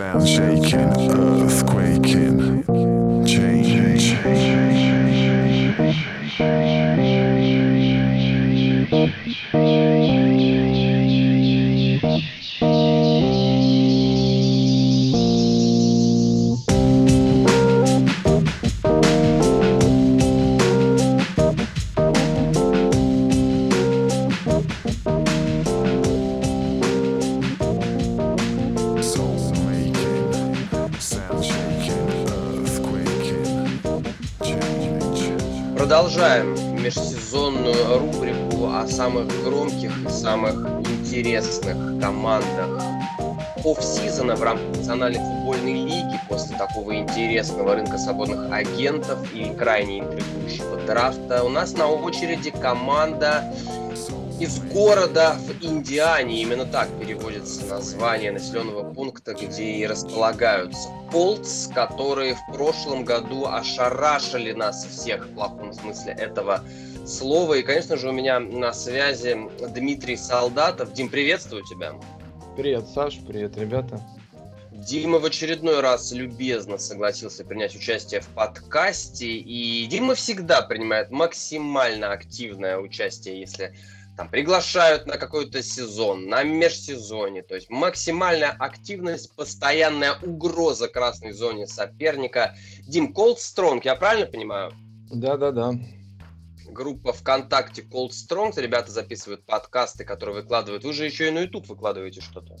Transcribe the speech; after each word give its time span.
Sound 0.00 0.26
shaking, 0.26 1.10
earth 1.10 1.66
quaking, 1.66 2.64
офсизона 44.20 44.36
в 44.36 44.42
рамках 44.42 44.76
Национальной 44.76 45.18
футбольной 45.18 45.72
лиги 45.72 46.20
после 46.28 46.56
такого 46.56 46.96
интересного 46.96 47.74
рынка 47.74 47.98
свободных 47.98 48.52
агентов 48.52 49.18
и 49.34 49.52
крайне 49.54 50.00
интригующего 50.00 50.76
драфта. 50.86 51.42
У 51.44 51.48
нас 51.48 51.72
на 51.72 51.88
очереди 51.88 52.50
команда 52.50 53.44
из 54.38 54.58
города 54.72 55.36
в 55.38 55.64
Индиане. 55.64 56.42
Именно 56.42 56.66
так 56.66 56.88
переводится 57.00 57.64
название 57.66 58.32
населенного 58.32 58.92
пункта, 58.92 59.34
где 59.34 59.64
и 59.64 59.86
располагаются 59.86 60.88
Колтс, 61.10 61.68
которые 61.74 62.34
в 62.34 62.52
прошлом 62.52 63.04
году 63.04 63.46
ошарашили 63.46 64.52
нас 64.52 64.84
всех 64.84 65.26
в 65.26 65.34
плохом 65.34 65.72
смысле 65.72 66.12
этого 66.12 66.62
слова. 67.06 67.54
И, 67.54 67.62
конечно 67.62 67.96
же, 67.96 68.08
у 68.08 68.12
меня 68.12 68.38
на 68.38 68.72
связи 68.72 69.36
Дмитрий 69.74 70.16
Солдатов. 70.16 70.92
Дим, 70.92 71.08
приветствую 71.08 71.64
тебя. 71.64 71.94
Привет, 72.56 72.88
Саш, 72.88 73.18
привет, 73.26 73.56
ребята. 73.56 74.00
Дима 74.80 75.18
в 75.18 75.26
очередной 75.26 75.80
раз 75.80 76.10
любезно 76.10 76.78
согласился 76.78 77.44
принять 77.44 77.76
участие 77.76 78.22
в 78.22 78.28
подкасте. 78.28 79.26
И 79.26 79.86
Дима 79.86 80.14
всегда 80.14 80.62
принимает 80.62 81.10
максимально 81.10 82.12
активное 82.12 82.78
участие, 82.78 83.40
если 83.40 83.74
там 84.16 84.30
приглашают 84.30 85.06
на 85.06 85.18
какой-то 85.18 85.62
сезон, 85.62 86.28
на 86.28 86.44
межсезоне. 86.44 87.42
То 87.42 87.56
есть 87.56 87.68
максимальная 87.68 88.56
активность, 88.58 89.34
постоянная 89.36 90.14
угроза 90.22 90.88
красной 90.88 91.32
зоне 91.32 91.66
соперника. 91.66 92.56
Дим, 92.88 93.12
Cold 93.12 93.36
Strong, 93.36 93.82
я 93.84 93.94
правильно 93.96 94.26
понимаю? 94.26 94.72
Да-да-да. 95.12 95.74
Группа 96.68 97.12
ВКонтакте 97.12 97.82
Cold 97.82 98.10
Strong. 98.10 98.58
Ребята 98.58 98.90
записывают 98.90 99.44
подкасты, 99.44 100.04
которые 100.04 100.36
выкладывают. 100.36 100.84
Вы 100.84 100.94
же 100.94 101.04
еще 101.04 101.28
и 101.28 101.30
на 101.30 101.40
YouTube 101.40 101.68
выкладываете 101.68 102.22
что-то. 102.22 102.56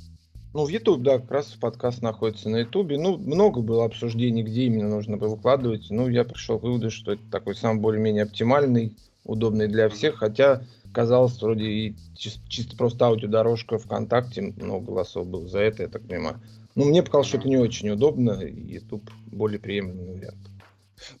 Ну, 0.52 0.64
в 0.64 0.68
YouTube, 0.68 1.02
да, 1.02 1.20
как 1.20 1.30
раз 1.30 1.46
подкаст 1.60 2.02
находится 2.02 2.48
на 2.48 2.56
YouTube. 2.56 2.90
Ну, 2.90 3.16
много 3.18 3.60
было 3.60 3.84
обсуждений, 3.84 4.42
где 4.42 4.64
именно 4.64 4.88
нужно 4.88 5.16
было 5.16 5.36
выкладывать. 5.36 5.86
Ну, 5.90 6.08
я 6.08 6.24
пришел 6.24 6.58
к 6.58 6.64
выводу, 6.64 6.90
что 6.90 7.12
это 7.12 7.22
такой 7.30 7.54
самый 7.54 7.80
более-менее 7.80 8.24
оптимальный, 8.24 8.96
удобный 9.24 9.68
для 9.68 9.88
всех. 9.88 10.16
Хотя, 10.16 10.64
казалось, 10.92 11.40
вроде 11.40 11.66
и 11.66 11.90
чис- 12.16 12.40
чисто 12.48 12.76
просто 12.76 13.06
аудиодорожка 13.06 13.78
ВКонтакте, 13.78 14.52
много 14.56 14.86
голосов 14.86 15.28
было 15.28 15.46
за 15.46 15.60
это, 15.60 15.84
я 15.84 15.88
так 15.88 16.02
понимаю. 16.02 16.40
Ну, 16.74 16.84
мне 16.84 17.04
показалось, 17.04 17.28
что 17.28 17.38
это 17.38 17.48
не 17.48 17.56
очень 17.56 17.90
удобно, 17.90 18.32
и 18.40 18.72
YouTube 18.72 19.08
более 19.26 19.60
приемлемый 19.60 20.16
вариант. 20.16 20.38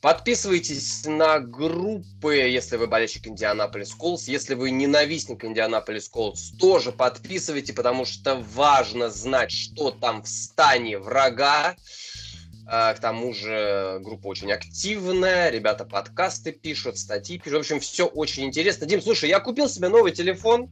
Подписывайтесь 0.00 1.04
на 1.06 1.40
группы, 1.40 2.34
если 2.34 2.76
вы 2.76 2.86
болельщик 2.86 3.26
Индианаполис 3.26 3.94
Колс. 3.94 4.28
Если 4.28 4.54
вы 4.54 4.70
ненавистник 4.70 5.44
Индианаполис 5.44 6.08
Колс, 6.08 6.52
тоже 6.58 6.92
подписывайте, 6.92 7.72
потому 7.72 8.04
что 8.04 8.36
важно 8.36 9.10
знать, 9.10 9.50
что 9.52 9.90
там 9.90 10.22
в 10.22 10.28
стане 10.28 10.98
врага. 10.98 11.76
А, 12.66 12.94
К 12.94 13.00
тому 13.00 13.34
же 13.34 13.98
группа 14.00 14.28
очень 14.28 14.52
активная, 14.52 15.50
ребята 15.50 15.84
подкасты 15.84 16.52
пишут, 16.52 16.98
статьи 16.98 17.36
пишут. 17.38 17.58
В 17.58 17.60
общем, 17.60 17.80
все 17.80 18.06
очень 18.06 18.44
интересно. 18.44 18.86
Дим, 18.86 19.02
слушай, 19.02 19.28
я 19.28 19.40
купил 19.40 19.68
себе 19.68 19.88
новый 19.88 20.12
телефон. 20.12 20.70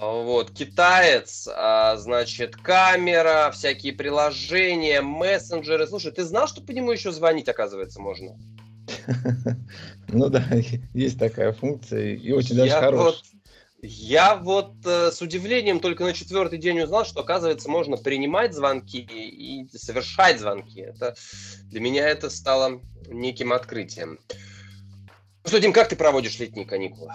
Вот, 0.00 0.52
китаец, 0.52 1.48
а, 1.52 1.96
значит, 1.96 2.54
камера, 2.54 3.50
всякие 3.52 3.92
приложения, 3.92 5.00
мессенджеры. 5.00 5.88
Слушай, 5.88 6.12
ты 6.12 6.22
знал, 6.24 6.46
что 6.46 6.60
по 6.60 6.70
нему 6.70 6.92
еще 6.92 7.10
звонить, 7.10 7.48
оказывается, 7.48 8.00
можно? 8.00 8.36
Ну 10.10 10.30
да, 10.30 10.42
есть 10.94 11.18
такая 11.18 11.52
функция, 11.52 12.14
и 12.14 12.32
очень 12.32 12.56
даже 12.56 12.72
хорошая. 12.72 13.22
я 13.82 14.36
вот 14.36 14.74
э, 14.86 15.10
с 15.12 15.20
удивлением 15.20 15.80
только 15.80 16.04
на 16.04 16.14
четвертый 16.14 16.58
день 16.58 16.80
узнал, 16.80 17.04
что, 17.04 17.20
оказывается, 17.20 17.68
можно 17.68 17.98
принимать 17.98 18.54
звонки 18.54 19.00
и 19.00 19.68
совершать 19.76 20.40
звонки. 20.40 20.80
Это, 20.80 21.14
для 21.64 21.80
меня 21.80 22.08
это 22.08 22.30
стало 22.30 22.80
неким 23.08 23.52
открытием. 23.52 24.18
Ну 25.44 25.48
что, 25.48 25.60
Дим, 25.60 25.74
как 25.74 25.90
ты 25.90 25.96
проводишь 25.96 26.38
летние 26.38 26.64
каникулы? 26.64 27.12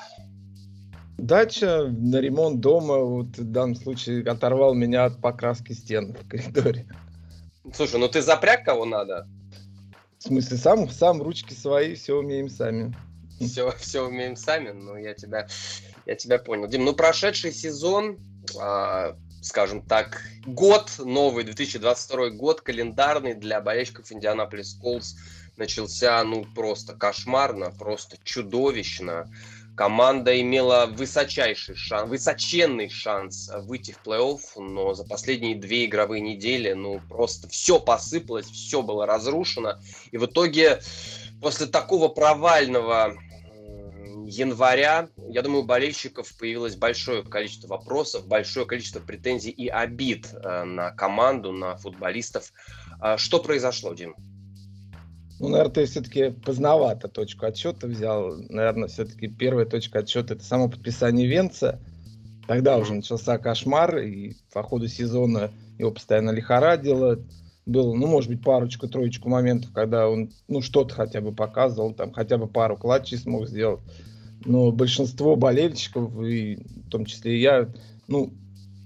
Дача 1.17 1.87
на 1.87 2.19
ремонт 2.19 2.59
дома, 2.59 2.97
вот 2.97 3.37
в 3.37 3.51
данном 3.51 3.75
случае, 3.75 4.23
оторвал 4.23 4.73
меня 4.73 5.05
от 5.05 5.21
покраски 5.21 5.73
стен 5.73 6.13
в 6.13 6.27
коридоре. 6.27 6.87
Слушай, 7.73 7.99
ну 7.99 8.07
ты 8.07 8.21
запряг 8.21 8.65
кого 8.65 8.85
надо? 8.85 9.27
В 10.19 10.23
смысле, 10.23 10.57
сам, 10.57 10.89
сам 10.89 11.21
ручки 11.21 11.53
свои, 11.53 11.95
все 11.95 12.17
умеем 12.17 12.49
сами. 12.49 12.95
Все, 13.39 13.71
все 13.77 14.05
умеем 14.05 14.35
сами, 14.35 14.71
ну 14.71 14.95
я 14.95 15.13
тебя, 15.13 15.47
я 16.05 16.15
тебя 16.15 16.39
понял. 16.39 16.67
Дим, 16.67 16.85
ну 16.85 16.93
прошедший 16.93 17.51
сезон, 17.51 18.17
а, 18.59 19.15
скажем 19.41 19.81
так, 19.81 20.21
год 20.45 20.91
новый, 20.99 21.43
2022 21.43 22.29
год, 22.31 22.61
календарный 22.61 23.33
для 23.33 23.61
болельщиков 23.61 24.11
Индианаполис 24.11 24.75
Колс 24.75 25.15
начался, 25.57 26.23
ну, 26.23 26.45
просто 26.55 26.93
кошмарно, 26.93 27.71
просто 27.71 28.17
чудовищно. 28.23 29.29
Команда 29.75 30.39
имела 30.39 30.85
высочайший 30.85 31.75
шанс, 31.75 32.07
высоченный 32.07 32.89
шанс 32.89 33.51
выйти 33.63 33.91
в 33.91 34.07
плей-офф, 34.07 34.39
но 34.57 34.93
за 34.93 35.03
последние 35.03 35.55
две 35.55 35.85
игровые 35.85 36.21
недели, 36.21 36.73
ну, 36.73 37.01
просто 37.09 37.47
все 37.49 37.79
посыпалось, 37.79 38.45
все 38.45 38.83
было 38.83 39.07
разрушено. 39.07 39.79
И 40.11 40.17
в 40.17 40.25
итоге, 40.27 40.79
после 41.41 41.65
такого 41.65 42.07
провального 42.07 43.15
января, 44.27 45.09
я 45.29 45.41
думаю, 45.41 45.63
у 45.63 45.65
болельщиков 45.65 46.31
появилось 46.37 46.75
большое 46.75 47.23
количество 47.23 47.67
вопросов, 47.67 48.27
большое 48.27 48.65
количество 48.65 48.99
претензий 48.99 49.51
и 49.51 49.67
обид 49.67 50.29
э, 50.33 50.63
на 50.63 50.91
команду, 50.91 51.51
на 51.51 51.77
футболистов. 51.77 52.51
А 52.99 53.17
Что 53.17 53.39
произошло, 53.39 53.93
Дим? 53.93 54.15
Ну, 55.43 55.49
наверное, 55.49 55.73
ты 55.73 55.85
все-таки 55.87 56.29
поздновато 56.29 57.09
точку 57.09 57.45
отсчета 57.47 57.87
взял. 57.87 58.33
Наверное, 58.47 58.87
все-таки 58.87 59.27
первая 59.27 59.65
точка 59.65 59.99
отсчета 59.99 60.35
это 60.35 60.43
само 60.45 60.69
подписание 60.69 61.27
Венца. 61.27 61.81
Тогда 62.47 62.77
уже 62.77 62.93
начался 62.93 63.37
кошмар, 63.37 63.97
и 63.97 64.37
по 64.53 64.63
ходу 64.63 64.87
сезона 64.87 65.51
его 65.77 65.91
постоянно 65.91 66.31
лихорадило. 66.31 67.19
Было, 67.65 67.93
ну, 67.93 68.07
может 68.07 68.29
быть, 68.29 68.41
парочку-троечку 68.41 69.27
моментов, 69.27 69.73
когда 69.73 70.07
он, 70.07 70.31
ну, 70.47 70.61
что-то 70.61 70.95
хотя 70.95 71.19
бы 71.19 71.33
показывал, 71.33 71.93
там, 71.93 72.13
хотя 72.13 72.37
бы 72.37 72.47
пару 72.47 72.77
клатчей 72.77 73.17
смог 73.17 73.49
сделать. 73.49 73.81
Но 74.45 74.71
большинство 74.71 75.35
болельщиков, 75.35 76.23
и 76.23 76.55
в 76.55 76.89
том 76.89 77.03
числе 77.03 77.35
и 77.35 77.41
я, 77.41 77.69
ну, 78.07 78.31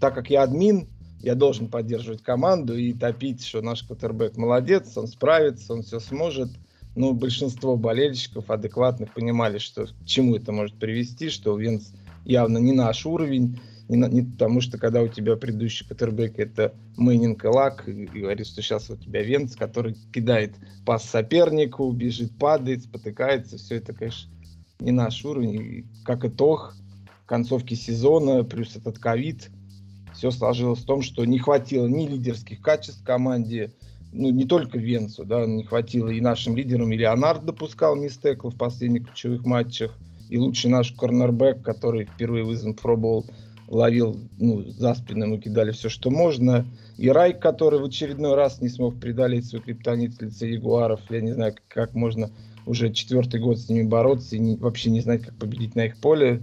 так 0.02 0.16
как 0.16 0.32
я 0.32 0.42
админ, 0.42 0.88
я 1.20 1.36
должен 1.36 1.68
поддерживать 1.68 2.22
команду 2.22 2.78
и 2.78 2.94
топить, 2.94 3.46
что 3.46 3.62
наш 3.62 3.84
квотербек 3.84 4.38
молодец, 4.38 4.98
он 4.98 5.08
справится, 5.08 5.74
он 5.74 5.84
все 5.84 6.00
сможет. 6.00 6.50
Но 6.96 7.14
большинство 7.14 7.76
болельщиков 7.76 8.50
адекватных 8.50 9.14
понимали, 9.14 9.60
что 9.60 9.86
к 9.86 10.06
чему 10.06 10.36
это 10.36 10.52
может 10.52 10.76
привести, 10.80 11.30
что 11.30 11.56
Венц 11.56 11.90
явно 12.26 12.58
не 12.58 12.72
наш 12.72 13.06
уровень, 13.06 13.60
не, 13.88 13.98
на- 13.98 14.10
не 14.10 14.24
потому 14.24 14.62
что 14.62 14.78
когда 14.78 15.02
у 15.02 15.08
тебя 15.08 15.36
предыдущий 15.36 15.86
квотербек 15.86 16.40
это 16.40 16.74
Мэннинг 16.98 17.44
и 17.46 17.48
Лак, 17.48 17.88
и 17.88 18.06
говорит, 18.06 18.48
что 18.48 18.62
сейчас 18.62 18.90
у 18.90 18.98
тебя 18.98 19.24
Венц, 19.24 19.56
который 19.56 19.96
кидает 20.12 20.56
пас 20.86 21.04
сопернику, 21.08 21.92
бежит, 21.92 22.36
падает, 22.38 22.84
спотыкается, 22.84 23.58
все 23.58 23.76
это, 23.76 23.94
конечно, 23.94 24.32
не 24.80 24.92
наш 24.92 25.24
уровень. 25.24 25.56
И 25.56 25.86
как 26.04 26.26
итог 26.26 26.76
концовки 27.26 27.76
сезона, 27.76 28.44
плюс 28.44 28.76
этот 28.76 29.00
ковид, 29.00 29.50
все 30.18 30.32
сложилось 30.32 30.80
в 30.80 30.86
том, 30.86 31.02
что 31.02 31.24
не 31.26 31.38
хватило 31.38 31.88
ни 31.88 32.08
лидерских 32.08 32.60
качеств 32.62 33.04
команде, 33.04 33.72
ну, 34.12 34.32
не 34.32 34.46
только 34.46 34.80
Венцу, 34.80 35.26
да, 35.26 35.46
не 35.46 35.64
хватило 35.64 36.10
и 36.10 36.22
нашим 36.22 36.56
лидерам, 36.56 36.92
и 36.92 36.98
Леонард 36.98 37.46
допускал 37.46 37.96
missed 37.96 38.23
tackle 38.23 38.50
в 38.50 38.56
последних 38.56 39.08
ключевых 39.08 39.46
матчах, 39.46 39.96
и 40.30 40.38
лучший 40.38 40.72
наш 40.72 40.92
корнербэк, 40.92 41.62
который 41.62 42.06
впервые 42.06 42.44
вызван 42.44 42.74
пробовал, 42.74 43.26
ловил 43.68 44.18
ну, 44.40 44.64
за 44.64 44.96
спины, 44.96 45.28
мы 45.28 45.38
кидали 45.38 45.72
все, 45.72 45.90
что 45.90 46.10
можно. 46.10 46.66
И 46.98 47.10
Райк, 47.10 47.40
который 47.40 47.80
в 47.80 47.86
очередной 47.86 48.36
раз 48.36 48.62
не 48.62 48.70
смог 48.70 49.00
преодолеть 49.00 49.46
свой 49.46 49.62
криптонит 49.62 50.16
в 50.16 50.22
лице 50.22 50.50
Ягуаров. 50.50 51.02
Я 51.10 51.22
не 51.22 51.34
знаю, 51.34 51.56
как 51.68 51.94
можно 51.94 52.30
уже 52.66 52.92
четвертый 52.92 53.40
год 53.40 53.60
с 53.60 53.70
ними 53.70 53.84
бороться 53.84 54.36
и 54.36 54.40
не, 54.40 54.56
вообще 54.56 54.90
не 54.90 55.02
знать, 55.02 55.24
как 55.24 55.36
победить 55.36 55.76
на 55.76 55.86
их 55.86 55.98
поле. 55.98 56.42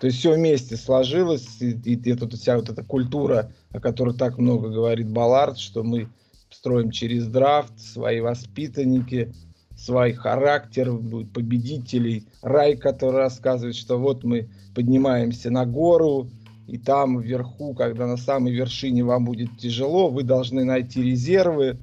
То 0.00 0.08
есть 0.08 0.18
все 0.18 0.34
вместе 0.34 0.76
сложилось, 0.76 1.60
и, 1.60 1.70
и, 1.70 1.94
и 1.94 2.14
тут 2.14 2.34
вся 2.34 2.56
вот 2.56 2.68
эта 2.68 2.82
культура, 2.82 3.52
о 3.70 3.80
которой 3.80 4.14
так 4.14 4.38
много 4.38 4.68
говорит 4.68 5.08
Баллард, 5.08 5.58
что 5.58 5.82
мы 5.82 6.08
строим 6.50 6.90
через 6.90 7.26
драфт, 7.26 7.78
свои 7.78 8.20
воспитанники, 8.20 9.32
свой 9.76 10.12
характер 10.12 10.92
победителей. 11.32 12.26
Рай, 12.42 12.76
который 12.76 13.16
рассказывает, 13.16 13.76
что 13.76 13.98
вот 13.98 14.24
мы 14.24 14.48
поднимаемся 14.74 15.50
на 15.50 15.66
гору, 15.66 16.30
и 16.66 16.78
там 16.78 17.20
вверху, 17.20 17.74
когда 17.74 18.06
на 18.06 18.16
самой 18.16 18.52
вершине 18.52 19.04
вам 19.04 19.24
будет 19.24 19.56
тяжело, 19.58 20.08
вы 20.08 20.24
должны 20.24 20.64
найти 20.64 21.02
резервы, 21.02 21.78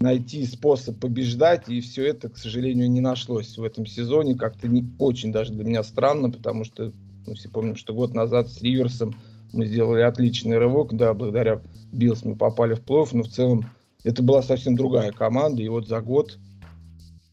найти 0.00 0.44
способ 0.46 0.98
побеждать, 0.98 1.68
и 1.68 1.80
все 1.80 2.06
это, 2.06 2.28
к 2.28 2.38
сожалению, 2.38 2.90
не 2.90 3.00
нашлось 3.00 3.58
в 3.58 3.62
этом 3.62 3.86
сезоне. 3.86 4.34
Как-то 4.34 4.68
не 4.68 4.84
очень 4.98 5.32
даже 5.32 5.52
для 5.52 5.64
меня 5.64 5.82
странно, 5.82 6.30
потому 6.30 6.64
что 6.64 6.92
мы 7.26 7.34
все 7.34 7.48
помним, 7.48 7.76
что 7.76 7.94
год 7.94 8.14
назад 8.14 8.50
с 8.50 8.60
Риверсом 8.62 9.14
мы 9.52 9.66
сделали 9.66 10.02
отличный 10.02 10.58
рывок, 10.58 10.94
да, 10.94 11.14
благодаря 11.14 11.60
Биллс 11.92 12.24
мы 12.24 12.36
попали 12.36 12.74
в 12.74 12.80
плей 12.80 13.04
но 13.12 13.22
в 13.22 13.28
целом 13.28 13.70
это 14.04 14.22
была 14.22 14.42
совсем 14.42 14.76
другая 14.76 15.12
команда, 15.12 15.62
и 15.62 15.68
вот 15.68 15.86
за 15.86 16.00
год 16.00 16.38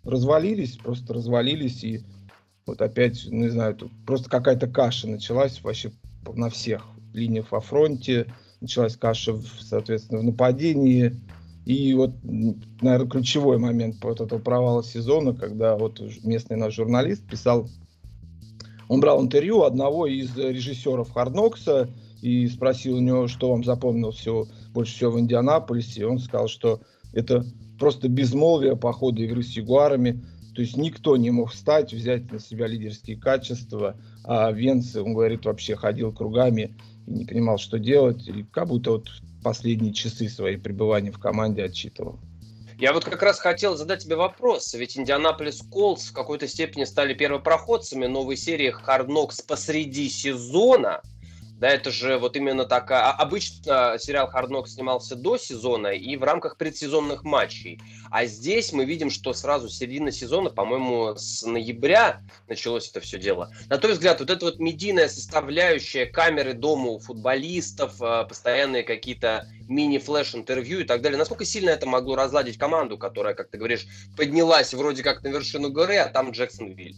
развалились, 0.03 0.77
просто 0.77 1.13
развалились, 1.13 1.83
и 1.83 2.03
вот 2.65 2.81
опять, 2.81 3.25
не 3.25 3.49
знаю, 3.49 3.77
просто 4.05 4.29
какая-то 4.29 4.67
каша 4.67 5.07
началась 5.07 5.61
вообще 5.63 5.91
на 6.33 6.49
всех 6.49 6.85
линиях 7.13 7.51
во 7.51 7.59
фронте, 7.59 8.31
началась 8.61 8.95
каша, 8.95 9.35
соответственно, 9.61 10.19
в 10.19 10.25
нападении, 10.25 11.19
и 11.65 11.93
вот, 11.93 12.11
наверное, 12.23 13.09
ключевой 13.09 13.57
момент 13.57 13.97
вот 14.03 14.21
этого 14.21 14.39
провала 14.39 14.83
сезона, 14.83 15.33
когда 15.33 15.77
вот 15.77 16.01
местный 16.23 16.57
наш 16.57 16.75
журналист 16.75 17.27
писал, 17.27 17.69
он 18.89 18.99
брал 18.99 19.21
интервью 19.21 19.61
одного 19.61 20.07
из 20.07 20.35
режиссеров 20.35 21.11
Харднокса 21.11 21.89
и 22.21 22.47
спросил 22.47 22.97
у 22.97 22.99
него, 22.99 23.27
что 23.27 23.51
вам 23.51 23.63
запомнил 23.63 24.11
всего, 24.11 24.47
больше 24.73 24.95
всего 24.95 25.11
в 25.11 25.19
Индианаполисе. 25.19 26.01
И 26.01 26.05
он 26.05 26.17
сказал, 26.17 26.47
что 26.47 26.81
это 27.13 27.45
просто 27.77 28.09
безмолвие 28.09 28.75
по 28.75 28.91
ходу 28.91 29.23
игры 29.23 29.43
с 29.43 29.51
Ягуарами. 29.51 30.25
То 30.55 30.61
есть 30.61 30.75
никто 30.75 31.15
не 31.17 31.29
мог 31.29 31.51
встать, 31.51 31.93
взять 31.93 32.31
на 32.31 32.39
себя 32.39 32.65
лидерские 32.65 33.17
качества, 33.17 33.95
а 34.23 34.51
Венц, 34.51 34.95
он 34.95 35.13
говорит, 35.13 35.45
вообще 35.45 35.75
ходил 35.75 36.11
кругами 36.11 36.75
и 37.05 37.11
не 37.11 37.25
понимал, 37.25 37.59
что 37.59 37.77
делать, 37.77 38.27
и 38.27 38.43
как 38.43 38.69
будто 38.69 38.91
вот 38.91 39.07
последние 39.43 39.93
часы 39.93 40.27
своей 40.27 40.57
пребывания 40.57 41.11
в 41.11 41.19
команде 41.19 41.63
отчитывал. 41.63 42.19
Я 42.79 42.93
вот 42.93 43.03
как 43.03 43.21
раз 43.21 43.39
хотел 43.41 43.75
задать 43.75 44.05
тебе 44.05 44.15
вопрос, 44.15 44.73
ведь 44.73 44.97
Индианаполис 44.97 45.63
Колс 45.69 46.07
в 46.07 46.13
какой-то 46.13 46.47
степени 46.47 46.85
стали 46.85 47.13
первопроходцами 47.13 48.05
новой 48.05 48.37
серии 48.37 48.73
Hard 48.73 49.07
Knocks 49.07 49.43
посреди 49.45 50.09
сезона– 50.09 51.01
да, 51.59 51.67
это 51.67 51.91
же 51.91 52.17
вот 52.17 52.37
именно 52.37 52.63
такая... 52.63 53.01
А, 53.01 53.11
обычно 53.11 53.97
сериал 53.99 54.31
Knocks 54.33 54.69
снимался 54.69 55.17
до 55.17 55.37
сезона 55.37 55.87
и 55.87 56.15
в 56.15 56.23
рамках 56.23 56.55
предсезонных 56.55 57.25
матчей. 57.25 57.81
А 58.09 58.25
здесь 58.25 58.71
мы 58.71 58.85
видим, 58.85 59.09
что 59.09 59.33
сразу 59.33 59.67
середина 59.67 60.09
сезона, 60.09 60.49
по-моему, 60.49 61.15
с 61.17 61.45
ноября 61.45 62.21
началось 62.47 62.89
это 62.89 63.01
все 63.01 63.19
дело. 63.19 63.51
На 63.67 63.77
твой 63.77 63.91
взгляд, 63.91 64.21
вот 64.21 64.29
эта 64.29 64.45
вот 64.45 64.59
медийная 64.59 65.09
составляющая 65.09 66.05
камеры 66.05 66.53
дома 66.53 66.91
у 66.91 66.99
футболистов, 66.99 68.01
а, 68.01 68.23
постоянные 68.23 68.83
какие-то 68.83 69.45
мини-флеш-интервью 69.67 70.79
и 70.79 70.83
так 70.85 71.01
далее, 71.01 71.17
насколько 71.17 71.43
сильно 71.43 71.71
это 71.71 71.85
могло 71.85 72.15
разладить 72.15 72.57
команду, 72.57 72.97
которая, 72.97 73.33
как 73.33 73.49
ты 73.49 73.57
говоришь, 73.57 73.85
поднялась 74.15 74.73
вроде 74.73 75.03
как 75.03 75.23
на 75.23 75.27
вершину 75.27 75.69
горы, 75.69 75.97
а 75.97 76.07
там 76.07 76.31
Джексонвиль? 76.31 76.95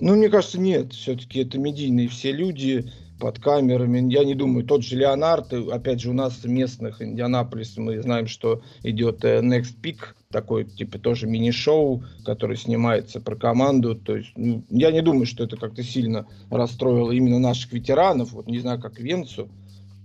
Ну, 0.00 0.14
мне 0.14 0.30
кажется, 0.30 0.58
нет. 0.58 0.94
Все-таки 0.94 1.40
это 1.40 1.58
медийные 1.58 2.08
все 2.08 2.32
люди 2.32 2.90
под 3.18 3.38
камерами. 3.38 4.12
Я 4.12 4.24
не 4.24 4.34
думаю, 4.34 4.64
тот 4.64 4.82
же 4.82 4.96
Леонард, 4.96 5.52
опять 5.52 6.00
же, 6.00 6.10
у 6.10 6.12
нас 6.12 6.44
местных 6.44 7.00
Индианаполис, 7.00 7.76
мы 7.76 8.00
знаем, 8.02 8.26
что 8.26 8.62
идет 8.82 9.24
э, 9.24 9.40
Next 9.40 9.80
Peak, 9.82 10.14
такой, 10.30 10.64
типа, 10.64 10.98
тоже 10.98 11.26
мини-шоу, 11.26 12.04
который 12.24 12.56
снимается 12.56 13.20
про 13.20 13.36
команду. 13.36 13.94
То 13.94 14.16
есть, 14.16 14.32
ну, 14.36 14.64
я 14.70 14.90
не 14.90 15.02
думаю, 15.02 15.26
что 15.26 15.44
это 15.44 15.56
как-то 15.56 15.82
сильно 15.82 16.26
расстроило 16.50 17.10
именно 17.12 17.38
наших 17.38 17.72
ветеранов. 17.72 18.32
Вот 18.32 18.46
не 18.46 18.58
знаю, 18.58 18.80
как 18.80 18.98
Венцу. 18.98 19.48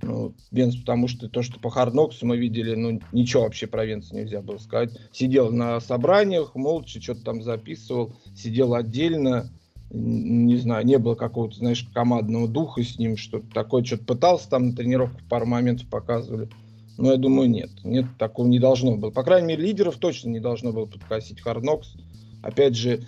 Ну, 0.04 0.34
Венц, 0.50 0.76
потому 0.78 1.08
что 1.08 1.30
то, 1.30 1.44
что 1.44 1.60
по 1.60 1.70
Хардноксу 1.70 2.26
мы 2.26 2.38
видели, 2.38 2.76
ну, 2.76 3.00
ничего 3.12 3.44
вообще 3.44 3.68
про 3.68 3.86
Венца 3.86 4.16
нельзя 4.16 4.42
было 4.42 4.58
сказать. 4.58 4.92
Сидел 5.12 5.52
на 5.52 5.80
собраниях, 5.80 6.56
молча 6.56 7.02
что-то 7.02 7.24
там 7.24 7.44
записывал, 7.44 8.16
сидел 8.36 8.74
отдельно, 8.74 9.52
не 9.94 10.58
знаю, 10.58 10.86
не 10.86 10.98
было 10.98 11.16
какого-то, 11.16 11.58
знаешь, 11.58 11.86
командного 11.94 12.48
духа 12.48 12.82
с 12.82 12.98
ним, 12.98 13.18
что 13.18 13.42
такое, 13.54 13.84
что-то 13.84 14.06
пытался 14.06 14.50
там 14.50 14.68
на 14.68 14.76
тренировках 14.76 15.22
пару 15.28 15.46
моментов 15.46 15.88
показывали. 15.90 16.50
Но 16.98 17.12
я 17.12 17.18
думаю, 17.18 17.50
нет. 17.50 17.72
Нет, 17.84 18.06
такого 18.18 18.48
не 18.48 18.60
должно 18.60 18.96
было. 18.96 19.12
По 19.12 19.24
крайней 19.24 19.50
мере, 19.50 19.64
лидеров 19.64 19.98
точно 19.98 20.30
не 20.30 20.40
должно 20.40 20.72
было 20.72 20.86
подкосить 20.86 21.42
Харнокс. 21.42 21.96
Опять 22.42 22.76
же, 22.76 23.06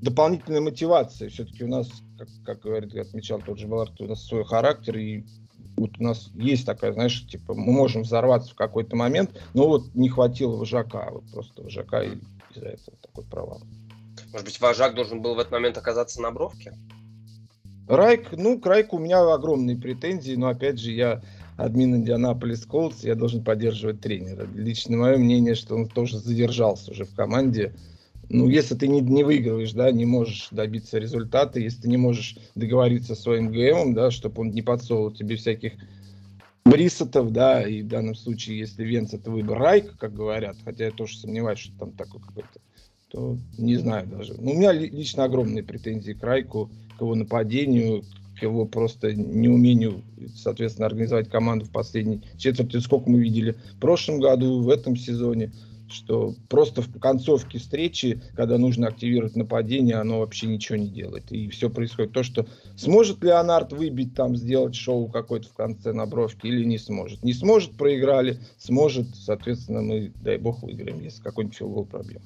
дополнительная 0.00 0.60
мотивация. 0.60 1.28
Все-таки 1.30 1.64
у 1.64 1.68
нас, 1.68 1.88
как, 2.18 2.28
как 2.44 2.60
говорит, 2.60 2.94
отмечал 2.94 3.40
тот 3.40 3.58
же 3.58 3.66
Балард, 3.66 4.00
у 4.00 4.06
нас 4.06 4.24
свой 4.24 4.44
характер, 4.44 4.98
и 4.98 5.24
вот 5.76 5.98
у 5.98 6.02
нас 6.02 6.30
есть 6.34 6.66
такая, 6.66 6.92
знаешь, 6.92 7.26
типа, 7.26 7.54
мы 7.54 7.72
можем 7.72 8.02
взорваться 8.02 8.52
в 8.52 8.56
какой-то 8.56 8.96
момент, 8.96 9.30
но 9.54 9.66
вот 9.66 9.94
не 9.94 10.08
хватило 10.08 10.56
вожака, 10.56 11.08
вот 11.10 11.24
просто 11.32 11.62
вожака, 11.62 12.02
и 12.02 12.16
из-за 12.54 12.68
этого 12.68 12.96
такой 13.00 13.24
провал. 13.24 13.62
Может 14.32 14.46
быть, 14.46 14.60
вожак 14.60 14.94
должен 14.94 15.22
был 15.22 15.34
в 15.34 15.38
этот 15.38 15.52
момент 15.52 15.76
оказаться 15.76 16.20
на 16.20 16.30
бровке? 16.30 16.74
Райк, 17.88 18.28
ну, 18.32 18.60
к 18.60 18.66
Райку 18.66 18.96
у 18.96 19.00
меня 19.00 19.20
огромные 19.20 19.76
претензии, 19.76 20.34
но 20.36 20.48
опять 20.48 20.78
же, 20.78 20.92
я 20.92 21.22
админ 21.56 21.96
Индианаполис 21.96 22.64
Колдс, 22.64 23.02
я 23.02 23.16
должен 23.16 23.42
поддерживать 23.42 24.00
тренера. 24.00 24.46
Лично 24.54 24.96
мое 24.96 25.16
мнение, 25.16 25.54
что 25.54 25.74
он 25.74 25.88
тоже 25.88 26.18
задержался 26.18 26.92
уже 26.92 27.04
в 27.04 27.14
команде. 27.14 27.74
Ну, 28.28 28.48
если 28.48 28.76
ты 28.76 28.86
не, 28.86 29.00
не 29.00 29.24
выигрываешь, 29.24 29.72
да, 29.72 29.90
не 29.90 30.06
можешь 30.06 30.48
добиться 30.52 30.98
результата, 30.98 31.58
если 31.58 31.82
ты 31.82 31.88
не 31.88 31.96
можешь 31.96 32.36
договориться 32.54 33.16
с 33.16 33.22
своим 33.22 33.50
ГМом, 33.50 33.92
да, 33.92 34.12
чтобы 34.12 34.42
он 34.42 34.50
не 34.52 34.62
подсовывал 34.62 35.10
тебе 35.10 35.34
всяких 35.34 35.72
Брисотов, 36.64 37.32
да, 37.32 37.66
и 37.66 37.82
в 37.82 37.88
данном 37.88 38.14
случае, 38.14 38.60
если 38.60 38.84
Венц 38.84 39.12
это 39.12 39.32
выбор 39.32 39.58
Райка, 39.58 39.96
как 39.98 40.14
говорят, 40.14 40.56
хотя 40.64 40.84
я 40.84 40.90
тоже 40.92 41.18
сомневаюсь, 41.18 41.58
что 41.58 41.76
там 41.76 41.92
такой 41.92 42.20
какой-то 42.20 42.60
то 43.10 43.36
не 43.58 43.76
знаю 43.76 44.06
даже. 44.06 44.34
Ну, 44.38 44.52
у 44.52 44.54
меня 44.54 44.72
лично 44.72 45.24
огромные 45.24 45.62
претензии 45.62 46.12
к 46.12 46.22
Райку, 46.22 46.70
к 46.96 47.00
его 47.00 47.14
нападению, 47.14 48.04
к 48.38 48.42
его 48.42 48.66
просто 48.66 49.12
неумению, 49.12 50.02
соответственно, 50.34 50.86
организовать 50.86 51.28
команду 51.28 51.66
в 51.66 51.70
последней 51.70 52.22
четверти. 52.38 52.78
Сколько 52.78 53.10
мы 53.10 53.20
видели 53.20 53.56
в 53.76 53.80
прошлом 53.80 54.20
году, 54.20 54.62
в 54.62 54.70
этом 54.70 54.96
сезоне, 54.96 55.52
что 55.88 56.34
просто 56.48 56.82
в 56.82 57.00
концовке 57.00 57.58
встречи, 57.58 58.22
когда 58.36 58.58
нужно 58.58 58.86
активировать 58.86 59.34
нападение, 59.34 59.96
оно 59.96 60.20
вообще 60.20 60.46
ничего 60.46 60.78
не 60.78 60.88
делает. 60.88 61.32
И 61.32 61.48
все 61.48 61.68
происходит 61.68 62.12
то, 62.12 62.22
что 62.22 62.46
сможет 62.76 63.24
Леонард 63.24 63.72
выбить, 63.72 64.14
там, 64.14 64.36
сделать 64.36 64.76
шоу 64.76 65.08
какое-то 65.08 65.48
в 65.48 65.54
конце 65.54 65.92
на 65.92 66.06
бровке 66.06 66.48
или 66.48 66.64
не 66.64 66.78
сможет. 66.78 67.24
Не 67.24 67.32
сможет, 67.32 67.72
проиграли, 67.72 68.38
сможет, 68.58 69.08
соответственно, 69.16 69.82
мы, 69.82 70.12
дай 70.22 70.38
бог, 70.38 70.62
выиграем, 70.62 71.00
если 71.00 71.22
какой-нибудь 71.22 71.58
филгол 71.58 71.86
пробьем. 71.86 72.22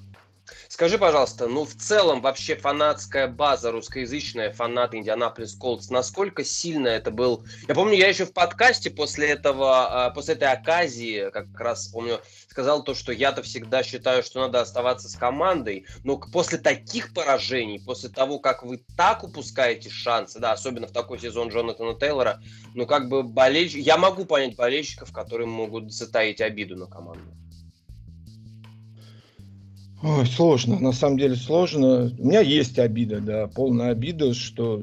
Скажи, 0.69 0.99
пожалуйста, 0.99 1.47
ну 1.47 1.65
в 1.65 1.75
целом 1.75 2.21
вообще 2.21 2.57
фанатская 2.57 3.29
база 3.29 3.71
русскоязычная, 3.71 4.53
фанаты 4.53 4.99
Индианаполис 4.99 5.55
Колдс, 5.55 5.91
насколько 5.91 6.45
сильно 6.45 6.89
это 6.89 7.11
был? 7.11 7.45
Я 7.69 7.75
помню, 7.75 7.95
я 7.95 8.09
еще 8.09 8.27
в 8.27 8.33
подкасте 8.33 8.91
после 8.91 9.29
этого, 9.29 10.07
а, 10.07 10.11
после 10.11 10.35
этой 10.35 10.51
оказии, 10.51 11.31
как 11.31 11.47
раз 11.59 11.89
помню, 11.89 12.21
сказал 12.49 12.83
то, 12.83 12.95
что 12.95 13.13
я-то 13.13 13.43
всегда 13.43 13.83
считаю, 13.83 14.23
что 14.23 14.41
надо 14.41 14.61
оставаться 14.61 15.09
с 15.09 15.17
командой, 15.17 15.87
но 16.03 16.19
после 16.19 16.59
таких 16.59 17.15
поражений, 17.15 17.81
после 17.81 18.09
того, 18.09 18.39
как 18.39 18.63
вы 18.63 18.85
так 18.97 19.25
упускаете 19.25 19.91
шансы, 19.91 20.39
да, 20.39 20.53
особенно 20.53 20.87
в 20.87 20.93
такой 20.93 21.19
сезон 21.19 21.49
Джонатана 21.49 21.99
Тейлора, 21.99 22.41
ну 22.75 22.87
как 22.87 23.09
бы 23.09 23.23
болельщик, 23.23 23.81
я 23.81 23.97
могу 23.97 24.25
понять 24.25 24.57
болельщиков, 24.57 25.13
которые 25.13 25.47
могут 25.47 25.93
затаить 25.93 26.41
обиду 26.41 26.77
на 26.77 26.87
команду. 26.87 27.44
Ой, 30.05 30.27
сложно, 30.27 30.79
на 30.79 30.93
самом 30.93 31.19
деле 31.19 31.35
сложно. 31.35 32.13
У 32.19 32.27
меня 32.27 32.41
есть 32.41 32.79
обида, 32.79 33.21
да, 33.21 33.47
полная 33.47 33.93
обида, 33.93 34.35
что 34.35 34.83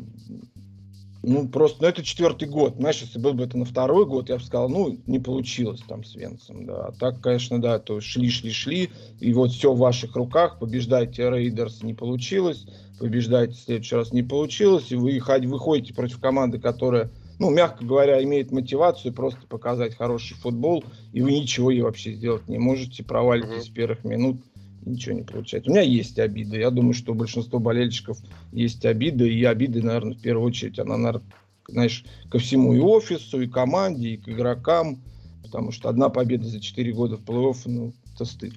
ну, 1.22 1.48
просто, 1.48 1.84
ну, 1.84 1.90
это 1.90 2.01
четвертый 2.01 2.48
год. 2.48 2.78
Знаешь, 2.78 3.01
если 3.01 3.20
был 3.20 3.36
бы 3.36 3.44
это 3.44 3.56
на 3.56 3.66
второй 3.66 4.08
год, 4.08 4.30
я 4.30 4.38
бы 4.38 4.44
сказал, 4.44 4.68
ну, 4.68 4.98
не 5.06 5.20
получилось 5.20 5.84
там 5.88 6.04
с 6.04 6.16
Венцем, 6.16 6.66
да. 6.66 6.88
А 6.88 6.92
так, 6.92 7.22
конечно, 7.22 7.62
да, 7.62 7.78
то 7.78 8.01
шли, 8.01 8.32
шли, 8.32 8.51
шли, 8.51 8.90
и 9.20 9.32
вот 9.32 9.51
все 9.51 9.72
в 9.72 9.78
ваших 9.78 10.16
руках, 10.16 10.58
побеждайте 10.58 11.30
Рейдерс, 11.30 11.84
не 11.84 11.94
получилось, 11.94 12.66
побеждайте 13.00 13.54
в 13.54 13.60
следующий 13.60 13.96
раз, 13.98 14.12
не 14.12 14.24
получилось, 14.24 14.92
и 14.92 14.96
вы 14.96 15.22
выходите 15.22 15.94
против 15.94 16.20
команды, 16.20 16.58
которая 16.58 17.12
ну, 17.42 17.50
мягко 17.50 17.84
говоря, 17.84 18.24
имеет 18.24 18.51
мотивацию 18.51 19.13
просто 19.13 19.48
показать 19.48 19.96
хороший 19.96 20.36
футбол, 20.36 20.84
и 21.12 21.22
вы 21.22 21.32
ничего 21.32 21.72
и 21.72 21.82
вообще 21.82 22.13
сделать 22.13 22.48
не 22.48 22.60
можете, 22.60 23.04
провалитесь 23.04 23.63
с 23.63 23.70
первых 23.70 24.04
минут, 24.04 24.38
ничего 24.86 25.16
не 25.16 25.24
получается. 25.24 25.70
У 25.70 25.74
меня 25.74 25.84
есть 25.84 26.20
обиды, 26.20 26.58
я 26.58 26.70
думаю, 26.70 26.94
что 26.94 27.12
у 27.12 27.16
большинства 27.16 27.60
болельщиков 27.60 28.18
есть 28.52 28.86
обиды, 28.86 29.30
и 29.30 29.44
обиды, 29.46 29.82
наверное, 29.82 30.16
в 30.16 30.22
первую 30.22 30.48
очередь, 30.48 30.80
она, 30.80 30.98
наверное, 30.98 31.24
знаешь, 31.68 32.06
ко 32.30 32.40
всему 32.40 32.74
и 32.74 32.80
офису, 32.80 33.42
и 33.42 33.48
команде, 33.48 34.10
и 34.10 34.18
к 34.18 34.28
игрокам, 34.30 35.02
потому 35.44 35.72
что 35.72 35.90
одна 35.90 36.10
победа 36.10 36.48
за 36.48 36.60
4 36.60 36.94
года 36.94 37.18
в 37.18 37.22
плей-офф, 37.22 37.58
ну, 37.66 37.94
это 38.14 38.26
стыд. 38.26 38.54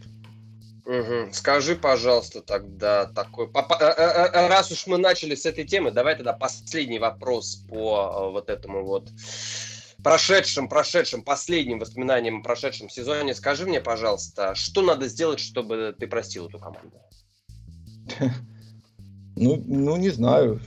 Скажи, 1.32 1.76
пожалуйста, 1.76 2.42
тогда 2.42 3.06
такой... 3.06 3.46
Э, 3.46 3.86
э, 3.96 4.30
э, 4.32 4.48
раз 4.48 4.70
уж 4.70 4.86
мы 4.86 4.98
начали 4.98 5.34
с 5.34 5.46
этой 5.46 5.64
темы, 5.64 5.90
давай 5.90 6.14
тогда 6.14 6.34
последний 6.34 6.98
вопрос 6.98 7.64
по 7.68 8.30
вот 8.30 8.50
этому 8.50 8.84
вот 8.84 9.08
прошедшим, 10.04 10.68
прошедшим, 10.68 11.22
последним 11.24 11.80
воспоминаниям 11.80 12.40
о 12.40 12.42
прошедшем 12.42 12.88
сезоне. 12.88 13.34
Скажи 13.34 13.66
мне, 13.66 13.80
пожалуйста, 13.80 14.54
что 14.54 14.82
надо 14.82 15.08
сделать, 15.08 15.40
чтобы 15.40 15.96
ты 15.98 16.06
простил 16.06 16.46
эту 16.46 16.58
команду? 16.58 17.00
Ну, 19.36 19.60
ну, 19.66 19.96
не 19.96 20.10
знаю, 20.10 20.60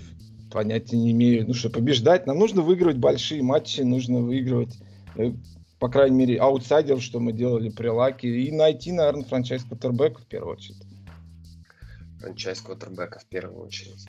понятия 0.52 0.98
не 0.98 1.12
имею. 1.12 1.48
Ну 1.48 1.54
что, 1.54 1.70
побеждать? 1.70 2.28
Нам 2.28 2.38
нужно 2.38 2.62
выигрывать 2.62 2.98
большие 2.98 3.42
матчи, 3.42 3.80
нужно 3.80 4.20
выигрывать 4.20 4.78
по 5.80 5.90
крайней 5.90 6.18
мере, 6.18 6.40
аутсайдеров, 6.40 7.04
что 7.04 7.20
мы 7.20 7.34
делали 7.34 7.70
при 7.70 7.88
Лаке, 7.88 8.28
и 8.28 8.52
найти, 8.52 8.92
наверное, 8.92 9.24
франчайз 9.24 9.64
квотербека 9.64 10.22
в 10.22 10.26
первую 10.26 10.56
очередь. 10.56 10.82
Франчайз 12.20 12.62
квотербека 12.62 13.20
в 13.20 13.26
первую 13.26 13.66
очередь. 13.66 14.08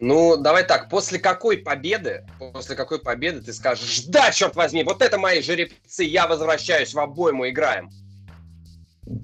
Ну, 0.00 0.36
давай 0.36 0.64
так, 0.64 0.88
после 0.88 1.18
какой 1.18 1.58
победы, 1.58 2.24
после 2.52 2.76
какой 2.76 3.00
победы 3.00 3.40
ты 3.40 3.52
скажешь, 3.52 4.04
да, 4.06 4.30
черт 4.30 4.54
возьми, 4.54 4.84
вот 4.84 5.02
это 5.02 5.18
мои 5.18 5.42
жеребцы, 5.42 6.04
я 6.04 6.28
возвращаюсь 6.28 6.94
в 6.94 6.98
обойму, 7.00 7.48
играем. 7.48 7.90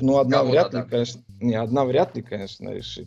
Ну, 0.01 0.19
одна 0.19 0.39
Кого 0.39 0.51
вряд 0.51 0.75
ли, 0.75 0.83
конечно, 0.83 1.23
не, 1.41 1.55
одна 1.55 1.85
вряд 1.85 2.17
ли, 2.17 2.23
конечно, 2.23 2.71
решит. 2.71 3.07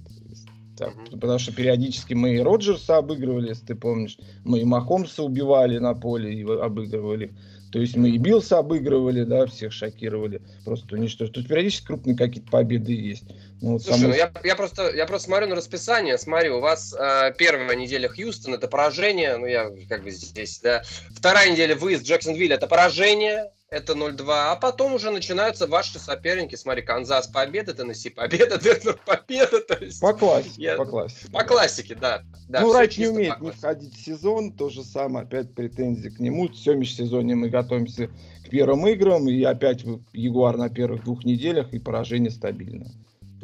Так, 0.78 0.96
угу. 0.96 1.18
Потому 1.20 1.40
что 1.40 1.52
периодически 1.52 2.14
мы 2.14 2.36
и 2.36 2.40
Роджерса 2.40 2.98
обыгрывали, 2.98 3.50
если 3.50 3.66
ты 3.66 3.76
помнишь, 3.76 4.18
мы 4.46 4.60
и 4.60 4.64
Махомса 4.64 5.24
убивали 5.24 5.80
на 5.80 5.96
поле 5.96 6.34
и 6.34 6.44
обыгрывали. 6.44 7.34
То 7.72 7.80
есть 7.80 7.98
мы 7.98 8.10
и 8.12 8.18
Билса 8.18 8.60
обыгрывали, 8.60 9.24
да, 9.24 9.46
всех 9.46 9.74
шокировали, 9.74 10.42
просто 10.64 10.96
уничтожили. 10.96 11.34
То 11.34 11.40
есть 11.40 11.50
периодически 11.50 11.88
крупные 11.88 12.16
какие-то 12.16 12.50
победы 12.50 12.94
есть. 12.94 13.26
Ну, 13.62 13.80
Слушай, 13.80 14.00
само... 14.00 14.08
ну 14.10 14.16
я, 14.16 14.32
я, 14.44 14.56
просто, 14.56 14.96
я 14.96 15.06
просто 15.06 15.28
смотрю 15.28 15.48
на 15.48 15.56
расписание, 15.56 16.18
смотрю, 16.18 16.58
у 16.58 16.60
вас 16.60 16.94
э, 16.94 17.34
первая 17.38 17.76
неделя 17.76 18.08
Хьюстон, 18.08 18.54
это 18.54 18.68
поражение, 18.68 19.38
ну 19.38 19.48
я 19.48 19.72
как 19.90 20.04
бы 20.04 20.12
здесь, 20.12 20.60
да. 20.60 20.84
Вторая 21.16 21.50
неделя 21.50 21.76
выезд 21.76 22.06
Джексонвилл, 22.06 22.52
это 22.52 22.68
поражение, 22.68 23.52
это 23.70 23.94
0-2, 23.94 24.26
а 24.30 24.56
потом 24.56 24.94
уже 24.94 25.12
начинаются 25.12 25.68
ваши 25.68 26.00
соперники. 26.00 26.56
Смотри, 26.56 26.84
Канзас 26.84 27.28
победа, 27.28 27.74
Теннесси 27.74 28.10
победа, 28.10 28.58
Денвер 28.64 28.98
победа. 29.06 29.60
То 29.62 29.84
есть 29.84 30.00
по 30.00 30.14
классике, 30.14 30.62
я... 30.62 30.76
по 30.78 30.86
классике. 30.86 31.32
По 31.32 31.44
классике, 31.44 31.96
да. 31.96 32.24
да 32.48 32.62
ну, 32.62 32.72
Райт 32.72 32.98
не 32.98 33.08
умеет 33.08 33.42
не 33.42 33.52
входить 33.52 33.94
в 33.94 34.06
сезон, 34.06 34.54
то 34.54 34.70
же 34.70 34.84
самое, 34.84 35.26
опять 35.26 35.54
претензии 35.54 36.10
к 36.10 36.20
нему. 36.20 36.48
Все 36.50 36.76
межсезонье 36.76 37.36
мы 37.36 37.50
готовимся 37.50 38.08
к 38.46 38.50
первым 38.50 38.88
играм, 38.88 39.28
и 39.28 39.44
опять 39.44 39.84
Ягуар 40.14 40.58
на 40.58 40.70
первых 40.70 41.04
двух 41.04 41.26
неделях, 41.26 41.74
и 41.74 41.80
поражение 41.80 42.32
стабильное. 42.32 42.92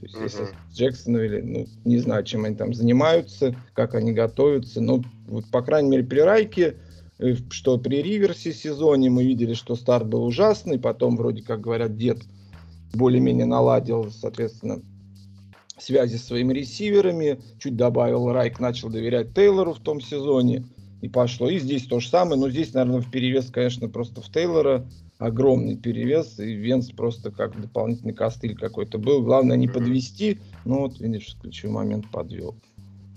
То 0.08 0.24
есть, 0.24 0.36
угу. 0.40 0.48
если 0.74 0.90
Джексоновille, 0.90 1.42
ну, 1.44 1.68
не 1.86 1.98
знаю, 1.98 2.24
чем 2.24 2.46
они 2.46 2.56
там 2.56 2.74
занимаются, 2.74 3.56
как 3.74 3.96
они 3.96 4.14
готовятся, 4.14 4.82
но 4.82 5.04
вот, 5.28 5.46
по 5.52 5.62
крайней 5.62 5.90
мере, 5.90 6.04
при 6.04 6.20
Райке 6.20 6.76
Э, 7.20 7.36
что 7.52 7.78
при 7.78 8.02
Риверсе 8.02 8.54
сезоне 8.54 9.10
мы 9.10 9.24
видели, 9.24 9.54
что 9.54 9.76
старт 9.76 10.08
был 10.08 10.26
ужасный, 10.26 10.80
потом 10.80 11.16
вроде 11.16 11.44
как 11.44 11.62
говорят, 11.62 11.96
дед 11.96 12.20
более-менее 12.94 13.46
наладил, 13.46 14.12
соответственно, 14.12 14.82
связи 15.78 16.18
с 16.18 16.26
своими 16.26 16.54
ресиверами, 16.54 17.42
чуть 17.60 17.76
добавил 17.76 18.32
Райк, 18.32 18.60
начал 18.60 18.90
доверять 18.90 19.34
Тейлору 19.34 19.74
в 19.74 19.80
том 19.80 20.00
сезоне, 20.02 20.66
и 21.02 21.10
пошло. 21.10 21.50
И 21.50 21.60
здесь 21.60 21.88
то 21.88 22.00
же 22.00 22.08
самое, 22.08 22.40
но 22.40 22.50
здесь, 22.50 22.74
наверное, 22.74 23.02
в 23.02 23.10
перевес, 23.10 23.50
конечно, 23.50 23.90
просто 23.90 24.22
в 24.22 24.32
Тейлора 24.32 24.86
огромный 25.18 25.78
перевес, 25.78 26.40
и 26.40 26.54
Венс 26.54 26.90
просто 26.92 27.32
как 27.32 27.60
дополнительный 27.60 28.14
костыль 28.14 28.56
какой-то 28.56 28.98
был. 28.98 29.24
Главное 29.24 29.58
не 29.58 29.68
подвести, 29.68 30.40
но 30.66 30.80
вот, 30.80 31.00
видишь, 31.00 31.38
ключевой 31.42 31.76
момент 31.76 32.10
подвел. 32.12 32.56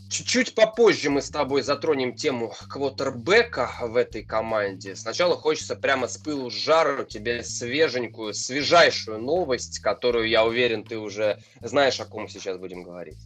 Чуть-чуть 0.08 0.54
попозже 0.54 1.10
мы 1.10 1.20
с 1.20 1.30
тобой 1.30 1.62
затронем 1.62 2.14
тему 2.14 2.52
квотербека 2.68 3.70
в 3.82 3.96
этой 3.96 4.22
команде. 4.22 4.94
Сначала 4.94 5.34
хочется 5.34 5.74
прямо 5.74 6.06
с 6.06 6.16
пылу 6.16 6.48
с 6.48 6.54
жару 6.54 7.04
тебе 7.04 7.42
свеженькую, 7.42 8.32
свежайшую 8.32 9.20
новость, 9.20 9.80
которую, 9.80 10.28
я 10.28 10.44
уверен, 10.44 10.84
ты 10.84 10.96
уже 10.96 11.40
знаешь, 11.60 11.98
о 11.98 12.04
ком 12.04 12.28
сейчас 12.28 12.56
будем 12.56 12.84
говорить. 12.84 13.18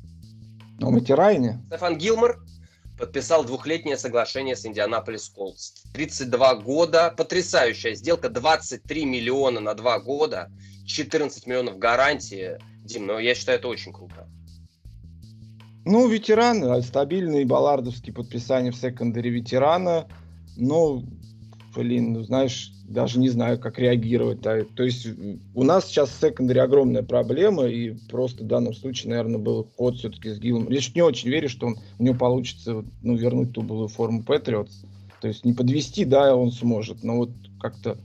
О 0.80 0.90
Матирайне. 0.90 1.60
Стефан 1.66 1.98
Гилмор 1.98 2.42
подписал 3.00 3.44
двухлетнее 3.44 3.96
соглашение 3.96 4.54
с 4.54 4.66
Индианаполис 4.66 5.30
Колдс. 5.30 5.82
32 5.94 6.56
года, 6.56 7.12
потрясающая 7.16 7.94
сделка, 7.94 8.28
23 8.28 9.04
миллиона 9.06 9.60
на 9.60 9.74
2 9.74 10.00
года, 10.00 10.50
14 10.86 11.46
миллионов 11.46 11.78
гарантии. 11.78 12.58
Дим, 12.84 13.06
ну 13.06 13.18
я 13.18 13.34
считаю, 13.34 13.58
это 13.58 13.68
очень 13.68 13.92
круто. 13.92 14.28
Ну, 15.86 16.06
ветеран, 16.08 16.62
а 16.64 16.82
стабильный 16.82 17.46
баллардовский 17.46 18.12
подписание 18.12 18.70
в 18.70 18.76
секондаре 18.76 19.30
ветерана. 19.30 20.06
Ну, 20.56 21.02
блин, 21.74 22.12
ну, 22.12 22.22
знаешь, 22.22 22.70
даже 22.90 23.18
не 23.18 23.28
знаю, 23.28 23.58
как 23.58 23.78
реагировать. 23.78 24.40
Да. 24.40 24.60
То 24.74 24.82
есть 24.82 25.08
у 25.54 25.62
нас 25.62 25.86
сейчас 25.86 26.10
в 26.10 26.20
секондаре 26.20 26.62
огромная 26.62 27.02
проблема, 27.02 27.64
и 27.64 27.96
просто 28.08 28.44
в 28.44 28.46
данном 28.46 28.74
случае, 28.74 29.10
наверное, 29.10 29.38
был 29.38 29.68
ход 29.76 29.96
все-таки 29.96 30.30
с 30.30 30.38
Гиллом. 30.38 30.68
Я 30.70 30.80
не 30.94 31.02
очень 31.02 31.30
верю, 31.30 31.48
что 31.48 31.68
он, 31.68 31.76
у 31.98 32.02
него 32.02 32.16
получится 32.16 32.84
ну, 33.02 33.16
вернуть 33.16 33.52
ту 33.52 33.62
былую 33.62 33.88
форму 33.88 34.22
Патриотс. 34.22 34.82
То 35.20 35.28
есть 35.28 35.44
не 35.44 35.52
подвести, 35.52 36.04
да, 36.04 36.34
он 36.34 36.50
сможет, 36.52 37.02
но 37.02 37.16
вот 37.16 37.30
как-то 37.60 37.98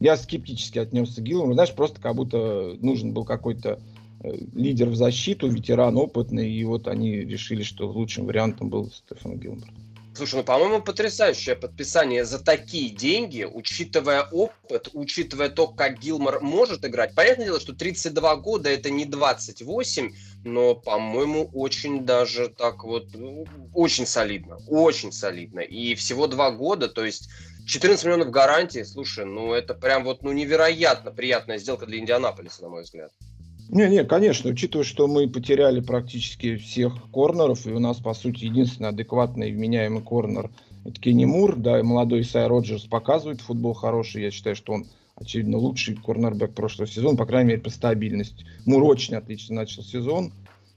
я 0.00 0.16
скептически 0.16 0.78
отнесся 0.78 1.20
к 1.20 1.24
Гиллу. 1.24 1.52
Знаешь, 1.52 1.74
просто 1.74 2.00
как 2.00 2.14
будто 2.16 2.76
нужен 2.80 3.12
был 3.12 3.24
какой-то 3.24 3.78
Э, 4.20 4.32
лидер 4.54 4.88
в 4.88 4.96
защиту, 4.96 5.48
ветеран 5.48 5.96
опытный, 5.96 6.50
и 6.50 6.64
вот 6.64 6.88
они 6.88 7.16
решили, 7.16 7.62
что 7.62 7.88
лучшим 7.88 8.26
вариантом 8.26 8.70
был 8.70 8.90
Стефан 8.90 9.38
Гилмор. 9.38 9.68
Слушай, 10.16 10.36
ну, 10.36 10.44
по-моему, 10.44 10.82
потрясающее 10.82 11.54
подписание 11.54 12.24
за 12.24 12.42
такие 12.42 12.88
деньги, 12.88 13.44
учитывая 13.44 14.22
опыт, 14.22 14.88
учитывая 14.94 15.50
то, 15.50 15.68
как 15.68 15.98
Гилмор 15.98 16.40
может 16.40 16.86
играть. 16.86 17.14
Понятное 17.14 17.44
дело, 17.46 17.60
что 17.60 17.74
32 17.74 18.36
года 18.36 18.70
это 18.70 18.88
не 18.88 19.04
28, 19.04 20.14
но, 20.44 20.74
по-моему, 20.74 21.50
очень 21.52 22.06
даже 22.06 22.48
так 22.48 22.84
вот, 22.84 23.08
ну, 23.12 23.46
очень 23.74 24.06
солидно, 24.06 24.56
очень 24.68 25.12
солидно. 25.12 25.60
И 25.60 25.94
всего 25.94 26.26
два 26.28 26.50
года, 26.50 26.88
то 26.88 27.04
есть 27.04 27.28
14 27.66 28.06
миллионов 28.06 28.30
гарантии, 28.30 28.84
слушай, 28.84 29.26
ну 29.26 29.52
это 29.52 29.74
прям 29.74 30.04
вот 30.04 30.22
ну 30.22 30.32
невероятно 30.32 31.10
приятная 31.10 31.58
сделка 31.58 31.84
для 31.84 31.98
Индианаполиса, 31.98 32.62
на 32.62 32.70
мой 32.70 32.84
взгляд. 32.84 33.12
Не, 33.68 33.88
не, 33.88 34.04
конечно, 34.04 34.50
учитывая, 34.50 34.84
что 34.84 35.08
мы 35.08 35.28
потеряли 35.28 35.80
практически 35.80 36.56
всех 36.56 37.10
корнеров, 37.10 37.66
и 37.66 37.72
у 37.72 37.80
нас, 37.80 37.98
по 37.98 38.14
сути, 38.14 38.44
единственный 38.44 38.90
адекватный 38.90 39.50
вменяемый 39.50 40.02
корнер 40.02 40.50
это 40.86 41.00
Кенни 41.00 41.24
Мур, 41.24 41.56
да, 41.56 41.80
и 41.80 41.82
молодой 41.82 42.22
Сай 42.22 42.46
Роджерс 42.46 42.84
показывает 42.84 43.40
футбол 43.40 43.74
хороший, 43.74 44.22
я 44.22 44.30
считаю, 44.30 44.54
что 44.54 44.72
он, 44.72 44.86
очевидно, 45.16 45.58
лучший 45.58 45.96
корнербэк 45.96 46.54
прошлого 46.54 46.86
сезона, 46.88 47.16
по 47.16 47.26
крайней 47.26 47.50
мере, 47.50 47.62
по 47.62 47.70
стабильности. 47.70 48.46
Мур 48.66 48.84
очень 48.84 49.16
отлично 49.16 49.56
начал 49.56 49.82
сезон, 49.82 50.32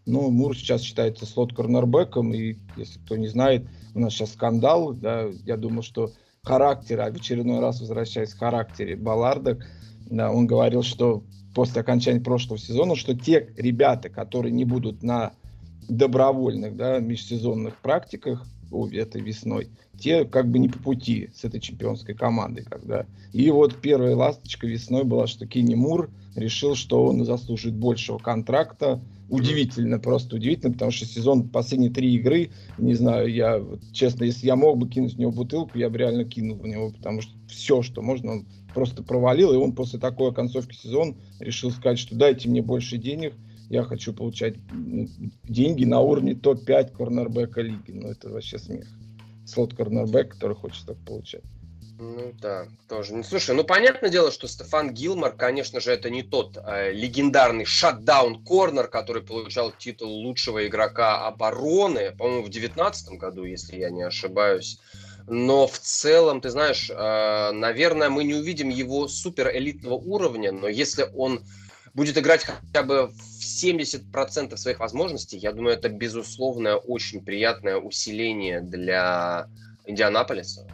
но 0.07 0.31
Мур 0.31 0.57
сейчас 0.57 0.81
считается 0.81 1.27
слот-корнербэком, 1.27 2.33
и, 2.33 2.55
если 2.75 2.97
кто 2.99 3.17
не 3.17 3.27
знает, 3.27 3.67
у 3.93 3.99
нас 3.99 4.13
сейчас 4.13 4.33
скандал, 4.33 4.93
да, 4.93 5.27
я 5.45 5.57
думаю, 5.57 5.83
что 5.83 6.11
характер, 6.41 7.01
а 7.01 7.11
в 7.11 7.15
очередной 7.15 7.59
раз 7.59 7.79
возвращаясь 7.79 8.33
к 8.33 8.39
характере 8.39 8.95
Балларда, 8.95 9.59
да, 10.09 10.31
он 10.31 10.47
говорил, 10.47 10.81
что 10.81 11.23
после 11.59 11.81
окончания 11.81 12.21
прошлого 12.21 12.57
сезона, 12.57 12.95
что 12.95 13.13
те 13.13 13.49
ребята, 13.57 14.07
которые 14.07 14.53
не 14.53 14.63
будут 14.63 15.03
на 15.03 15.33
добровольных, 15.89 16.77
да, 16.77 16.99
межсезонных 16.99 17.75
практиках 17.75 18.45
этой 18.93 19.19
весной, 19.19 19.67
те 19.99 20.23
как 20.23 20.47
бы 20.47 20.57
не 20.57 20.69
по 20.69 20.79
пути 20.79 21.29
с 21.35 21.43
этой 21.43 21.59
чемпионской 21.59 22.15
командой. 22.15 22.63
Когда... 22.63 23.05
И 23.33 23.51
вот 23.51 23.75
первая 23.75 24.15
ласточка 24.15 24.67
весной 24.67 25.03
была, 25.03 25.27
что 25.27 25.45
Кенни 25.47 25.75
Мур 25.75 26.09
решил, 26.33 26.75
что 26.75 27.03
он 27.03 27.25
заслужит 27.25 27.73
большего 27.73 28.19
контракта. 28.19 29.01
Удивительно, 29.29 29.99
просто 29.99 30.35
удивительно, 30.37 30.73
потому 30.73 30.91
что 30.91 31.05
сезон, 31.05 31.49
последние 31.49 31.91
три 31.91 32.15
игры, 32.15 32.49
не 32.77 32.95
знаю, 32.95 33.31
я, 33.31 33.63
честно, 33.91 34.23
если 34.23 34.47
я 34.47 34.55
мог 34.55 34.77
бы 34.77 34.89
кинуть 34.89 35.13
в 35.13 35.19
него 35.19 35.31
бутылку, 35.31 35.77
я 35.77 35.89
бы 35.89 35.99
реально 35.99 36.25
кинул 36.25 36.57
в 36.57 36.65
него, 36.65 36.91
потому 36.91 37.21
что 37.21 37.33
все, 37.47 37.81
что 37.83 38.01
можно, 38.01 38.31
он 38.31 38.45
просто 38.73 39.03
провалил, 39.03 39.53
и 39.53 39.57
он 39.57 39.73
после 39.73 39.99
такой 39.99 40.33
концовки 40.33 40.75
сезона 40.75 41.15
решил 41.39 41.69
сказать, 41.71 41.99
что 41.99 42.15
дайте 42.15 42.49
мне 42.49 42.61
больше 42.61 42.97
денег, 42.97 43.33
я 43.69 43.83
хочу 43.83 44.13
получать 44.13 44.55
ну, 44.71 45.07
деньги 45.43 45.85
на 45.85 45.99
уровне 45.99 46.33
топ-5 46.33 46.91
корнербека 46.91 47.61
лиги. 47.61 47.91
Ну, 47.91 48.07
это 48.07 48.29
вообще 48.29 48.57
смех. 48.57 48.87
Слот 49.45 49.75
корнербек, 49.75 50.33
который 50.33 50.55
хочет 50.55 50.87
так 50.87 50.97
получать. 51.05 51.43
Ну 52.01 52.31
да, 52.41 52.65
тоже. 52.87 53.13
Ну 53.13 53.23
слушай, 53.23 53.53
ну 53.53 53.65
понятное 53.65 54.09
дело, 54.09 54.31
что 54.31 54.47
Стефан 54.47 54.93
Гилмор, 54.93 55.35
конечно 55.35 55.81
же, 55.81 55.91
это 55.91 56.09
не 56.09 56.23
тот 56.23 56.55
э, 56.55 56.93
легендарный 56.93 57.65
шатдаун 57.65 58.41
корнер, 58.45 58.87
который 58.87 59.21
получал 59.21 59.73
титул 59.77 60.09
лучшего 60.09 60.65
игрока 60.65 61.27
обороны, 61.27 62.15
по-моему, 62.15 62.45
в 62.45 62.49
девятнадцатом 62.49 63.17
году, 63.17 63.43
если 63.43 63.77
я 63.77 63.89
не 63.89 64.03
ошибаюсь. 64.03 64.79
Но 65.27 65.67
в 65.67 65.77
целом, 65.77 66.39
ты 66.39 66.51
знаешь, 66.51 66.89
э, 66.89 67.51
наверное, 67.51 68.09
мы 68.09 68.23
не 68.23 68.35
увидим 68.35 68.69
его 68.69 69.09
супер 69.09 69.53
элитного 69.53 69.95
уровня, 69.95 70.53
но 70.53 70.69
если 70.69 71.05
он 71.13 71.41
будет 71.93 72.17
играть 72.17 72.45
хотя 72.45 72.83
бы 72.83 73.07
в 73.07 73.43
70% 73.43 74.55
своих 74.55 74.79
возможностей, 74.79 75.37
я 75.37 75.51
думаю, 75.51 75.75
это 75.75 75.89
безусловно 75.89 76.77
очень 76.77 77.25
приятное 77.25 77.75
усиление 77.75 78.61
для 78.61 79.47
Индианаполиса. 79.85 80.65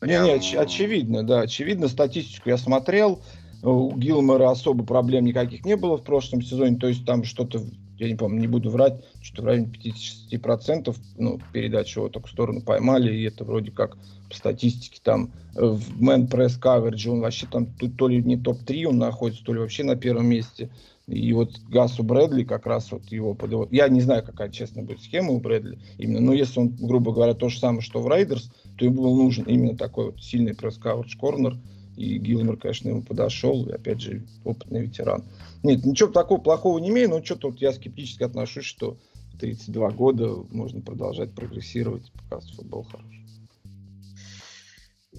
Прям... 0.00 0.24
Не, 0.24 0.32
не, 0.32 0.38
оч- 0.38 0.56
очевидно, 0.56 1.22
да, 1.22 1.42
очевидно, 1.42 1.88
статистику 1.88 2.48
я 2.48 2.56
смотрел, 2.56 3.22
у 3.62 3.94
Гилмора 3.96 4.50
особо 4.50 4.84
проблем 4.84 5.24
никаких 5.26 5.64
не 5.64 5.76
было 5.76 5.98
в 5.98 6.02
прошлом 6.02 6.42
сезоне, 6.42 6.76
то 6.76 6.88
есть 6.88 7.04
там 7.04 7.24
что-то, 7.24 7.62
я 7.98 8.08
не 8.08 8.14
помню, 8.14 8.40
не 8.40 8.46
буду 8.46 8.70
врать, 8.70 9.04
что-то 9.20 9.42
в 9.42 9.46
районе 9.46 9.70
50% 10.32 10.96
ну, 11.18 11.38
передач 11.52 11.94
его 11.94 12.08
только 12.08 12.28
в 12.28 12.30
сторону 12.30 12.62
поймали, 12.62 13.14
и 13.14 13.24
это 13.24 13.44
вроде 13.44 13.70
как 13.70 13.98
по 14.30 14.34
статистике 14.34 15.00
там 15.02 15.32
э, 15.54 15.66
в 15.66 16.02
Man 16.02 16.30
Press 16.30 16.58
Coverage 16.58 17.10
он 17.10 17.20
вообще 17.20 17.46
там 17.46 17.66
тут 17.66 17.96
то 17.96 18.08
ли 18.08 18.22
не 18.22 18.38
топ-3 18.38 18.86
он 18.86 18.98
находится, 18.98 19.44
то 19.44 19.52
ли 19.52 19.60
вообще 19.60 19.84
на 19.84 19.96
первом 19.96 20.26
месте. 20.26 20.70
И 21.06 21.32
вот 21.32 21.58
Гасу 21.68 22.04
Брэдли 22.04 22.44
как 22.44 22.66
раз 22.66 22.92
вот 22.92 23.06
его 23.06 23.34
подвод. 23.34 23.72
Я 23.72 23.88
не 23.88 24.00
знаю, 24.00 24.22
какая, 24.24 24.48
честно, 24.48 24.82
будет 24.82 25.02
схема 25.02 25.32
у 25.32 25.40
Брэдли 25.40 25.80
именно, 25.98 26.20
но 26.20 26.32
если 26.32 26.60
он, 26.60 26.68
грубо 26.76 27.12
говоря, 27.12 27.34
то 27.34 27.48
же 27.48 27.58
самое, 27.58 27.80
что 27.80 28.00
в 28.00 28.06
Райдерс, 28.06 28.52
то 28.80 28.86
ему 28.86 29.02
был 29.02 29.14
нужен 29.14 29.44
именно 29.44 29.76
такой 29.76 30.06
вот 30.06 30.22
сильный 30.22 30.54
пресс-кавердж 30.54 31.14
корнер, 31.18 31.58
и 31.98 32.16
Гилмер, 32.16 32.56
конечно, 32.56 32.88
ему 32.88 33.02
подошел, 33.02 33.68
и 33.68 33.72
опять 33.72 34.00
же, 34.00 34.26
опытный 34.42 34.86
ветеран. 34.86 35.22
Нет, 35.62 35.84
ничего 35.84 36.08
такого 36.08 36.40
плохого 36.40 36.78
не 36.78 36.88
имею, 36.88 37.10
но 37.10 37.22
что-то 37.22 37.50
вот 37.50 37.60
я 37.60 37.72
скептически 37.74 38.22
отношусь, 38.22 38.64
что 38.64 38.96
32 39.38 39.90
года 39.90 40.34
можно 40.50 40.80
продолжать 40.80 41.34
прогрессировать, 41.34 42.10
показывать 42.12 42.56
футбол 42.56 42.84
хороший. 42.84 43.19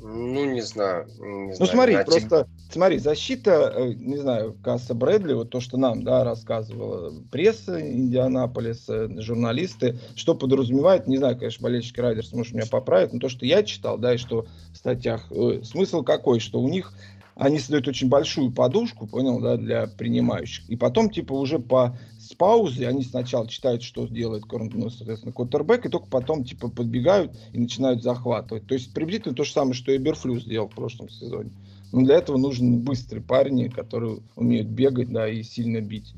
Ну, 0.04 0.46
не 0.46 0.62
знаю. 0.62 1.08
Не 1.20 1.50
ну, 1.50 1.54
знаю. 1.54 1.72
смотри, 1.72 1.94
Знаете, 1.94 2.12
просто, 2.12 2.48
смотри, 2.72 2.98
защита, 2.98 3.72
э, 3.76 3.94
не 3.94 4.18
знаю, 4.18 4.58
Касса 4.64 4.96
Брэдли, 4.96 5.34
вот 5.34 5.52
то, 5.52 5.60
что 5.60 5.78
нам, 5.78 6.04
да, 6.04 6.24
рассказывала 6.24 7.14
пресса 7.32 7.80
Индианаполиса, 7.80 9.22
журналисты, 9.22 10.00
что 10.16 10.34
подразумевает, 10.34 11.06
не 11.06 11.18
знаю, 11.18 11.38
конечно, 11.38 11.64
болельщики 11.64 12.00
Райдерс, 12.00 12.34
может, 12.34 12.54
меня 12.54 12.66
поправят, 12.66 13.14
но 13.14 13.20
то, 13.20 13.30
что 13.30 13.46
я 13.46 13.62
читал, 13.62 14.00
да, 14.00 14.16
и 14.16 14.18
что 14.18 14.48
в 14.74 14.78
статьях, 14.78 15.28
э, 15.30 15.62
смысл 15.64 16.02
какой, 16.02 16.40
что 16.40 16.60
у 16.60 16.68
них 16.68 16.94
они 17.36 17.60
создают 17.60 17.88
очень 17.88 18.10
большую 18.10 18.52
подушку, 18.52 19.08
понял, 19.08 19.40
да, 19.40 19.58
для 19.58 19.88
принимающих. 19.88 20.68
И 20.70 20.76
потом, 20.76 21.10
типа, 21.10 21.34
уже 21.34 21.60
по 21.60 21.98
с 22.32 22.36
паузы 22.36 22.86
они 22.86 23.04
сначала 23.04 23.48
читают, 23.48 23.84
что 23.84 24.08
делает, 24.08 24.44
ну, 24.52 24.90
соответственно, 24.90 25.34
Коттербек, 25.34 25.86
и 25.86 25.90
только 25.90 26.08
потом, 26.08 26.46
типа, 26.46 26.70
подбегают 26.70 27.38
и 27.52 27.60
начинают 27.60 28.02
захватывать. 28.02 28.68
То 28.68 28.74
есть, 28.74 28.94
приблизительно 28.94 29.36
то 29.36 29.44
же 29.44 29.52
самое, 29.52 29.74
что 29.74 29.92
и 29.92 29.98
Берфлю 29.98 30.40
сделал 30.40 30.70
в 30.70 30.76
прошлом 30.76 31.10
сезоне. 31.10 31.52
Но 31.92 32.02
для 32.04 32.16
этого 32.16 32.38
нужны 32.38 32.78
быстрые 32.78 33.22
парни, 33.22 33.68
которые 33.68 34.20
умеют 34.36 34.68
бегать, 34.68 35.12
да, 35.12 35.28
и 35.28 35.44
сильно 35.44 35.82
бить. 35.82 36.14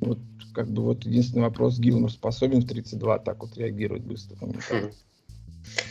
Вот, 0.00 0.18
как 0.52 0.68
бы, 0.68 0.82
вот 0.82 1.04
единственный 1.04 1.42
вопрос, 1.42 1.78
Гилмор 1.78 2.10
способен 2.10 2.60
в 2.60 2.68
32 2.68 3.18
так 3.20 3.42
вот 3.42 3.56
реагировать 3.56 4.02
быстро? 4.02 4.36
Хм. 4.36 4.92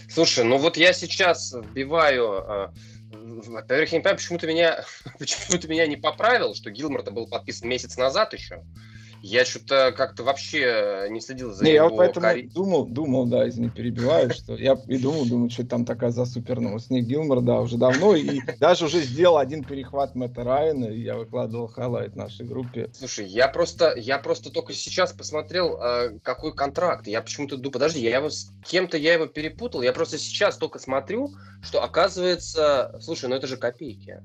Слушай, 0.08 0.46
ну 0.46 0.60
вот 0.60 0.78
я 0.78 0.94
сейчас 0.94 1.52
вбиваю 1.52 2.28
а, 2.48 2.74
во-первых, 3.12 3.92
я 3.92 3.98
не 3.98 4.04
понимаю, 4.04 4.18
почему 4.18 4.38
ты 4.38 4.48
меня, 4.48 4.86
почему 5.20 5.60
ты 5.60 5.68
меня 5.68 5.88
не 5.88 5.98
поправил, 5.98 6.54
что 6.54 6.70
Гилмор-то 6.70 7.12
был 7.12 7.28
подписан 7.28 7.70
месяц 7.70 7.98
назад 7.98 8.34
еще. 8.34 8.64
Я 9.26 9.46
что-то 9.46 9.94
как-то 9.96 10.24
вообще 10.24 11.08
не 11.10 11.22
следил 11.22 11.54
за 11.54 11.64
не, 11.64 11.72
его 11.72 11.86
я 11.86 11.90
вот 11.90 11.98
поэтому 11.98 12.26
карь... 12.26 12.48
думал, 12.50 12.86
думал, 12.86 13.26
да, 13.26 13.48
извини, 13.48 13.70
перебиваю, 13.70 14.34
что 14.34 14.54
я 14.56 14.78
и 14.90 14.98
думал, 14.98 15.26
думаю, 15.26 15.50
что 15.50 15.66
там 15.66 15.86
такая 15.86 16.10
за 16.10 16.26
супер 16.26 16.60
новость. 16.60 16.90
Не 16.90 17.02
Гилмор, 17.02 17.40
да, 17.40 17.62
уже 17.62 17.78
давно, 17.78 18.16
и 18.18 18.42
даже 18.60 18.84
уже 18.84 19.00
сделал 19.02 19.38
один 19.38 19.64
перехват 19.64 20.14
Мэтта 20.14 20.44
Райана, 20.44 20.88
и 20.88 21.00
я 21.00 21.16
выкладывал 21.16 21.70
хайлайт 21.70 22.18
нашей 22.18 22.46
группе. 22.46 22.90
Слушай, 22.92 23.28
я 23.28 23.48
просто, 23.48 23.94
я 23.96 24.20
просто 24.20 24.52
только 24.52 24.74
сейчас 24.74 25.14
посмотрел, 25.14 25.80
э, 25.82 26.20
какой 26.22 26.54
контракт. 26.54 27.08
Я 27.08 27.22
почему-то 27.22 27.56
думаю, 27.56 27.72
подожди, 27.72 28.02
я 28.02 28.18
его 28.18 28.30
с 28.30 28.52
кем-то 28.66 28.98
я 28.98 29.14
его 29.14 29.28
перепутал. 29.28 29.84
Я 29.84 29.94
просто 29.94 30.18
сейчас 30.18 30.58
только 30.58 30.80
смотрю, 30.80 31.32
что 31.62 31.82
оказывается, 31.82 33.00
слушай, 33.00 33.30
ну 33.30 33.36
это 33.36 33.48
же 33.48 33.56
копейки. 33.56 34.22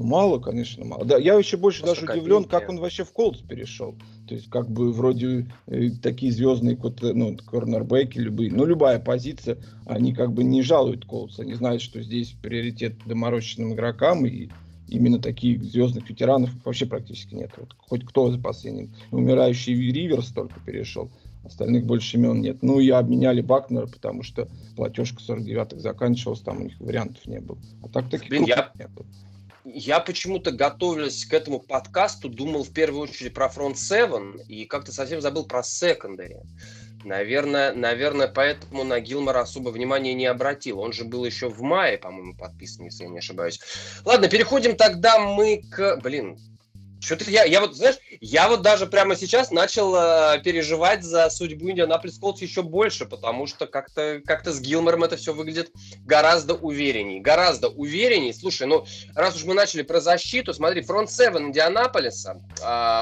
Ну, 0.00 0.06
мало, 0.06 0.38
конечно, 0.38 0.84
мало. 0.84 1.04
Да, 1.04 1.18
я 1.18 1.34
еще 1.34 1.56
больше 1.56 1.82
Просто 1.82 2.06
даже 2.06 2.18
удивлен, 2.18 2.44
как 2.44 2.68
он 2.68 2.78
вообще 2.78 3.04
в 3.04 3.12
Колдс 3.12 3.40
перешел. 3.40 3.94
То 4.26 4.34
есть, 4.34 4.48
как 4.48 4.70
бы, 4.70 4.92
вроде 4.92 5.46
э, 5.66 5.90
такие 6.02 6.32
звездные 6.32 6.76
кот- 6.76 7.02
ну, 7.02 7.36
корнербеки, 7.36 8.18
любые, 8.18 8.50
ну, 8.50 8.64
любая 8.64 8.98
позиция, 8.98 9.58
они 9.86 10.14
как 10.14 10.32
бы 10.32 10.42
не 10.42 10.62
жалуют 10.62 11.04
Колдс. 11.04 11.38
Они 11.38 11.52
знают, 11.54 11.82
что 11.82 12.00
здесь 12.02 12.30
приоритет 12.30 12.94
доморощенным 13.04 13.74
игрокам, 13.74 14.24
и 14.24 14.48
именно 14.88 15.18
таких 15.20 15.62
звездных 15.62 16.08
ветеранов 16.08 16.50
вообще 16.64 16.86
практически 16.86 17.34
нет. 17.34 17.50
Вот 17.58 17.74
хоть 17.76 18.04
кто 18.06 18.30
за 18.30 18.38
последним. 18.38 18.94
Умирающий 19.10 19.74
Риверс 19.92 20.28
только 20.32 20.60
перешел. 20.60 21.10
Остальных 21.44 21.84
больше 21.84 22.16
имен 22.16 22.40
нет. 22.40 22.58
Ну 22.62 22.80
и 22.80 22.90
обменяли 22.90 23.40
Бакнера, 23.40 23.86
потому 23.86 24.22
что 24.22 24.48
платежка 24.76 25.20
49-х 25.26 25.78
заканчивалась, 25.78 26.40
там 26.40 26.60
у 26.60 26.64
них 26.64 26.78
вариантов 26.80 27.26
не 27.26 27.40
было. 27.40 27.58
А 27.82 27.88
так 27.88 28.10
таких 28.10 28.28
Блин, 28.28 28.44
я- 28.44 28.62
крупных 28.62 28.88
нету. 28.90 29.06
Я 29.64 30.00
почему-то, 30.00 30.52
готовясь 30.52 31.26
к 31.26 31.34
этому 31.34 31.60
подкасту, 31.60 32.28
думал 32.28 32.64
в 32.64 32.72
первую 32.72 33.02
очередь 33.02 33.34
про 33.34 33.46
Front 33.46 33.76
7 33.76 34.38
и 34.48 34.64
как-то 34.64 34.92
совсем 34.92 35.20
забыл 35.20 35.44
про 35.44 35.60
Secondary. 35.60 36.40
Наверное, 37.04 37.72
наверное, 37.72 38.28
поэтому 38.28 38.84
на 38.84 39.00
Гилмора 39.00 39.40
особо 39.40 39.70
внимания 39.70 40.14
не 40.14 40.26
обратил. 40.26 40.80
Он 40.80 40.92
же 40.92 41.04
был 41.04 41.24
еще 41.24 41.48
в 41.48 41.60
мае, 41.62 41.98
по-моему, 41.98 42.36
подписан, 42.36 42.86
если 42.86 43.04
я 43.04 43.10
не 43.10 43.18
ошибаюсь. 43.18 43.60
Ладно, 44.04 44.28
переходим 44.28 44.76
тогда 44.76 45.18
мы 45.18 45.62
к... 45.70 45.96
Блин, 46.02 46.38
что-то 47.00 47.30
я, 47.30 47.44
я 47.44 47.60
вот, 47.60 47.74
знаешь, 47.74 47.96
я 48.20 48.48
вот 48.48 48.62
даже 48.62 48.86
прямо 48.86 49.16
сейчас 49.16 49.50
начал 49.50 49.94
э, 49.96 50.40
переживать 50.42 51.02
за 51.02 51.30
судьбу 51.30 51.70
Индианаполис 51.70 52.18
Колдс 52.18 52.42
еще 52.42 52.62
больше, 52.62 53.06
потому 53.06 53.46
что 53.46 53.66
как-то 53.66 54.20
как 54.24 54.46
с 54.46 54.60
Гилмором 54.60 55.04
это 55.04 55.16
все 55.16 55.32
выглядит 55.32 55.70
гораздо 56.04 56.54
уверенней. 56.54 57.20
Гораздо 57.20 57.68
уверенней. 57.68 58.34
Слушай, 58.34 58.66
ну, 58.66 58.86
раз 59.14 59.36
уж 59.36 59.44
мы 59.44 59.54
начали 59.54 59.82
про 59.82 60.00
защиту, 60.00 60.52
смотри, 60.52 60.82
фронт 60.82 61.10
7 61.10 61.38
Индианаполиса 61.38 62.42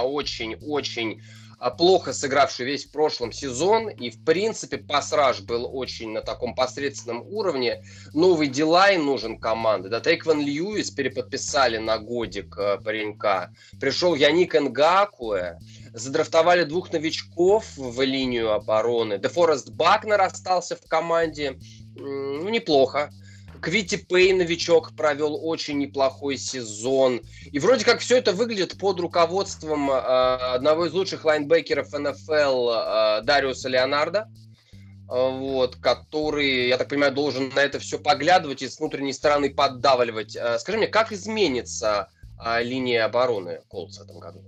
очень-очень 0.05 1.21
а, 1.21 1.38
плохо 1.77 2.13
сыгравший 2.13 2.67
весь 2.67 2.85
прошлом 2.85 3.33
сезон, 3.33 3.89
и, 3.89 4.11
в 4.11 4.25
принципе, 4.25 4.79
pass 4.79 5.10
rush 5.10 5.41
был 5.41 5.69
очень 5.77 6.11
на 6.11 6.23
таком 6.23 6.55
посредственном 6.55 7.23
уровне. 7.23 7.85
Новый 8.15 8.49
D-line 8.49 9.05
нужен 9.05 9.39
команде. 9.39 9.89
Да, 9.89 10.01
Тайкван 10.01 10.41
Льюис 10.41 10.91
переподписали 10.91 11.79
на 11.79 11.99
годик 11.99 12.57
э, 12.59 12.79
паренька. 12.79 13.53
Пришел 13.81 14.15
Янник 14.15 14.55
Нгакуэ. 14.55 15.59
Задрафтовали 15.93 16.65
двух 16.65 16.93
новичков 16.93 17.65
в 17.77 18.01
линию 18.03 18.53
обороны. 18.53 19.19
Дефорест 19.19 19.71
Бакнер 19.71 20.21
остался 20.21 20.77
в 20.77 20.89
команде. 20.89 21.59
Ну, 21.97 22.49
неплохо. 22.49 23.11
Квитти 23.61 23.97
Пей, 23.97 24.33
новичок, 24.33 24.93
провел 24.97 25.39
очень 25.45 25.79
неплохой 25.79 26.37
сезон. 26.37 27.21
И 27.51 27.59
вроде 27.59 27.85
как 27.85 28.01
все 28.01 28.19
это 28.19 28.33
выглядит 28.33 28.79
под 28.79 29.01
руководством 29.01 29.91
э, 29.91 29.95
одного 29.95 30.87
из 30.87 30.93
лучших 30.93 31.25
лайнбекеров 31.25 31.93
НФЛ 31.93 32.71
э, 32.71 33.23
Дариуса 33.23 33.69
Леонарда. 33.69 34.29
Э, 35.11 35.31
Вот, 35.31 35.77
который, 35.77 36.69
я 36.69 36.77
так 36.79 36.89
понимаю, 36.89 37.13
должен 37.13 37.51
на 37.55 37.61
это 37.61 37.79
все 37.79 37.99
поглядывать 37.99 38.63
и 38.63 38.69
с 38.69 38.79
внутренней 38.79 39.13
стороны 39.13 39.51
поддавливать. 39.51 40.37
Э, 40.37 40.59
Скажи 40.59 40.79
мне, 40.79 40.87
как 40.87 41.13
изменится 41.13 42.09
э, 42.45 42.63
линия 42.63 43.05
обороны 43.05 43.61
Колдс 43.69 43.99
в 43.99 44.03
этом 44.03 44.19
году? 44.21 44.45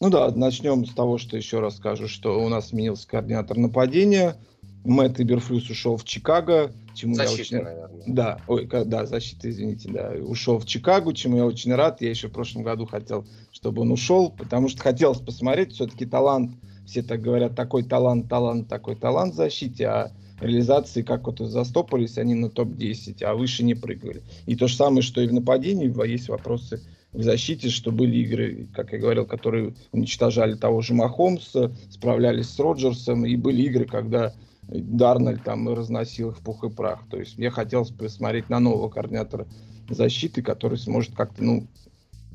Ну 0.00 0.10
да, 0.10 0.30
начнем 0.30 0.86
с 0.86 0.94
того, 0.94 1.18
что 1.18 1.36
еще 1.36 1.58
раз 1.58 1.76
скажу, 1.76 2.06
что 2.06 2.40
у 2.40 2.48
нас 2.48 2.68
сменился 2.68 3.08
координатор 3.08 3.56
нападения. 3.56 4.36
Мэтт 4.84 5.20
Иберфлюс 5.20 5.68
ушел 5.68 5.96
в 5.96 6.04
Чикаго, 6.04 6.72
чему 6.98 7.16
я 7.16 7.26
Защита, 7.26 7.40
очень... 7.40 7.62
наверное. 7.62 8.02
Да, 8.06 8.40
ой, 8.46 8.66
да, 8.66 9.06
защита, 9.06 9.48
извините, 9.48 9.90
да, 9.90 10.10
ушел 10.20 10.58
в 10.58 10.66
Чикаго, 10.66 11.14
чему 11.14 11.36
я 11.36 11.46
очень 11.46 11.74
рад. 11.74 12.00
Я 12.00 12.10
еще 12.10 12.28
в 12.28 12.32
прошлом 12.32 12.62
году 12.62 12.86
хотел, 12.86 13.26
чтобы 13.52 13.82
он 13.82 13.92
ушел, 13.92 14.30
потому 14.30 14.68
что 14.68 14.82
хотелось 14.82 15.20
посмотреть, 15.20 15.72
все-таки 15.72 16.06
талант, 16.06 16.52
все 16.86 17.02
так 17.02 17.20
говорят, 17.20 17.54
такой 17.54 17.84
талант, 17.84 18.28
талант, 18.28 18.68
такой 18.68 18.96
талант 18.96 19.34
в 19.34 19.36
защите, 19.36 19.86
а 19.86 20.12
реализации 20.40 21.02
как 21.02 21.26
вот 21.26 21.38
застопались 21.38 22.18
они 22.18 22.34
на 22.34 22.50
топ-10, 22.50 23.22
а 23.24 23.34
выше 23.34 23.64
не 23.64 23.74
прыгали. 23.74 24.22
И 24.46 24.56
то 24.56 24.68
же 24.68 24.76
самое, 24.76 25.02
что 25.02 25.20
и 25.20 25.26
в 25.26 25.32
нападении, 25.32 25.92
есть 26.08 26.28
вопросы 26.28 26.80
в 27.12 27.22
защите, 27.22 27.68
что 27.68 27.90
были 27.90 28.18
игры, 28.18 28.68
как 28.74 28.92
я 28.92 28.98
говорил, 28.98 29.26
которые 29.26 29.74
уничтожали 29.92 30.54
того 30.54 30.80
же 30.82 30.94
Махомса, 30.94 31.72
справлялись 31.90 32.48
с 32.50 32.58
Роджерсом, 32.58 33.24
и 33.24 33.36
были 33.36 33.62
игры, 33.62 33.86
когда 33.86 34.34
Дарнель 34.68 35.40
там 35.40 35.68
разносил 35.68 36.30
их 36.30 36.38
в 36.38 36.42
пух 36.42 36.64
и 36.64 36.70
прах. 36.70 37.00
То 37.10 37.18
есть 37.18 37.38
мне 37.38 37.50
хотелось 37.50 37.90
посмотреть 37.90 38.48
на 38.48 38.60
нового 38.60 38.88
координатора 38.88 39.46
защиты, 39.88 40.42
который 40.42 40.78
сможет 40.78 41.14
как-то, 41.14 41.42
ну, 41.42 41.66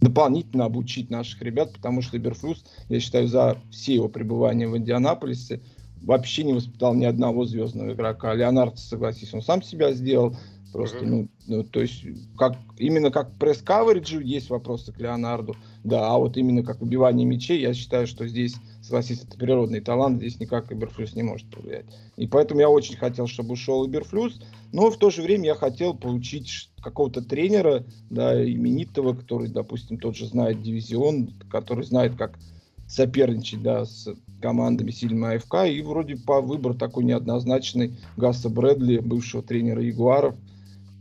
дополнительно 0.02 0.66
обучить 0.66 1.10
наших 1.10 1.42
ребят, 1.42 1.74
потому 1.74 2.02
что 2.02 2.20
Берфлюс, 2.20 2.66
я 2.90 3.00
считаю, 3.00 3.28
за 3.28 3.58
все 3.72 3.96
его 3.96 4.10
пребывание 4.10 4.68
в 4.68 4.76
Индианаполисе 4.78 5.62
вообще 6.02 6.44
не 6.44 6.54
воспитал 6.54 6.94
ни 6.94 7.06
одного 7.06 7.46
звездного 7.46 7.94
игрока. 7.94 8.34
Леонард, 8.34 8.78
согласись, 8.78 9.34
он 9.34 9.42
сам 9.42 9.62
себя 9.62 9.94
сделал. 9.94 10.36
Просто, 10.74 11.06
ну, 11.06 11.30
ну, 11.46 11.64
то 11.64 11.82
есть, 11.82 12.04
как, 12.36 12.58
именно 12.80 13.12
как 13.12 13.32
пресс-кавериджу 13.38 14.20
есть 14.20 14.50
вопросы 14.50 14.92
к 14.92 15.00
Леонарду, 15.00 15.56
да, 15.84 16.08
а 16.08 16.18
вот 16.18 16.36
именно 16.36 16.64
как 16.64 16.82
убивание 16.82 17.28
мячей, 17.28 17.62
я 17.62 17.76
считаю, 17.76 18.08
что 18.08 18.28
здесь, 18.28 18.56
согласись, 18.84 19.24
это 19.24 19.38
природный 19.38 19.80
талант, 19.80 20.18
здесь 20.18 20.40
никак 20.40 20.72
Иберфлюс 20.72 21.16
не 21.16 21.24
может 21.24 21.50
повлиять. 21.50 21.86
И 22.18 22.28
поэтому 22.28 22.60
я 22.60 22.70
очень 22.70 22.98
хотел, 22.98 23.28
чтобы 23.28 23.54
ушел 23.54 23.86
Иберфлюс, 23.88 24.42
но 24.72 24.92
в 24.92 24.98
то 24.98 25.10
же 25.10 25.22
время 25.22 25.46
я 25.46 25.56
хотел 25.56 25.94
получить 25.94 26.70
какого-то 26.82 27.22
тренера, 27.22 27.86
да, 28.10 28.44
именитого, 28.44 29.14
который, 29.14 29.48
допустим, 29.48 29.98
тот 29.98 30.18
же 30.18 30.28
знает 30.28 30.62
дивизион, 30.62 31.34
который 31.50 31.86
знает, 31.86 32.16
как 32.16 32.38
соперничать, 32.88 33.62
да, 33.62 33.86
с 33.86 34.14
командами 34.42 34.92
сильным 34.92 35.26
АФК, 35.26 35.66
и 35.68 35.82
вроде 35.82 36.18
по 36.18 36.42
выбор 36.42 36.74
такой 36.74 37.06
неоднозначный 37.06 37.96
Гасса 38.18 38.50
Брэдли, 38.50 39.00
бывшего 39.00 39.42
тренера 39.42 39.82
Ягуаров, 39.82 40.36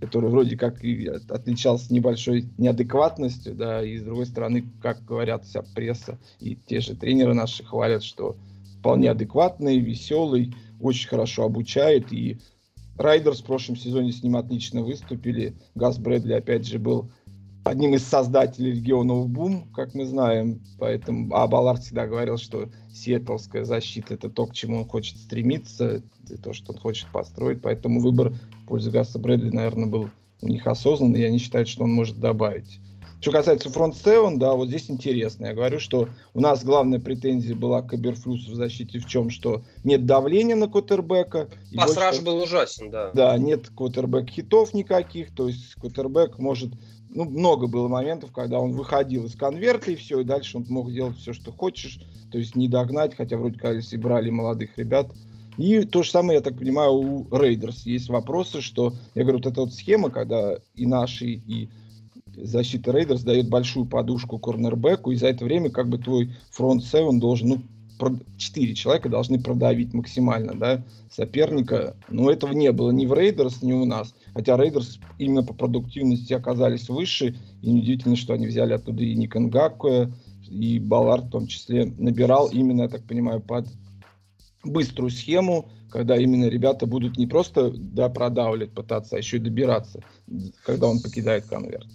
который 0.03 0.31
вроде 0.31 0.57
как 0.57 0.83
и 0.83 1.07
отличался 1.07 1.95
небольшой 1.95 2.49
неадекватностью, 2.59 3.55
да, 3.55 3.85
и 3.85 3.99
с 3.99 4.03
другой 4.03 4.27
стороны, 4.27 4.65
как 4.83 5.05
говорят 5.05 5.45
вся 5.45 5.63
пресса 5.63 6.19
и 6.41 6.57
те 6.57 6.81
же 6.81 6.97
тренеры 6.97 7.35
наши 7.35 7.63
хвалят, 7.63 8.03
что 8.03 8.37
вполне 8.81 9.13
адекватный, 9.13 9.79
веселый, 9.79 10.57
очень 10.81 11.09
хорошо 11.09 11.45
обучает, 11.45 12.13
и 12.13 12.41
Райдерс 12.99 13.43
в 13.43 13.45
прошлом 13.45 13.77
сезоне 13.77 14.11
с 14.11 14.25
ним 14.25 14.35
отлично 14.35 14.83
выступили. 14.83 15.55
Газ 15.77 15.99
Брэдли, 15.99 16.33
опять 16.33 16.67
же, 16.67 16.81
был 16.81 17.09
одним 17.65 17.95
из 17.95 18.07
создателей 18.07 18.73
регионов 18.73 19.29
Бум, 19.29 19.69
как 19.75 19.95
мы 19.95 20.05
знаем. 20.05 20.61
Поэтому, 20.79 21.35
а 21.35 21.47
Баллард 21.47 21.83
всегда 21.83 22.07
говорил, 22.07 22.37
что 22.37 22.69
сиэтлская 22.93 23.65
защита 23.65 24.15
это 24.15 24.29
то, 24.29 24.47
к 24.47 24.55
чему 24.55 24.79
он 24.79 24.89
хочет 24.89 25.19
стремиться, 25.19 26.03
то, 26.43 26.53
что 26.53 26.73
он 26.73 26.79
хочет 26.79 27.09
построить. 27.13 27.63
Поэтому 27.63 28.01
выбор 28.01 28.33
в 28.63 28.67
пользу 28.67 28.91
Гаса 28.91 29.19
Брэдли, 29.19 29.51
наверное, 29.51 29.87
был 29.87 30.11
у 30.41 30.49
них 30.49 30.67
осознанный, 30.67 31.21
и 31.21 31.25
они 31.25 31.39
считают, 31.39 31.69
что 31.69 31.85
он 31.85 31.93
может 31.93 32.19
добавить. 32.19 32.81
Что 33.21 33.31
касается 33.31 33.71
фронт 33.71 33.95
7, 33.95 34.41
да, 34.41 34.55
вот 34.55 34.67
здесь 34.67 34.91
интересно. 34.91 35.47
Я 35.47 35.55
говорю, 35.55 35.79
что 35.79 36.09
у 36.35 36.41
нас 36.41 36.65
главная 36.65 36.99
претензия 36.99 37.55
была 37.55 37.81
к 37.81 37.95
Эберфлюсу 37.95 38.51
в 38.51 38.55
защите 38.57 38.99
в 38.99 39.07
чем, 39.07 39.31
что 39.31 39.63
нет 39.85 40.07
давления 40.07 40.57
на 40.57 40.67
квотербека. 40.67 41.49
Pass 41.73 41.97
rush 41.97 42.21
был 42.21 42.43
ужасен, 42.43 42.91
да. 42.91 43.13
Да, 43.15 43.39
нет 43.39 43.69
квотербек 43.69 44.29
хитов 44.29 44.75
никаких, 44.75 45.33
то 45.33 45.47
есть 45.47 45.77
квотербек 45.77 46.41
может 46.41 46.73
ну, 47.15 47.25
много 47.25 47.67
было 47.67 47.89
моментов, 47.89 48.33
когда 48.33 48.59
он 48.59 48.73
выходил 48.73 49.27
из 49.27 49.35
конверта 49.35 49.91
и 49.91 49.97
все, 49.97 50.21
и 50.21 50.25
дальше 50.25 50.57
он 50.57 50.67
мог 50.69 50.93
делать 50.93 51.17
все, 51.19 51.33
что 51.33 51.53
хочешь, 51.53 52.01
то 52.31 52.39
есть 52.39 52.57
не 52.57 52.69
догнать, 52.69 53.15
хотя 53.15 53.37
вроде 53.37 53.59
как 53.59 53.77
если 53.77 53.97
брали 53.97 54.31
молодых 54.31 54.77
ребят. 54.79 55.13
И 55.59 55.83
то 55.83 56.03
же 56.03 56.11
самое, 56.11 56.39
я 56.39 56.41
так 56.43 56.59
понимаю, 56.59 56.93
у 56.93 57.27
Рейдерс 57.31 57.85
есть 57.85 58.09
вопросы, 58.09 58.63
что, 58.63 58.95
я 59.15 59.23
говорю, 59.23 59.39
вот 59.39 59.47
эта 59.47 59.61
вот 59.61 59.75
схема, 59.75 60.11
когда 60.11 60.57
и 60.75 60.87
наши, 60.87 61.27
и 61.27 61.69
защита 62.35 62.93
Рейдерс 62.93 63.23
дает 63.23 63.51
большую 63.51 63.85
подушку 63.85 64.39
корнербеку, 64.39 65.11
и 65.11 65.17
за 65.17 65.29
это 65.29 65.45
время 65.45 65.71
как 65.71 65.89
бы 65.89 65.99
твой 65.99 66.33
фронт 66.51 66.83
7 66.83 67.21
должен, 67.21 67.49
ну, 67.49 67.63
четыре 68.39 68.75
человека 68.75 69.09
должны 69.09 69.41
продавить 69.41 69.93
максимально, 69.93 70.55
да, 70.55 70.83
соперника. 71.11 71.97
Но 72.09 72.31
этого 72.31 72.53
не 72.53 72.73
было 72.73 72.91
ни 72.91 73.07
в 73.07 73.13
Рейдерс, 73.13 73.63
ни 73.63 73.73
у 73.73 73.85
нас. 73.85 74.15
Хотя 74.35 74.57
Рейдерс 74.57 74.99
именно 75.19 75.43
по 75.43 75.53
продуктивности 75.53 76.33
оказались 76.33 76.89
выше. 76.89 77.37
И 77.61 77.71
неудивительно, 77.71 78.17
что 78.17 78.33
они 78.33 78.47
взяли 78.47 78.73
оттуда 78.73 79.03
Янника 79.03 79.51
Нгакуэ, 79.51 80.11
и 80.49 80.79
Баллард 80.79 81.27
в 81.27 81.31
том 81.31 81.47
числе 81.47 81.87
набирал 81.87 82.49
именно, 82.49 82.83
я 82.83 82.89
так 82.89 83.05
понимаю, 83.05 83.41
под 83.41 83.67
быструю 84.65 85.11
схему, 85.11 85.71
когда 85.91 86.17
именно 86.17 86.49
ребята 86.49 86.87
будут 86.87 87.17
не 87.17 87.27
просто 87.27 87.71
да, 87.71 88.09
продавливать, 88.09 88.75
пытаться, 88.75 89.17
а 89.17 89.19
еще 89.19 89.37
и 89.37 89.41
добираться, 89.41 90.03
когда 90.65 90.87
он 90.89 91.01
покидает 91.01 91.47
конверт. 91.47 91.87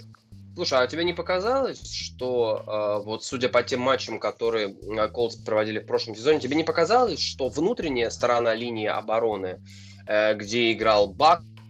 Слушай, 0.55 0.79
а 0.79 0.87
тебе 0.87 1.03
не 1.03 1.13
показалось, 1.13 1.87
что 1.91 2.63
э, 2.65 3.05
вот 3.05 3.23
судя 3.23 3.47
по 3.47 3.61
тем 3.61 3.81
матчам, 3.81 4.19
которые 4.19 4.75
Колс 5.13 5.35
проводили 5.35 5.77
в 5.77 5.85
прошлом 5.85 6.15
сезоне, 6.15 6.39
тебе 6.39 6.55
не 6.55 6.63
показалось, 6.63 7.19
что 7.19 7.49
внутренняя 7.49 8.09
сторона 8.09 8.55
линии 8.55 8.87
обороны, 8.87 9.61
э, 10.07 10.35
где 10.35 10.71
играл 10.71 11.11
э, 11.11 11.13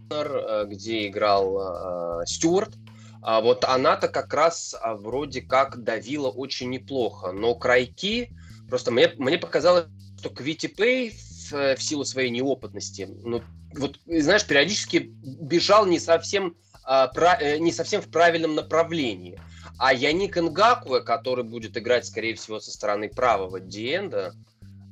где 0.09 1.07
играл 1.07 2.21
э, 2.21 2.25
Стюарт, 2.25 2.75
а 3.21 3.41
вот 3.41 3.65
она-то 3.65 4.07
как 4.07 4.33
раз 4.33 4.75
а, 4.79 4.95
вроде 4.95 5.41
как 5.41 5.83
давила 5.83 6.29
очень 6.29 6.69
неплохо. 6.69 7.31
Но 7.31 7.55
крайки, 7.55 8.31
просто 8.69 8.91
мне, 8.91 9.11
мне 9.17 9.37
показалось, 9.37 9.85
что 10.17 10.29
Квити 10.29 10.67
Пей 10.67 11.11
в, 11.49 11.75
в 11.75 11.81
силу 11.81 12.05
своей 12.05 12.29
неопытности, 12.29 13.09
ну, 13.23 13.43
вот, 13.75 13.99
знаешь, 14.05 14.45
периодически 14.45 15.11
бежал 15.21 15.85
не 15.85 15.99
совсем 15.99 16.55
а, 16.85 17.11
э, 17.41 17.57
не 17.57 17.73
совсем 17.73 18.01
в 18.01 18.07
правильном 18.07 18.55
направлении. 18.55 19.37
А 19.77 19.93
Яник 19.93 20.37
Нгакуэ, 20.37 21.01
который 21.01 21.43
будет 21.43 21.77
играть, 21.77 22.05
скорее 22.05 22.35
всего, 22.35 22.61
со 22.61 22.71
стороны 22.71 23.09
правого 23.09 23.59
Диэнда, 23.59 24.33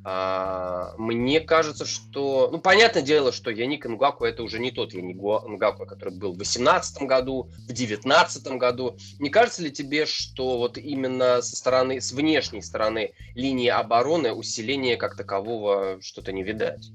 а, 0.07 0.93
мне 0.99 1.41
кажется, 1.41 1.83
что... 1.83 2.49
Ну, 2.51 2.59
понятное 2.59 3.01
дело, 3.01 3.31
что 3.31 3.49
Яник 3.49 3.87
Нгакуэ 3.87 4.29
это 4.29 4.43
уже 4.43 4.59
не 4.59 4.69
тот 4.69 4.93
Яник 4.93 5.17
Нгакуэ, 5.17 5.87
который 5.87 6.15
был 6.15 6.33
в 6.33 6.37
2018 6.37 7.01
году, 7.01 7.49
в 7.63 7.73
2019 7.73 8.47
году. 8.59 8.97
Не 9.17 9.31
кажется 9.31 9.63
ли 9.63 9.71
тебе, 9.71 10.05
что 10.05 10.59
вот 10.59 10.77
именно 10.77 11.41
со 11.41 11.55
стороны, 11.55 11.99
с 11.99 12.11
внешней 12.11 12.61
стороны 12.61 13.13
линии 13.33 13.67
обороны 13.67 14.31
усиления 14.31 14.95
как 14.95 15.17
такового 15.17 15.97
что-то 16.01 16.31
не 16.31 16.43
видать? 16.43 16.91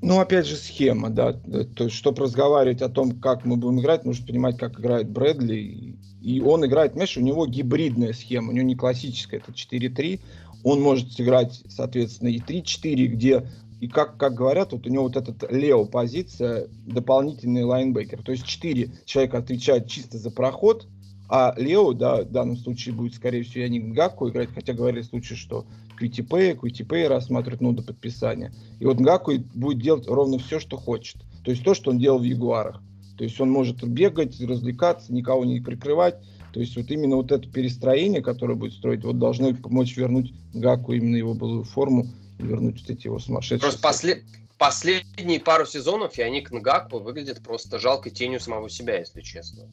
Ну, 0.00 0.20
опять 0.20 0.46
же, 0.46 0.56
схема, 0.56 1.10
да. 1.10 1.34
То 1.34 1.84
есть, 1.84 1.96
чтобы 1.96 2.22
разговаривать 2.22 2.80
о 2.80 2.88
том, 2.88 3.20
как 3.20 3.44
мы 3.44 3.58
будем 3.58 3.80
играть, 3.80 4.06
нужно 4.06 4.26
понимать, 4.26 4.56
как 4.56 4.80
играет 4.80 5.10
Брэдли. 5.10 5.98
И 6.22 6.40
он 6.40 6.64
играет, 6.64 6.92
понимаешь, 6.92 7.18
у 7.18 7.20
него 7.20 7.46
гибридная 7.46 8.14
схема, 8.14 8.48
у 8.48 8.52
него 8.52 8.64
не 8.64 8.74
классическая, 8.74 9.36
это 9.36 9.52
4-3. 9.52 10.20
Он 10.62 10.80
может 10.80 11.12
сыграть, 11.12 11.62
соответственно, 11.68 12.28
и 12.28 12.38
3-4, 12.38 13.06
где, 13.06 13.46
и 13.80 13.88
как, 13.88 14.16
как 14.16 14.34
говорят, 14.34 14.72
вот 14.72 14.86
у 14.86 14.90
него 14.90 15.04
вот 15.04 15.16
этот 15.16 15.50
Лео 15.50 15.84
позиция, 15.86 16.68
дополнительный 16.86 17.64
лайнбекер. 17.64 18.22
То 18.22 18.32
есть 18.32 18.44
4 18.44 18.90
человека 19.04 19.38
отвечают 19.38 19.88
чисто 19.88 20.18
за 20.18 20.30
проход, 20.30 20.86
а 21.32 21.54
Лео, 21.56 21.92
да, 21.92 22.22
в 22.22 22.30
данном 22.30 22.56
случае 22.56 22.92
будет, 22.92 23.14
скорее 23.14 23.44
всего, 23.44 23.62
Яник 23.62 23.94
Гаку 23.94 24.28
играть, 24.28 24.50
хотя 24.52 24.72
говорили 24.72 25.02
случае, 25.02 25.38
что 25.38 25.64
QTP, 26.00 26.58
QTP 26.58 27.06
рассматривать 27.06 27.60
ну, 27.60 27.72
до 27.72 27.84
подписания. 27.84 28.52
И 28.80 28.84
вот 28.84 28.98
Гаку 28.98 29.32
будет 29.54 29.80
делать 29.80 30.08
ровно 30.08 30.38
все, 30.38 30.58
что 30.58 30.76
хочет. 30.76 31.18
То 31.44 31.52
есть 31.52 31.62
то, 31.62 31.74
что 31.74 31.92
он 31.92 31.98
делал 31.98 32.18
в 32.18 32.24
Ягуарах. 32.24 32.82
То 33.16 33.24
есть 33.24 33.40
он 33.40 33.50
может 33.50 33.86
бегать, 33.86 34.40
развлекаться, 34.40 35.12
никого 35.12 35.44
не 35.44 35.60
прикрывать. 35.60 36.16
То 36.52 36.60
есть 36.60 36.76
вот 36.76 36.90
именно 36.90 37.16
вот 37.16 37.32
это 37.32 37.48
перестроение, 37.48 38.22
которое 38.22 38.54
будет 38.54 38.74
строить, 38.74 39.04
вот 39.04 39.18
должно 39.18 39.54
помочь 39.54 39.96
вернуть 39.96 40.32
Гаку 40.52 40.92
именно 40.92 41.16
его 41.16 41.34
былую 41.34 41.64
форму 41.64 42.06
и 42.38 42.42
вернуть 42.42 42.80
вот 42.80 42.90
эти 42.90 43.06
его 43.06 43.18
сумасшедшие... 43.18 43.60
Просто 43.60 43.80
после... 43.80 44.22
последние 44.58 45.40
пару 45.40 45.66
сезонов 45.66 46.18
Яник 46.18 46.50
Нгаку 46.50 46.98
выглядит 46.98 47.42
просто 47.42 47.78
жалкой 47.78 48.12
тенью 48.12 48.40
самого 48.40 48.68
себя, 48.68 48.98
если 48.98 49.20
честно. 49.20 49.64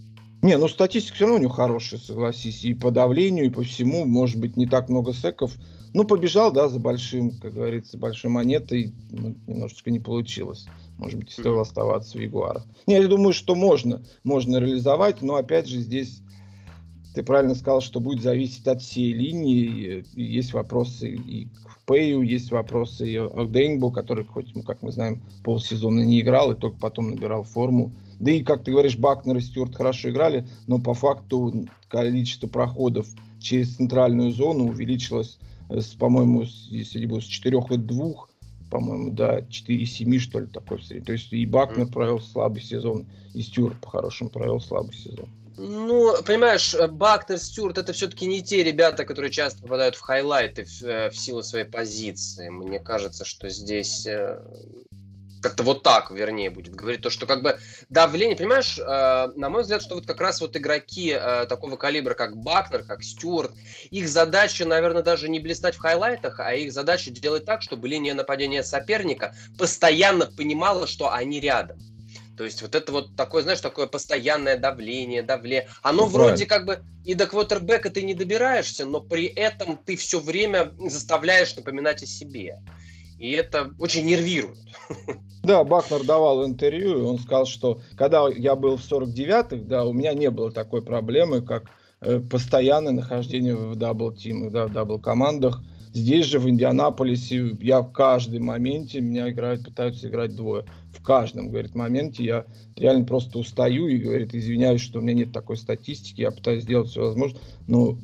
Не, 0.44 0.58
ну 0.58 0.68
статистика 0.68 1.16
все 1.16 1.26
равно 1.26 1.40
у 1.40 1.42
него 1.42 1.52
хорошая, 1.52 2.00
согласись. 2.00 2.64
И 2.64 2.74
по 2.74 2.92
давлению, 2.92 3.46
и 3.46 3.50
по 3.50 3.64
всему, 3.64 4.06
может 4.06 4.40
быть, 4.40 4.56
не 4.56 4.68
так 4.68 4.88
много 4.88 5.14
секов, 5.14 5.52
ну, 5.94 6.04
побежал, 6.04 6.52
да, 6.52 6.70
за 6.70 6.80
большим, 6.80 7.32
как 7.32 7.54
говорится, 7.54 7.98
большой 7.98 8.30
монетой, 8.30 8.94
ну, 9.10 9.36
немножечко 9.48 9.90
не 9.90 10.00
получилось. 10.00 10.68
Может 10.98 11.20
быть, 11.20 11.32
стоило 11.32 11.62
оставаться 11.62 12.18
в 12.18 12.22
Ягуарах. 12.22 12.66
Не, 12.86 12.96
я 12.96 13.08
думаю, 13.08 13.34
что 13.34 13.56
можно, 13.56 14.04
можно 14.24 14.58
реализовать, 14.58 15.22
но 15.22 15.36
опять 15.36 15.68
же 15.68 15.80
здесь 15.80 16.22
ты 17.18 17.24
правильно 17.24 17.56
сказал, 17.56 17.82
что 17.82 18.00
будет 18.00 18.22
зависеть 18.22 18.68
от 18.68 18.80
всей 18.80 19.12
линии. 19.12 20.06
Есть 20.14 20.54
вопросы 20.54 21.16
и 21.16 21.46
к 21.46 21.84
Пэю, 21.88 22.22
есть 22.22 22.52
вопросы 22.52 23.12
и 23.12 23.18
к 23.18 23.52
Дейнгбу, 23.52 23.90
который, 23.90 24.24
хоть, 24.24 24.54
ну, 24.54 24.62
как 24.62 24.84
мы 24.84 24.92
знаем, 24.92 25.24
полсезона 25.44 26.02
не 26.02 26.22
играл 26.22 26.52
и 26.52 26.56
только 26.56 26.78
потом 26.78 27.10
набирал 27.10 27.42
форму. 27.42 27.92
Да 28.20 28.30
и, 28.30 28.44
как 28.44 28.64
ты 28.64 28.72
говоришь, 28.72 29.00
Бакнер 29.00 29.38
и 29.38 29.42
Стюарт 29.42 29.76
хорошо 29.76 30.12
играли, 30.12 30.46
но 30.68 30.78
по 30.78 30.94
факту 30.94 31.66
количество 31.88 32.46
проходов 32.46 33.08
через 33.40 33.76
центральную 33.78 34.32
зону 34.32 34.66
увеличилось 34.66 35.40
с, 35.70 35.96
по-моему, 35.96 36.44
если 36.70 37.00
не 37.00 37.08
было 37.08 37.20
с 37.20 37.26
4 37.26 37.58
и 37.72 37.78
2, 37.78 38.14
по-моему, 38.70 39.10
да, 39.10 39.40
4-7, 39.40 40.20
что 40.20 40.42
ли, 40.42 40.46
такой 40.46 40.78
в 40.78 40.84
среднем. 40.84 41.06
То 41.06 41.14
есть 41.14 41.34
и 41.34 41.48
Бакнер 41.48 41.88
провел 41.88 42.20
слабый 42.20 42.62
сезон, 42.62 43.08
и 43.34 43.42
Стюарт 43.42 43.82
по-хорошему 43.82 44.30
провел 44.30 44.60
слабый 44.60 44.94
сезон. 44.94 45.30
Ну, 45.58 46.22
понимаешь, 46.24 46.76
Бактер, 46.92 47.40
Стюарт 47.40 47.80
это 47.80 47.92
все-таки 47.92 48.28
не 48.28 48.44
те 48.44 48.64
ребята, 48.64 49.06
которые 49.06 49.32
часто 49.32 49.64
попадают 49.64 49.96
в 49.96 50.02
хайлайты 50.02 50.66
в, 50.66 50.84
э, 50.84 51.10
в 51.10 51.18
силу 51.18 51.42
своей 51.42 51.66
позиции. 51.66 52.50
Мне 52.50 52.80
кажется, 52.80 53.26
что 53.26 53.50
здесь 53.50 54.06
э, 54.06 54.40
как-то 55.42 55.64
вот 55.64 55.82
так, 55.82 56.12
вернее, 56.12 56.52
будет 56.52 56.76
говорить 56.76 57.02
то, 57.02 57.10
что 57.10 57.26
как 57.26 57.42
бы 57.42 57.58
давление, 57.90 58.38
понимаешь, 58.38 58.78
э, 58.78 58.84
на 59.36 59.50
мой 59.50 59.64
взгляд, 59.64 59.82
что 59.82 59.96
вот 59.96 60.06
как 60.06 60.22
раз 60.22 60.42
вот 60.42 60.56
игроки 60.56 61.18
э, 61.18 61.48
такого 61.48 61.76
калибра, 61.76 62.14
как 62.14 62.38
Бакнер, 62.38 62.84
как 62.84 63.04
Стюарт, 63.04 63.52
их 63.90 64.08
задача, 64.10 64.64
наверное, 64.64 65.02
даже 65.02 65.28
не 65.28 65.40
блистать 65.40 65.76
в 65.76 65.80
хайлайтах, 65.80 66.40
а 66.40 66.54
их 66.54 66.72
задача 66.72 67.10
делать 67.10 67.46
так, 67.46 67.64
чтобы 67.64 67.88
линия 67.88 68.14
нападения 68.14 68.64
соперника 68.64 69.34
постоянно 69.58 70.28
понимала, 70.28 70.86
что 70.86 71.12
они 71.12 71.40
рядом. 71.40 71.80
То 72.38 72.44
есть 72.44 72.62
вот 72.62 72.76
это 72.76 72.92
вот 72.92 73.16
такое, 73.16 73.42
знаешь, 73.42 73.62
такое 73.62 73.88
постоянное 73.88 74.58
давление, 74.58 75.24
давление. 75.24 75.68
Оно 75.82 76.04
ну, 76.04 76.10
вроде 76.10 76.46
как 76.46 76.66
бы 76.66 76.80
и 77.04 77.16
до 77.16 77.26
квотербека 77.26 77.90
ты 77.90 78.04
не 78.04 78.14
добираешься, 78.14 78.86
но 78.86 79.02
при 79.02 79.26
этом 79.26 79.78
ты 79.84 79.96
все 79.96 80.20
время 80.20 80.72
заставляешь 80.78 81.56
напоминать 81.56 82.04
о 82.04 82.06
себе. 82.06 82.62
И 83.18 83.32
это 83.32 83.72
очень 83.80 84.06
нервирует. 84.06 84.60
Да, 85.44 85.64
Бакнер 85.64 86.04
давал 86.04 86.46
интервью, 86.46 87.00
и 87.00 87.02
он 87.04 87.20
сказал, 87.20 87.46
что 87.46 87.80
когда 87.96 88.28
я 88.28 88.58
был 88.58 88.76
в 88.76 88.82
49-х, 88.82 89.64
да, 89.64 89.86
у 89.86 89.94
меня 89.94 90.14
не 90.14 90.30
было 90.30 90.52
такой 90.52 90.82
проблемы, 90.82 91.42
как 91.42 91.70
э, 92.02 92.20
постоянное 92.20 92.92
нахождение 92.92 93.56
в 93.56 93.78
double 93.78 94.10
team 94.10 94.31
ах, 94.31 94.52
да, 94.52 94.68
в 94.68 94.74
double 94.74 95.07
командах. 95.07 95.62
Здесь 95.94 96.26
же, 96.26 96.40
в 96.40 96.50
Индианаполисе, 96.50 97.56
я 97.62 97.80
в 97.80 97.94
каждом 97.94 98.44
моменте, 98.44 99.00
меня 99.00 99.30
играют, 99.30 99.64
пытаются 99.64 100.10
играть 100.10 100.36
двое 100.36 100.66
в 100.98 101.04
каждом, 101.04 101.50
говорит, 101.50 101.76
моменте 101.76 102.24
я 102.24 102.46
реально 102.76 103.06
просто 103.06 103.40
устаю 103.40 103.88
и, 103.88 103.98
говорит, 103.98 104.34
извиняюсь, 104.34 104.82
что 104.82 105.00
у 105.00 105.02
меня 105.02 105.14
нет 105.14 105.32
такой 105.32 105.58
статистики, 105.58 106.22
я 106.22 106.32
пытаюсь 106.32 106.64
сделать 106.64 106.90
все 106.90 107.02
возможное, 107.02 107.42
но 107.68 107.98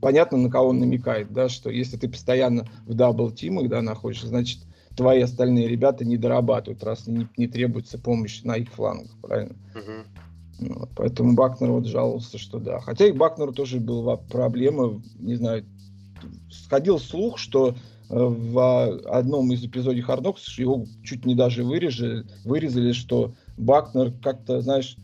понятно, 0.00 0.38
на 0.38 0.50
кого 0.50 0.68
он 0.68 0.78
намекает, 0.78 1.32
да, 1.32 1.48
что 1.48 1.70
если 1.70 1.96
ты 1.96 2.08
постоянно 2.08 2.68
в 2.86 2.94
double 2.94 3.26
team 3.26 3.47
ах, 3.47 3.68
да, 3.68 3.82
находишься, 3.82 4.28
значит, 4.28 4.60
твои 4.96 5.20
остальные 5.20 5.68
ребята 5.68 6.04
не 6.04 6.16
дорабатывают, 6.16 6.82
раз 6.82 7.06
не, 7.06 7.28
не 7.36 7.46
требуется 7.46 7.98
помощь 7.98 8.42
на 8.42 8.56
их 8.56 8.70
флангах, 8.70 9.10
правильно? 9.20 9.56
Uh-huh. 9.74 10.04
Вот, 10.58 10.90
поэтому 10.96 11.34
Бакнер 11.34 11.70
вот 11.70 11.86
жаловался, 11.86 12.38
что 12.38 12.58
да. 12.58 12.80
Хотя 12.80 13.06
и 13.06 13.12
Бакнеру 13.12 13.52
тоже 13.52 13.78
была 13.78 14.16
проблема, 14.16 15.02
не 15.18 15.34
знаю, 15.34 15.66
сходил 16.50 16.98
слух, 16.98 17.36
что 17.36 17.74
в 18.08 19.00
одном 19.08 19.52
из 19.52 19.64
эпизодов 19.64 20.04
Хардокс 20.04 20.58
его 20.58 20.86
чуть 21.04 21.24
не 21.24 21.34
даже 21.34 21.64
вырежали, 21.64 22.24
вырезали, 22.44 22.92
что 22.92 23.34
Бакнер 23.56 24.12
как-то, 24.22 24.60
знаешь, 24.60 24.96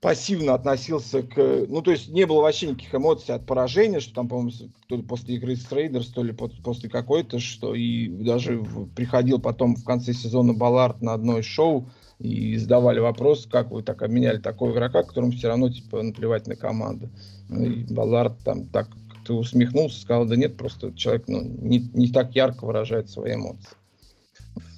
пассивно 0.00 0.54
относился 0.54 1.22
к... 1.22 1.66
Ну, 1.68 1.82
то 1.82 1.90
есть 1.90 2.08
не 2.08 2.24
было 2.24 2.42
вообще 2.42 2.68
никаких 2.68 2.94
эмоций 2.94 3.34
от 3.34 3.46
поражения, 3.46 4.00
что 4.00 4.14
там, 4.14 4.28
по-моему, 4.28 4.52
то 4.86 4.96
ли 4.96 5.02
после 5.02 5.36
игры 5.36 5.56
с 5.56 5.70
Рейдерс, 5.72 6.08
то 6.08 6.22
ли 6.22 6.32
после 6.32 6.88
какой-то, 6.88 7.40
что 7.40 7.74
и 7.74 8.08
даже 8.08 8.62
приходил 8.94 9.40
потом 9.40 9.74
в 9.74 9.84
конце 9.84 10.12
сезона 10.12 10.54
Баллард 10.54 11.02
на 11.02 11.14
одно 11.14 11.38
из 11.38 11.46
шоу, 11.46 11.90
и 12.20 12.56
задавали 12.56 12.98
вопрос, 12.98 13.46
как 13.50 13.70
вы 13.70 13.82
так 13.82 14.02
обменяли 14.02 14.38
такого 14.38 14.72
игрока, 14.72 15.04
которому 15.04 15.32
все 15.32 15.48
равно, 15.48 15.70
типа, 15.70 16.02
наплевать 16.02 16.48
на 16.48 16.56
команду. 16.56 17.10
Ну, 17.48 17.64
и 17.64 17.84
Баллард 17.92 18.38
там 18.44 18.66
так 18.66 18.88
как-то 19.28 19.34
усмехнулся, 19.34 20.00
сказал, 20.00 20.24
да 20.24 20.36
нет, 20.36 20.56
просто 20.56 20.92
человек 20.94 21.24
ну, 21.28 21.42
не, 21.42 21.78
не 21.92 22.08
так 22.08 22.34
ярко 22.34 22.64
выражает 22.64 23.10
свои 23.10 23.34
эмоции. 23.34 23.68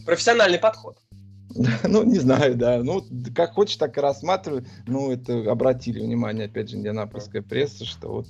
Профессиональный 0.04 0.58
подход. 0.58 0.96
Ну, 1.82 2.04
не 2.04 2.18
знаю, 2.20 2.54
да. 2.54 2.80
Ну, 2.82 3.04
как 3.34 3.54
хочешь, 3.54 3.76
так 3.76 3.98
и 3.98 4.00
рассматривай. 4.00 4.64
Ну, 4.86 5.10
это 5.10 5.50
обратили 5.50 6.00
внимание, 6.00 6.46
опять 6.46 6.70
же, 6.70 6.76
индианапольская 6.76 7.42
пресса, 7.42 7.84
что 7.84 8.08
вот 8.08 8.26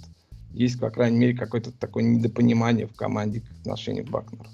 есть, 0.55 0.81
по 0.81 0.91
крайней 0.91 1.19
мере, 1.19 1.37
какое-то 1.37 1.71
такое 1.71 2.03
недопонимание 2.03 2.87
в 2.87 2.95
команде 2.95 3.41
к 3.41 3.61
отношению 3.61 4.07
к 4.07 4.09
Бакнеру. 4.09 4.47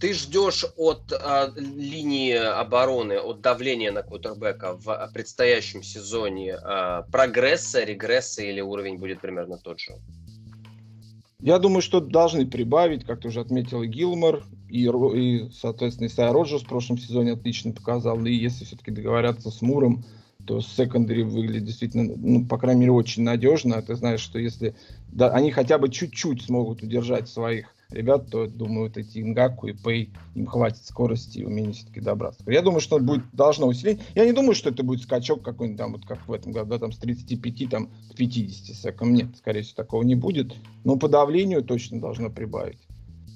Ты 0.00 0.12
ждешь 0.12 0.64
от 0.76 1.12
э, 1.12 1.52
линии 1.56 2.34
обороны, 2.34 3.18
от 3.18 3.40
давления 3.40 3.92
на 3.92 4.02
квотербека 4.02 4.74
в 4.74 5.10
предстоящем 5.14 5.84
сезоне 5.84 6.58
э, 6.60 7.02
прогресса, 7.12 7.84
регресса 7.84 8.42
или 8.42 8.60
уровень 8.60 8.98
будет 8.98 9.20
примерно 9.20 9.56
тот 9.56 9.78
же? 9.78 9.94
Я 11.40 11.60
думаю, 11.60 11.82
что 11.82 12.00
должны 12.00 12.46
прибавить, 12.46 13.04
как 13.04 13.20
ты 13.20 13.28
уже 13.28 13.40
отметил, 13.40 13.82
и 13.82 13.86
Гилмор, 13.86 14.42
и, 14.68 14.88
и 14.88 15.50
соответственно, 15.52 16.08
Исайя 16.08 16.32
Роджерс 16.32 16.64
в 16.64 16.68
прошлом 16.68 16.98
сезоне 16.98 17.32
отлично 17.32 17.72
показал. 17.72 18.24
И 18.24 18.32
если 18.32 18.64
все-таки 18.64 18.90
договорятся 18.90 19.50
с 19.50 19.62
Муром, 19.62 20.04
то 20.46 20.60
секондари 20.60 21.22
выглядит 21.22 21.64
действительно, 21.64 22.12
ну, 22.16 22.44
по 22.44 22.58
крайней 22.58 22.80
мере, 22.80 22.92
очень 22.92 23.22
надежно. 23.22 23.80
Ты 23.82 23.94
знаешь, 23.94 24.20
что 24.20 24.40
если 24.40 24.74
да, 25.12 25.30
они 25.30 25.52
хотя 25.52 25.78
бы 25.78 25.90
чуть-чуть 25.90 26.42
смогут 26.42 26.82
удержать 26.82 27.28
своих 27.28 27.72
ребят, 27.90 28.30
то, 28.30 28.46
думаю, 28.46 28.88
вот 28.88 28.96
эти 28.96 29.18
Ингаку 29.18 29.66
и 29.66 29.72
Пей, 29.72 30.12
им 30.34 30.46
хватит 30.46 30.84
скорости 30.84 31.38
и 31.38 31.44
умения 31.44 31.72
все-таки 31.72 32.00
добраться. 32.00 32.42
Я 32.46 32.62
думаю, 32.62 32.80
что 32.80 32.98
будет, 32.98 33.24
должно 33.32 33.66
усилить. 33.66 34.00
Я 34.14 34.26
не 34.26 34.32
думаю, 34.32 34.54
что 34.54 34.70
это 34.70 34.82
будет 34.82 35.02
скачок 35.02 35.42
какой-нибудь 35.42 35.78
там, 35.78 35.92
вот 35.92 36.04
как 36.04 36.26
в 36.28 36.32
этом 36.32 36.52
году, 36.52 36.70
да, 36.70 36.78
там 36.78 36.92
с 36.92 36.98
35 36.98 37.70
там, 37.70 37.88
к 38.10 38.16
50 38.16 38.76
секом. 38.76 39.14
Нет, 39.14 39.28
скорее 39.38 39.62
всего, 39.62 39.76
такого 39.76 40.02
не 40.02 40.14
будет. 40.14 40.54
Но 40.84 40.96
по 40.96 41.08
давлению 41.08 41.62
точно 41.62 42.00
должно 42.00 42.30
прибавить. 42.30 42.78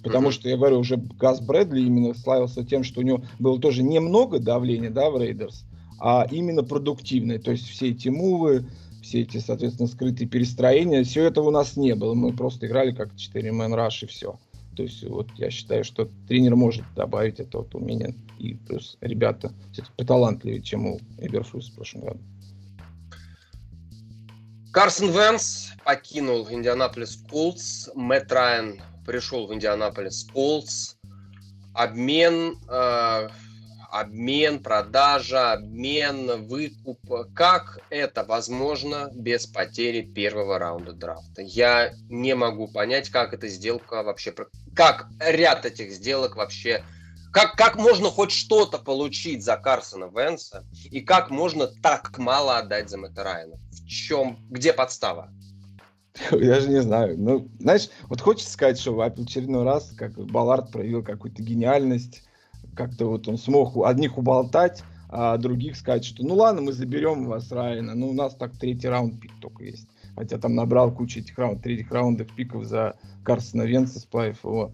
Потому 0.03 0.29
mm-hmm. 0.29 0.33
что, 0.33 0.49
я 0.49 0.57
говорю, 0.57 0.81
уже 0.81 0.97
Газ 0.97 1.41
Брэдли 1.41 1.81
именно 1.81 2.15
славился 2.15 2.65
тем, 2.65 2.85
что 2.85 3.01
у 3.01 3.05
него 3.05 3.23
было 3.39 3.59
тоже 3.59 3.83
немного 3.83 4.39
давления, 4.39 4.91
да, 4.91 5.11
в 5.11 5.17
Рейдерс, 5.21 5.65
а 5.99 6.27
именно 6.31 6.63
продуктивное. 6.65 7.39
То 7.39 7.53
есть 7.53 7.69
все 7.69 7.91
эти 7.91 8.09
мувы, 8.09 8.67
все 9.03 9.23
эти, 9.23 9.39
соответственно, 9.39 9.89
скрытые 9.89 10.29
перестроения, 10.29 11.05
все 11.05 11.25
этого 11.25 11.49
у 11.49 11.51
нас 11.51 11.77
не 11.77 11.95
было. 11.95 12.15
Мы 12.15 12.33
просто 12.33 12.67
играли 12.67 12.93
как 12.93 13.13
4-мен 13.15 13.75
раш 13.75 14.03
и 14.03 14.07
все. 14.07 14.39
То 14.77 14.85
есть 14.85 15.05
вот 15.05 15.29
я 15.37 15.51
считаю, 15.51 15.85
что 15.85 16.09
тренер 16.29 16.57
может 16.57 16.85
добавить 16.95 17.41
это 17.41 17.59
вот 17.59 17.75
умение. 17.75 18.15
И 18.39 18.55
плюс 18.55 18.97
ребята 19.01 19.53
все-таки 19.73 19.93
поталантливее, 19.97 20.63
чем 20.63 20.87
у 20.87 21.01
Эберфлюс 21.19 21.71
в 21.71 21.75
прошлом 21.75 22.03
году. 22.03 22.21
Карсон 24.73 25.11
Венс 25.11 25.73
покинул 25.85 26.49
Индианаполис 26.51 27.23
Колдс. 27.29 27.91
Мэтт 27.95 28.33
Райан 28.33 28.81
пришел 29.07 29.47
в 29.47 29.53
Индианаполис 29.53 30.25
Колдс. 30.33 30.95
Обмен 31.75 32.57
э, 32.69 33.29
обмен, 33.93 34.59
продажа, 34.63 35.53
обмен, 35.53 36.47
выкуп. 36.47 36.99
Как 37.35 37.79
это 37.91 38.25
возможно 38.25 39.11
без 39.13 39.47
потери 39.47 40.01
первого 40.01 40.59
раунда 40.59 40.93
драфта? 40.93 41.43
Я 41.43 41.93
не 42.09 42.35
могу 42.35 42.69
понять, 42.69 43.11
как 43.11 43.35
эта 43.35 43.49
сделка 43.49 44.03
вообще... 44.03 44.35
Как 44.75 45.09
ряд 45.21 45.67
этих 45.67 45.93
сделок 45.93 46.37
вообще... 46.37 46.83
Как, 47.33 47.55
как 47.55 47.77
можно 47.77 48.09
хоть 48.09 48.33
что-то 48.33 48.79
получить 48.79 49.45
за 49.45 49.57
Карсона 49.57 50.05
Венса 50.05 50.65
и 50.91 51.01
как 51.01 51.31
можно 51.31 51.67
так 51.67 52.19
мало 52.19 52.59
отдать 52.59 52.91
за 52.91 52.99
Мэтта 52.99 53.25
Райана? 53.25 53.57
В 53.71 53.87
чем, 53.87 54.39
где 54.51 54.73
подстава? 54.73 55.31
Я 56.31 56.61
же 56.61 56.69
не 56.69 56.81
знаю. 56.81 57.19
Ну, 57.19 57.49
знаешь, 57.59 57.89
вот 58.05 58.21
хочется 58.21 58.53
сказать, 58.53 58.79
что 58.79 58.95
в 58.95 59.01
очередной 59.01 59.65
раз, 59.65 59.93
как 59.97 60.13
Баллард 60.13 60.73
проявил 60.73 61.03
какую-то 61.03 61.43
гениальность, 61.43 62.23
как-то 62.75 63.07
вот 63.07 63.29
он 63.29 63.39
смог 63.39 63.77
одних 63.85 64.19
уболтать, 64.19 64.83
а 65.09 65.37
других 65.37 65.77
сказать, 65.77 66.05
что 66.05 66.25
ну 66.25 66.35
ладно, 66.35 66.63
мы 66.63 66.73
заберем 66.73 67.27
вас 67.27 67.53
Райана, 67.53 67.95
ну 67.95 68.11
у 68.11 68.15
нас 68.15 68.35
так 68.35 68.57
третий 68.57 68.89
раунд 68.89 69.21
пик 69.21 69.33
только 69.41 69.65
есть. 69.65 69.87
Хотя 70.17 70.39
там 70.39 70.55
набрал 70.55 70.93
кучу 70.93 71.21
этих 71.21 71.39
раунд, 71.39 71.63
третьих 71.63 71.91
раундов 71.91 72.29
пиков 72.35 72.65
за 72.65 72.97
Карсона 73.25 73.63
Венса, 73.63 74.01
сплавив 74.01 74.45
его 74.45 74.73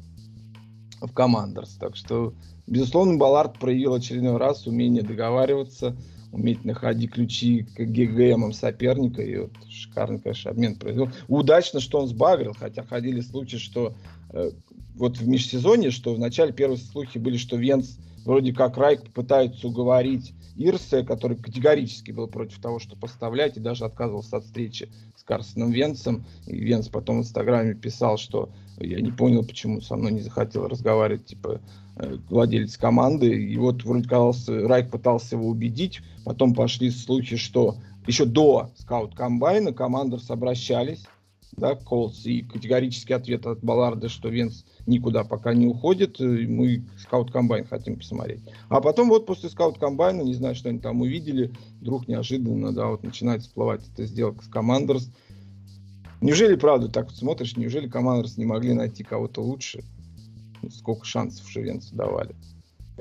в 1.00 1.12
Командерс. 1.12 1.76
Так 1.76 1.96
что, 1.96 2.34
безусловно, 2.66 3.16
Баллард 3.16 3.58
проявил 3.58 3.94
очередной 3.94 4.36
раз 4.36 4.66
умение 4.66 5.02
договариваться, 5.02 5.96
уметь 6.32 6.64
находить 6.64 7.12
ключи 7.12 7.62
к 7.62 7.80
ГГМам 7.80 8.52
соперника. 8.52 9.22
И 9.22 9.36
вот 9.36 9.52
шикарный, 9.68 10.20
конечно, 10.20 10.50
обмен 10.50 10.76
произвел. 10.76 11.10
Удачно, 11.28 11.80
что 11.80 12.00
он 12.00 12.08
сбагрил, 12.08 12.54
хотя 12.58 12.82
ходили 12.82 13.20
слухи, 13.20 13.58
что 13.58 13.94
э, 14.30 14.50
вот 14.94 15.16
в 15.18 15.28
межсезонье, 15.28 15.90
что 15.90 16.14
в 16.14 16.18
начале 16.18 16.52
первые 16.52 16.78
слухи 16.78 17.18
были, 17.18 17.36
что 17.36 17.56
Венс 17.56 17.98
вроде 18.24 18.52
как 18.52 18.76
Райк 18.76 19.02
пытается 19.12 19.68
уговорить 19.68 20.34
Ирсе, 20.56 21.04
который 21.04 21.36
категорически 21.36 22.10
был 22.10 22.26
против 22.26 22.60
того, 22.60 22.80
что 22.80 22.96
поставлять, 22.96 23.56
и 23.56 23.60
даже 23.60 23.84
отказывался 23.84 24.38
от 24.38 24.44
встречи 24.44 24.90
с 25.16 25.22
Карсоном 25.22 25.70
Венсом. 25.70 26.26
И 26.46 26.58
Венс 26.58 26.88
потом 26.88 27.18
в 27.18 27.20
Инстаграме 27.20 27.74
писал, 27.74 28.18
что 28.18 28.50
я 28.78 29.00
не 29.00 29.12
понял, 29.12 29.44
почему 29.44 29.80
со 29.80 29.96
мной 29.96 30.12
не 30.12 30.20
захотел 30.20 30.66
разговаривать, 30.66 31.26
типа, 31.26 31.60
владелец 32.28 32.76
команды. 32.76 33.42
И 33.44 33.56
вот 33.56 33.84
вроде 33.84 34.08
казалось, 34.08 34.48
Райк 34.48 34.90
пытался 34.90 35.36
его 35.36 35.48
убедить. 35.48 36.00
Потом 36.24 36.54
пошли 36.54 36.90
слухи, 36.90 37.36
что 37.36 37.76
еще 38.06 38.24
до 38.24 38.70
скаут-комбайна 38.76 39.72
командерс 39.72 40.30
обращались 40.30 41.04
да, 41.58 41.74
Колтс, 41.74 42.24
и 42.24 42.42
категорический 42.42 43.14
ответ 43.14 43.46
от 43.46 43.60
Балларда, 43.60 44.08
что 44.08 44.28
Венц 44.28 44.64
никуда 44.86 45.24
пока 45.24 45.54
не 45.54 45.66
уходит. 45.66 46.18
Мы 46.20 46.84
скаут-комбайн 46.98 47.66
хотим 47.66 47.96
посмотреть. 47.96 48.40
А 48.68 48.80
потом 48.80 49.08
вот 49.08 49.26
после 49.26 49.50
скаут-комбайна, 49.50 50.22
не 50.22 50.34
знаю, 50.34 50.54
что 50.54 50.68
они 50.68 50.78
там 50.78 51.00
увидели, 51.00 51.52
вдруг 51.80 52.08
неожиданно, 52.08 52.72
да, 52.72 52.86
вот 52.86 53.02
начинает 53.02 53.42
всплывать 53.42 53.82
эта 53.92 54.06
сделка 54.06 54.44
с 54.44 54.48
Командерс. 54.48 55.10
Неужели, 56.20 56.56
правда, 56.56 56.88
так 56.88 57.06
вот 57.06 57.16
смотришь, 57.16 57.56
неужели 57.56 57.88
Командерс 57.88 58.36
не 58.36 58.44
могли 58.44 58.74
найти 58.74 59.04
кого-то 59.04 59.42
лучше? 59.42 59.84
Сколько 60.70 61.04
шансов 61.04 61.48
уже 61.48 61.67
Венцу 61.67 61.94
давали? 61.94 62.34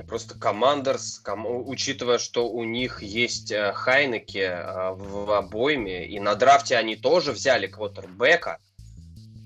Просто 0.08 0.38
Командерс, 0.38 1.22
учитывая, 1.26 2.20
что 2.20 2.48
у 2.50 2.64
них 2.64 3.02
есть 3.02 3.52
э, 3.52 3.74
Хайнеки 3.74 4.38
э, 4.38 4.92
в 4.92 5.36
обойме, 5.36 6.06
и 6.06 6.20
на 6.20 6.36
драфте 6.36 6.78
они 6.78 6.96
тоже 6.96 7.32
взяли 7.32 7.66
квотербека, 7.66 8.60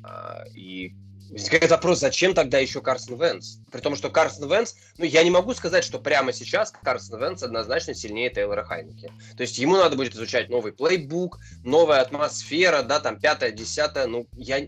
а, 0.03 0.43
и 0.53 0.93
возникает 1.29 1.71
вопрос, 1.71 1.99
зачем 1.99 2.33
тогда 2.33 2.57
еще 2.59 2.81
Карсон 2.81 3.17
Венс? 3.17 3.59
При 3.71 3.79
том, 3.79 3.95
что 3.95 4.09
Карсон 4.09 4.49
Венс, 4.49 4.75
ну, 4.97 5.05
я 5.05 5.23
не 5.23 5.31
могу 5.31 5.53
сказать, 5.53 5.83
что 5.83 5.99
прямо 5.99 6.33
сейчас 6.33 6.71
Карсон 6.71 7.19
Венс 7.19 7.43
однозначно 7.43 7.93
сильнее 7.93 8.29
Тейлора 8.29 8.63
Хайнеки. 8.63 9.11
То 9.37 9.43
есть 9.43 9.57
ему 9.57 9.77
надо 9.77 9.95
будет 9.95 10.15
изучать 10.15 10.49
новый 10.49 10.73
плейбук, 10.73 11.39
новая 11.63 12.01
атмосфера, 12.01 12.81
да, 12.83 12.99
там, 12.99 13.19
пятая, 13.19 13.51
десятая, 13.51 14.07
ну, 14.07 14.27
я... 14.33 14.67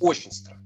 Очень 0.00 0.32
странно. 0.32 0.59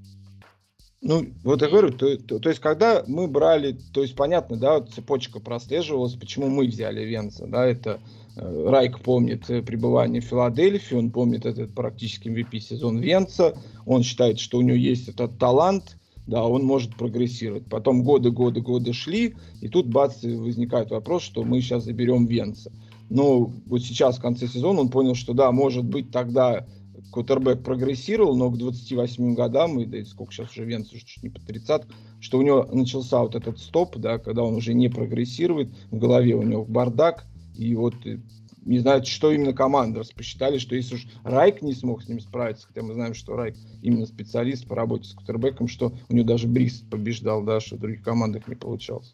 Ну, 1.07 1.23
вот 1.43 1.61
я 1.61 1.67
говорю, 1.67 1.91
то, 1.91 2.17
то, 2.17 2.39
то 2.39 2.49
есть, 2.49 2.59
когда 2.59 3.03
мы 3.05 3.27
брали, 3.27 3.77
то 3.93 4.01
есть, 4.01 4.15
понятно, 4.15 4.57
да, 4.57 4.81
цепочка 4.81 5.39
прослеживалась, 5.39 6.15
почему 6.15 6.49
мы 6.49 6.65
взяли 6.65 7.05
Венца, 7.05 7.45
да, 7.45 7.63
это 7.63 7.99
э, 8.35 8.67
Райк 8.67 9.01
помнит 9.01 9.47
э, 9.47 9.61
пребывание 9.61 10.19
в 10.19 10.25
Филадельфии, 10.25 10.95
он 10.95 11.11
помнит 11.11 11.45
этот 11.45 11.75
практически 11.75 12.27
MVP 12.27 12.59
сезон 12.59 12.97
Венца, 12.97 13.55
он 13.85 14.01
считает, 14.01 14.39
что 14.39 14.57
у 14.57 14.61
него 14.61 14.77
есть 14.77 15.07
этот 15.07 15.37
талант, 15.37 15.95
да, 16.25 16.43
он 16.43 16.63
может 16.63 16.95
прогрессировать. 16.95 17.67
Потом 17.69 18.03
годы, 18.03 18.31
годы, 18.31 18.61
годы 18.61 18.91
шли, 18.91 19.35
и 19.61 19.67
тут 19.67 19.85
бац, 19.85 20.23
возникает 20.23 20.89
вопрос, 20.89 21.21
что 21.21 21.43
мы 21.43 21.61
сейчас 21.61 21.83
заберем 21.83 22.25
Венца. 22.25 22.71
Но 23.11 23.51
вот 23.67 23.83
сейчас 23.83 24.17
в 24.17 24.21
конце 24.23 24.47
сезона 24.47 24.81
он 24.81 24.89
понял, 24.89 25.13
что 25.13 25.33
да, 25.33 25.51
может 25.51 25.85
быть 25.85 26.09
тогда 26.09 26.65
Кутербек 27.11 27.63
прогрессировал, 27.63 28.35
но 28.35 28.49
к 28.49 28.57
28 28.57 29.35
годам, 29.35 29.79
и 29.79 29.85
да, 29.85 30.03
сколько 30.05 30.33
сейчас 30.33 30.51
уже 30.51 30.65
Венц, 30.65 30.91
уже 30.91 31.05
чуть 31.05 31.23
не 31.23 31.29
по 31.29 31.39
30, 31.39 31.83
что 32.19 32.39
у 32.39 32.41
него 32.41 32.67
начался 32.71 33.19
вот 33.19 33.35
этот 33.35 33.59
стоп, 33.59 33.97
да, 33.97 34.17
когда 34.17 34.43
он 34.43 34.55
уже 34.55 34.73
не 34.73 34.89
прогрессирует, 34.89 35.69
в 35.91 35.97
голове 35.97 36.35
у 36.35 36.43
него 36.43 36.65
бардак, 36.65 37.25
и 37.55 37.73
вот 37.75 37.95
э, 38.05 38.19
не 38.65 38.79
знаю, 38.79 39.05
что 39.05 39.31
именно 39.31 39.53
командорс 39.53 40.11
посчитали, 40.11 40.57
что 40.57 40.75
если 40.75 40.95
уж 40.95 41.07
Райк 41.23 41.61
не 41.61 41.73
смог 41.73 42.03
с 42.03 42.09
ним 42.09 42.19
справиться, 42.19 42.67
хотя 42.67 42.81
мы 42.81 42.93
знаем, 42.95 43.13
что 43.13 43.35
Райк 43.35 43.55
именно 43.81 44.07
специалист 44.07 44.67
по 44.67 44.75
работе 44.75 45.07
с 45.07 45.13
кутербеком, 45.13 45.67
что 45.67 45.93
у 46.09 46.13
него 46.13 46.27
даже 46.27 46.47
Брис 46.47 46.83
побеждал, 46.89 47.43
да, 47.43 47.59
что 47.59 47.75
в 47.75 47.79
других 47.79 48.03
командах 48.03 48.47
не 48.47 48.55
получалось. 48.55 49.13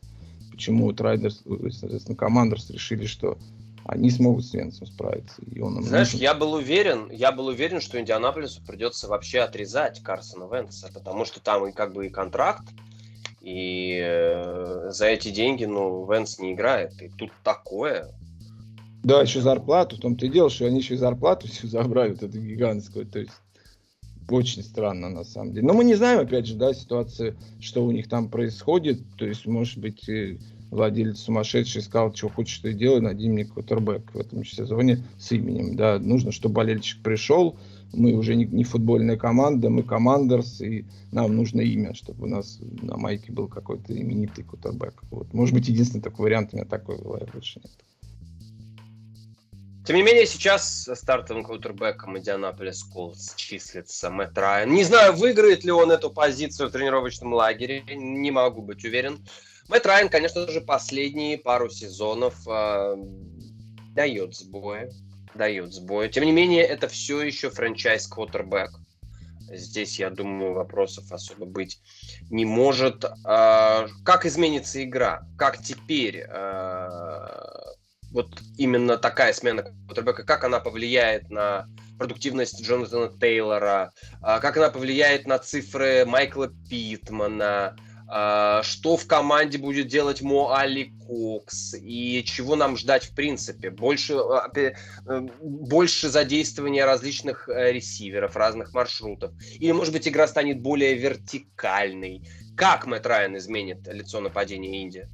Почему 0.52 0.86
вот 0.86 1.02
Райдерс, 1.02 1.44
э, 1.46 1.70
соответственно, 1.72 2.16
командорс 2.16 2.70
решили, 2.70 3.06
что 3.06 3.38
они 3.86 4.10
смогут 4.10 4.46
с 4.46 4.54
Венцем 4.54 4.88
справиться. 4.88 5.42
И 5.52 5.60
он 5.60 5.82
Знаешь, 5.84 6.14
нужен. 6.14 6.24
я 6.24 6.34
был 6.34 6.54
уверен, 6.54 7.10
я 7.12 7.32
был 7.32 7.48
уверен, 7.48 7.82
что 7.82 8.00
Индианаполису 8.00 8.62
придется 8.66 9.08
вообще 9.08 9.40
отрезать 9.40 10.02
Карсона 10.02 10.48
Венца, 10.54 10.90
потому 10.94 11.26
что 11.26 11.40
там 11.40 11.68
и 11.68 11.72
как 11.72 11.94
бы 11.94 12.08
и 12.08 12.10
контракт, 12.10 12.64
и 13.42 14.00
э, 14.02 14.90
за 14.92 15.08
эти 15.08 15.32
деньги, 15.32 15.66
ну, 15.66 16.06
Венс 16.12 16.38
не 16.40 16.54
играет. 16.54 17.02
И 17.02 17.10
тут 17.10 17.32
такое. 17.44 18.08
Да, 19.04 19.22
еще 19.22 19.42
зарплату, 19.42 19.96
в 19.96 20.00
том-то 20.00 20.28
и 20.28 20.30
дело, 20.30 20.50
что 20.50 20.66
они 20.66 20.78
еще 20.78 20.94
и 20.94 20.98
зарплату 20.98 21.48
все 21.52 21.68
забрали, 21.68 22.12
вот 22.12 22.24
эту 22.24 22.40
гигантскую, 22.40 23.06
то 23.08 23.20
есть 23.20 23.32
очень 24.30 24.64
странно 24.64 25.10
на 25.10 25.24
самом 25.24 25.54
деле. 25.54 25.68
Но 25.68 25.74
мы 25.74 25.84
не 25.84 25.96
знаем, 25.96 26.20
опять 26.20 26.46
же, 26.46 26.56
да, 26.56 26.74
ситуации, 26.74 27.36
что 27.60 27.84
у 27.84 27.92
них 27.92 28.08
там 28.08 28.30
происходит, 28.30 29.02
то 29.18 29.26
есть, 29.26 29.46
может 29.46 29.80
быть, 29.80 30.08
владелец 30.72 31.20
сумасшедший 31.20 31.82
сказал, 31.82 32.16
что 32.16 32.30
хочешь 32.30 32.60
ты 32.60 32.74
делай, 32.74 33.02
найди 33.02 33.30
мне 33.30 33.46
квотербек 33.46 34.14
в 34.14 34.18
этом 34.18 34.44
сезоне 34.44 35.04
с 35.20 35.32
именем. 35.32 35.76
Да, 35.76 36.00
нужно, 36.00 36.32
чтобы 36.32 36.56
болельщик 36.56 37.04
пришел, 37.04 37.60
мы 37.94 38.14
уже 38.14 38.36
не, 38.36 38.46
не 38.46 38.64
футбольная 38.64 39.18
команда, 39.18 39.70
мы 39.70 39.84
командерс, 39.84 40.62
и 40.62 40.86
нам 41.12 41.36
нужно 41.36 41.62
имя, 41.62 41.94
чтобы 41.94 42.24
у 42.24 42.28
нас 42.28 42.60
на 42.82 42.98
майке 42.98 43.32
был 43.32 43.48
какой-то 43.48 43.96
именитый 43.96 44.46
квотербек. 44.46 45.04
Вот. 45.12 45.34
Может 45.34 45.54
быть, 45.54 45.68
единственный 45.68 46.02
такой 46.02 46.24
вариант 46.24 46.54
у 46.54 46.56
меня 46.56 46.66
такой 46.66 46.98
бывает, 46.98 47.30
больше 47.32 47.60
нет. 47.64 47.72
Тем 49.86 49.96
не 49.96 50.04
менее, 50.04 50.28
сейчас 50.28 50.88
стартовым 50.94 51.44
квотербеком 51.44 52.18
Индианаполис 52.18 52.84
Колс 52.84 53.34
числится 53.36 54.10
Мэтт 54.10 54.38
Райан. 54.38 54.72
Не 54.72 54.84
знаю, 54.84 55.14
выиграет 55.14 55.66
ли 55.66 55.72
он 55.72 55.92
эту 55.92 56.12
позицию 56.12 56.70
в 56.70 56.72
тренировочном 56.72 57.34
лагере, 57.34 57.84
не 57.94 58.32
могу 58.32 58.62
быть 58.62 58.86
уверен. 58.86 59.20
Мэтт 59.68 59.86
Райан, 59.86 60.10
конечно 60.10 60.48
же, 60.48 60.62
последние 60.62 61.38
пару 61.38 61.70
сезонов 61.70 62.36
э, 62.48 62.96
дает 63.96 64.36
сбои. 64.36 64.90
Дает 65.36 65.74
сбои. 65.74 66.10
Тем 66.10 66.26
не 66.26 66.32
менее, 66.32 66.64
это 66.64 66.88
все 66.88 67.22
еще 67.22 67.50
франчайз 67.50 68.08
квотербек. 68.08 68.72
Здесь, 69.54 70.00
я 70.00 70.10
думаю, 70.10 70.54
вопросов 70.54 71.12
особо 71.12 71.46
быть 71.46 71.80
не 72.30 72.46
может. 72.46 73.06
Э, 73.06 73.88
как 74.04 74.26
изменится 74.26 74.84
игра? 74.84 75.26
Как 75.38 75.62
теперь 75.62 76.26
э, 76.28 76.90
вот 78.12 78.42
именно 78.58 78.98
такая 78.98 79.32
смена 79.32 79.64
квотербека, 79.64 80.24
как 80.24 80.44
она 80.44 80.60
повлияет 80.60 81.30
на 81.30 81.68
продуктивность 81.98 82.62
Джонатана 82.62 83.18
Тейлора, 83.20 83.94
как 84.22 84.58
она 84.58 84.70
повлияет 84.70 85.28
на 85.28 85.38
цифры 85.38 86.04
Майкла 86.04 86.52
Питмана, 86.68 87.78
что 88.12 88.98
в 88.98 89.08
команде 89.08 89.58
будет 89.58 89.88
делать 89.88 90.22
Мо 90.22 90.54
Али 90.54 90.92
Кокс 91.08 91.76
и 91.76 92.24
чего 92.26 92.58
нам 92.58 92.76
ждать 92.76 93.06
в 93.06 93.16
принципе. 93.16 93.70
Больше, 93.70 94.16
а, 94.16 94.50
э, 94.54 94.74
больше 95.42 96.10
задействования 96.10 96.86
различных 96.86 97.48
э, 97.48 97.72
ресиверов, 97.72 98.36
разных 98.36 98.74
маршрутов. 98.74 99.32
Или, 99.60 99.72
может 99.72 99.94
быть, 99.94 100.08
игра 100.08 100.28
станет 100.28 100.62
более 100.62 100.96
вертикальной. 100.96 102.28
Как 102.58 102.86
Мэтт 102.86 103.06
Райан 103.06 103.38
изменит 103.38 103.88
лицо 103.88 104.20
нападения 104.20 104.82
Индии? 104.82 105.08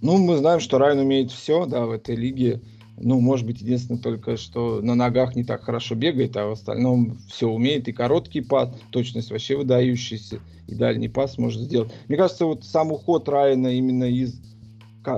Ну, 0.00 0.18
мы 0.18 0.36
знаем, 0.36 0.60
что 0.60 0.78
Райан 0.78 0.98
умеет 0.98 1.32
все, 1.32 1.66
да, 1.66 1.84
в 1.86 1.90
этой 1.90 2.14
лиге. 2.14 2.60
Ну, 2.96 3.20
может 3.20 3.46
быть, 3.46 3.60
единственное 3.60 4.00
только, 4.00 4.36
что 4.36 4.80
на 4.80 4.94
ногах 4.94 5.34
не 5.34 5.44
так 5.44 5.64
хорошо 5.64 5.94
бегает, 5.94 6.36
а 6.36 6.46
в 6.46 6.52
остальном 6.52 7.18
все 7.28 7.48
умеет. 7.48 7.88
И 7.88 7.92
короткий 7.92 8.40
пас, 8.40 8.70
точность 8.90 9.30
вообще 9.30 9.56
выдающаяся, 9.56 10.38
и 10.68 10.74
дальний 10.74 11.08
пас 11.08 11.36
может 11.36 11.62
сделать. 11.62 11.92
Мне 12.08 12.16
кажется, 12.16 12.46
вот 12.46 12.64
сам 12.64 12.92
уход 12.92 13.28
Райана 13.28 13.68
именно 13.68 14.04
из, 14.04 14.40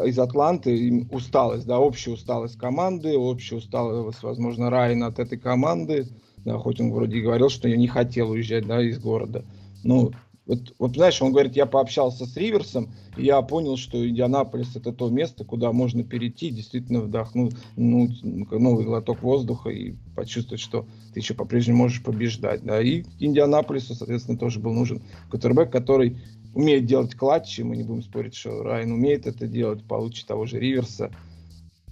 из 0.05 0.19
Атланты, 0.19 1.07
усталость, 1.11 1.67
да, 1.67 1.79
общая 1.79 2.13
усталость 2.13 2.57
команды, 2.57 3.17
общая 3.17 3.57
усталость, 3.57 4.23
возможно, 4.23 4.71
Райана 4.71 5.09
от 5.09 5.19
этой 5.19 5.39
команды, 5.39 6.09
да, 6.45 6.59
хоть 6.59 6.81
он 6.81 6.93
вроде 6.93 7.19
и 7.19 7.23
говорил, 7.23 7.51
что 7.51 7.69
я 7.69 7.77
не 7.77 7.89
хотел 7.89 8.31
уезжать, 8.31 8.67
да, 8.67 8.83
из 8.83 8.99
города. 8.99 9.45
Ну, 9.85 10.13
вот, 10.47 10.75
вот 10.79 10.95
знаешь, 10.95 11.21
он 11.21 11.33
говорит, 11.33 11.57
я 11.57 11.67
пообщался 11.67 12.25
с 12.25 12.37
Риверсом, 12.37 12.93
и 13.17 13.25
я 13.25 13.43
понял, 13.43 13.77
что 13.77 14.09
Индианаполис 14.09 14.77
это 14.77 14.93
то 14.93 15.11
место, 15.11 15.45
куда 15.45 15.73
можно 15.73 16.05
перейти, 16.05 16.51
действительно 16.51 17.01
вдохнуть 17.01 17.57
ну, 17.77 18.09
новый 18.23 18.85
глоток 18.85 19.23
воздуха 19.23 19.71
и 19.71 19.95
почувствовать, 20.15 20.61
что 20.61 20.87
ты 21.13 21.21
еще 21.21 21.35
по-прежнему 21.35 21.79
можешь 21.79 22.03
побеждать. 22.03 22.63
Да. 22.63 22.81
И 22.81 23.03
Индианаполису, 23.19 23.95
соответственно, 23.95 24.39
тоже 24.39 24.61
был 24.61 24.73
нужен 24.73 25.03
кутербэк, 25.31 25.71
который 25.71 26.17
умеет 26.55 26.87
делать 26.87 27.17
клатчи, 27.17 27.63
мы 27.63 27.77
не 27.77 27.83
будем 27.83 28.03
спорить, 28.03 28.35
что 28.35 28.63
Райан 28.63 28.93
умеет 28.93 29.27
это 29.27 29.49
делать, 29.49 29.83
получит 29.83 30.27
того 30.27 30.47
же 30.47 30.61
Риверса. 30.61 31.11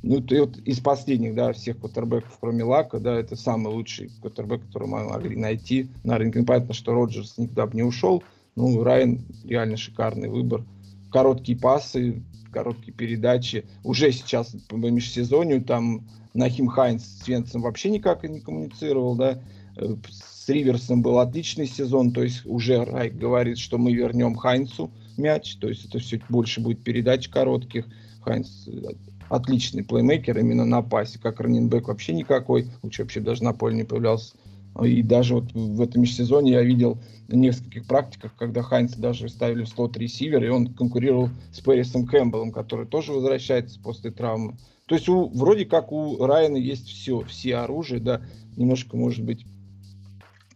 Ну, 0.02 0.20
ты 0.20 0.40
вот 0.40 0.58
из 0.58 0.80
последних, 0.80 1.34
да, 1.34 1.52
всех 1.54 1.78
кутербэков, 1.78 2.36
кроме 2.38 2.62
Лака, 2.62 3.00
да, 3.00 3.18
это 3.18 3.36
самый 3.36 3.72
лучший 3.72 4.10
кутербэк, 4.20 4.62
который 4.66 4.86
мы 4.86 5.04
могли 5.04 5.34
найти 5.34 5.88
на 6.04 6.18
рынке. 6.18 6.42
Понятно, 6.42 6.74
что 6.74 6.92
Роджерс 6.92 7.38
никуда 7.38 7.66
бы 7.66 7.74
не 7.74 7.82
ушел, 7.82 8.22
ну, 8.56 8.82
Райан 8.82 9.24
реально 9.44 9.76
шикарный 9.76 10.28
выбор. 10.28 10.64
Короткие 11.10 11.58
пасы, 11.58 12.22
короткие 12.52 12.92
передачи. 12.92 13.66
Уже 13.82 14.12
сейчас 14.12 14.54
по 14.68 14.76
межсезонью 14.76 15.62
там 15.62 16.06
Нахим 16.34 16.68
Хайнс 16.68 17.04
с 17.04 17.28
Венцем 17.28 17.62
вообще 17.62 17.90
никак 17.90 18.24
не 18.24 18.40
коммуницировал, 18.40 19.16
да. 19.16 19.40
Э, 19.76 19.94
с 20.08 20.48
Риверсом 20.48 21.02
был 21.02 21.18
отличный 21.18 21.66
сезон, 21.66 22.12
то 22.12 22.22
есть 22.22 22.44
уже 22.44 22.84
Райк 22.84 23.16
говорит, 23.16 23.58
что 23.58 23.78
мы 23.78 23.92
вернем 23.92 24.34
Хайнсу 24.34 24.90
мяч, 25.16 25.56
то 25.56 25.68
есть 25.68 25.86
это 25.86 25.98
все 25.98 26.20
больше 26.28 26.60
будет 26.60 26.82
передач 26.82 27.28
коротких. 27.28 27.86
Хайнс 28.22 28.68
э, 28.68 28.94
отличный 29.28 29.84
плеймейкер 29.84 30.38
именно 30.38 30.64
на 30.64 30.82
пасе, 30.82 31.18
как 31.18 31.40
раненбэк 31.40 31.88
вообще 31.88 32.12
никакой, 32.12 32.68
лучше 32.82 33.02
вообще 33.02 33.20
даже 33.20 33.42
на 33.42 33.52
поле 33.52 33.76
не 33.76 33.84
появлялся. 33.84 34.34
И 34.82 35.02
даже 35.02 35.34
вот 35.36 35.52
в 35.52 35.80
этом 35.80 36.02
межсезоне 36.02 36.52
я 36.52 36.62
видел 36.62 36.98
на 37.28 37.36
нескольких 37.36 37.86
практиках, 37.86 38.34
когда 38.36 38.62
Хайнса 38.62 39.00
даже 39.00 39.28
ставили 39.28 39.64
в 39.64 39.68
слот 39.68 39.96
ресивер, 39.96 40.44
и 40.44 40.48
он 40.48 40.74
конкурировал 40.74 41.30
с 41.52 41.60
Пэрисом 41.60 42.06
Кэмпбеллом, 42.06 42.50
который 42.50 42.86
тоже 42.86 43.12
возвращается 43.12 43.78
после 43.80 44.10
травмы. 44.10 44.56
То 44.86 44.96
есть 44.96 45.08
у, 45.08 45.28
вроде 45.28 45.64
как 45.64 45.92
у 45.92 46.24
Райана 46.26 46.56
есть 46.56 46.88
все, 46.88 47.20
все 47.22 47.56
оружие, 47.56 48.00
да, 48.00 48.20
немножко, 48.56 48.96
может 48.96 49.24
быть, 49.24 49.46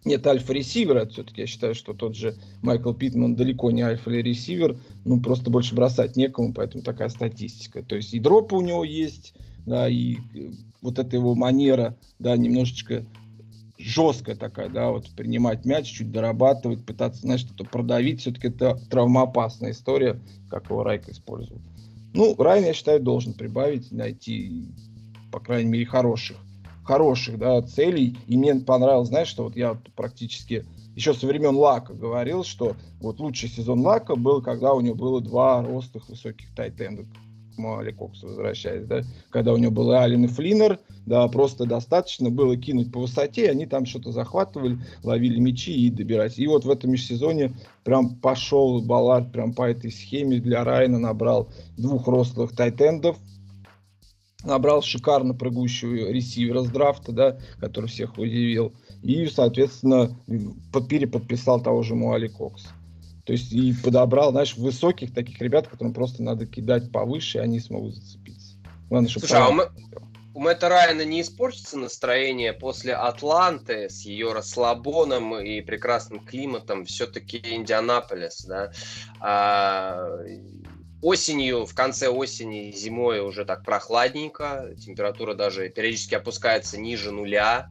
нет 0.05 0.27
альфа-ресивера, 0.27 1.07
все-таки 1.07 1.43
я 1.43 1.47
считаю, 1.47 1.75
что 1.75 1.95
тот 1.95 2.15
же 2.17 2.35
Майкл 2.63 2.93
Питман 2.93 3.37
далеко 3.37 3.71
не 3.71 3.83
альфа-ресивер, 3.83 4.77
ну, 5.05 5.21
просто 5.21 5.51
больше 5.51 5.75
бросать 5.75 6.17
некому, 6.17 6.53
поэтому 6.53 6.83
такая 6.83 7.09
статистика. 7.09 7.83
То 7.83 7.97
есть 7.97 8.15
и 8.15 8.19
дропы 8.19 8.57
у 8.57 8.61
него 8.61 8.85
есть, 8.85 9.35
да, 9.67 9.89
и 9.89 10.17
э, 10.35 10.51
вот 10.83 10.99
эта 10.99 11.17
его 11.17 11.35
манера, 11.35 11.97
да, 12.19 12.37
немножечко 12.37 13.05
жесткая 13.79 14.37
такая, 14.37 14.69
да, 14.69 14.91
вот 14.91 15.09
принимать 15.11 15.65
мяч, 15.65 15.87
чуть 15.87 16.11
дорабатывать, 16.11 16.85
пытаться, 16.85 17.23
знаешь, 17.23 17.41
что-то 17.41 17.65
продавить, 17.65 18.21
все-таки 18.21 18.49
это 18.49 18.79
травмоопасная 18.91 19.71
история, 19.71 20.21
как 20.51 20.71
его 20.71 20.83
Райк 20.83 21.09
использовал. 21.09 21.61
Ну, 22.15 22.35
Райан, 22.37 22.65
я 22.65 22.73
считаю, 22.73 23.01
должен 23.01 23.35
прибавить, 23.35 23.93
найти, 23.93 24.67
по 25.31 25.41
крайней 25.41 25.71
мере, 25.71 25.87
хороших, 25.87 26.37
хороших, 26.85 27.39
да, 27.39 27.63
целей. 27.63 28.17
И 28.27 28.37
мне 28.37 28.55
понравилось, 28.57 29.09
знаешь, 29.09 29.29
что 29.29 29.45
вот 29.45 29.57
я 29.57 29.79
практически 29.95 30.65
еще 30.97 31.15
со 31.15 31.27
времен 31.27 31.55
Лака 31.55 31.95
говорил, 31.95 32.43
что 32.43 32.75
вот 33.01 33.21
лучший 33.21 33.49
сезон 33.49 33.81
Лака 33.81 34.17
был, 34.17 34.43
когда 34.43 34.73
у 34.73 34.81
него 34.81 34.97
было 34.97 35.21
два 35.21 35.63
ростых 35.63 36.09
высоких 36.09 36.53
тайтенда 36.57 37.05
Мали 37.59 37.93
Кокс 37.93 38.23
возвращаясь, 38.23 38.87
да, 38.87 39.03
когда 39.31 39.53
у 39.53 39.57
него 39.57 39.73
был 39.73 39.91
Ален 39.91 40.25
и 40.25 40.29
Флиннер, 40.29 40.79
да, 41.07 41.27
просто 41.29 41.67
достаточно 41.67 42.31
было 42.31 42.57
кинуть 42.57 42.93
по 42.93 43.01
высоте, 43.01 43.51
они 43.51 43.67
там 43.67 43.87
что-то 43.87 44.13
захватывали, 44.13 44.79
ловили 45.03 45.39
мячи 45.39 45.73
и 45.73 45.91
добирались. 45.91 46.39
И 46.39 46.47
вот 46.47 46.65
в 46.65 46.71
этом 46.71 46.93
межсезоне 46.93 47.53
прям 47.85 48.17
пошел 48.17 48.81
Баллард 48.83 49.33
прям 49.33 49.55
по 49.55 49.69
этой 49.69 49.91
схеме 49.91 50.39
для 50.39 50.65
Райана, 50.65 50.99
набрал 50.99 51.49
двух 51.77 52.07
рослых 52.09 52.55
тайтендов, 52.55 53.19
набрал 54.45 54.83
шикарно 54.83 55.35
прыгущего 55.35 56.11
ресивера 56.11 56.63
с 56.63 56.71
драфта, 56.71 57.13
да, 57.13 57.39
который 57.59 57.87
всех 57.87 58.19
удивил, 58.19 58.73
и, 59.03 59.27
соответственно, 59.27 60.17
переподписал 60.89 61.61
того 61.61 61.83
же 61.83 61.95
Муали 61.95 62.29
Кокса. 62.29 62.69
То 63.29 63.33
есть 63.33 63.53
и 63.53 63.75
подобрал, 63.75 64.31
знаешь, 64.31 64.57
высоких 64.57 65.13
таких 65.13 65.39
ребят, 65.43 65.69
которым 65.69 65.93
просто 65.93 66.23
надо 66.23 66.47
кидать 66.47 66.91
повыше, 66.91 67.37
и 67.37 67.41
они 67.43 67.61
смогут 67.61 67.97
зацепиться. 67.97 68.57
Главное, 68.89 69.11
чтобы 69.11 69.27
Слушай, 69.27 69.43
а 69.43 69.51
мы, 69.51 69.69
у 70.33 70.41
Мэтта 70.41 70.71
Райана 70.71 71.05
не 71.05 71.21
испортится 71.21 71.77
настроение 71.77 72.55
после 72.55 72.95
Атланты 72.95 73.91
с 73.91 74.01
ее 74.01 74.33
расслабоном 74.33 75.39
и 75.39 75.61
прекрасным 75.61 76.21
климатом, 76.21 76.87
все-таки 76.87 77.37
Индианаполис, 77.37 78.47
да. 78.47 78.73
А, 79.21 80.09
осенью, 81.03 81.67
в 81.67 81.75
конце 81.75 82.09
осени, 82.09 82.73
зимой 82.75 83.21
уже 83.21 83.45
так 83.45 83.63
прохладненько, 83.63 84.71
температура 84.83 85.35
даже 85.35 85.69
периодически 85.69 86.15
опускается 86.15 86.79
ниже 86.79 87.11
нуля. 87.11 87.69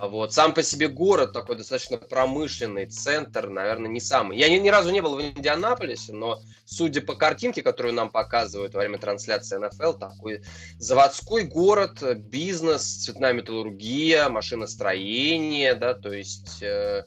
Вот. 0.00 0.32
Сам 0.32 0.54
по 0.54 0.62
себе 0.62 0.88
город 0.88 1.32
такой 1.32 1.56
достаточно 1.56 1.98
промышленный, 1.98 2.86
центр, 2.86 3.48
наверное, 3.48 3.90
не 3.90 4.00
самый. 4.00 4.38
Я 4.38 4.48
ни, 4.48 4.56
ни 4.56 4.68
разу 4.68 4.90
не 4.90 5.02
был 5.02 5.16
в 5.16 5.20
Индианаполисе, 5.20 6.14
но 6.14 6.40
судя 6.64 7.02
по 7.02 7.14
картинке, 7.14 7.62
которую 7.62 7.94
нам 7.94 8.10
показывают 8.10 8.72
во 8.72 8.80
время 8.80 8.98
трансляции 8.98 9.58
НФЛ, 9.58 9.98
такой 9.98 10.42
заводской 10.78 11.44
город, 11.44 12.02
бизнес, 12.16 12.82
цветная 12.82 13.34
металлургия, 13.34 14.28
машиностроение, 14.30 15.74
да, 15.74 15.92
то 15.94 16.12
есть 16.12 16.62
э, 16.62 17.04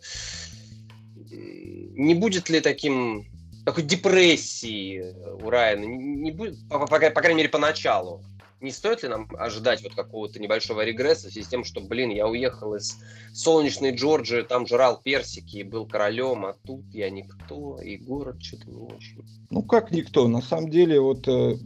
не 1.32 2.14
будет 2.14 2.50
ли 2.50 2.62
таким 2.62 3.26
такой 3.66 3.84
депрессии 3.84 5.16
у 5.42 5.50
Райана? 5.50 5.86
Не, 5.86 6.32
будет, 6.32 6.68
по, 6.70 6.80
по, 6.80 6.88
по 6.88 7.00
крайней 7.00 7.38
мере, 7.38 7.50
поначалу 7.50 8.24
не 8.64 8.72
стоит 8.72 9.04
ли 9.04 9.10
нам 9.10 9.28
ожидать 9.38 9.84
вот 9.84 9.94
какого-то 9.94 10.40
небольшого 10.40 10.84
регресса 10.84 11.30
в 11.30 11.32
связи 11.32 11.46
с 11.46 11.50
тем, 11.50 11.64
что, 11.64 11.82
блин, 11.82 12.10
я 12.10 12.28
уехал 12.28 12.76
из 12.76 12.98
солнечной 13.34 13.96
Джорджии, 13.96 14.42
там 14.42 14.66
жрал 14.66 15.00
персики 15.04 15.58
и 15.58 15.64
был 15.64 15.86
королем, 15.86 16.46
а 16.46 16.56
тут 16.66 16.86
я 16.94 17.10
никто, 17.10 17.80
и 17.82 17.98
город 17.98 18.42
что-то 18.42 18.70
не 18.70 18.82
очень. 18.82 19.24
Ну, 19.50 19.62
как 19.62 19.92
никто? 19.92 20.28
На 20.28 20.42
самом 20.42 20.70
деле, 20.70 21.00
вот 21.00 21.28
э, 21.28 21.58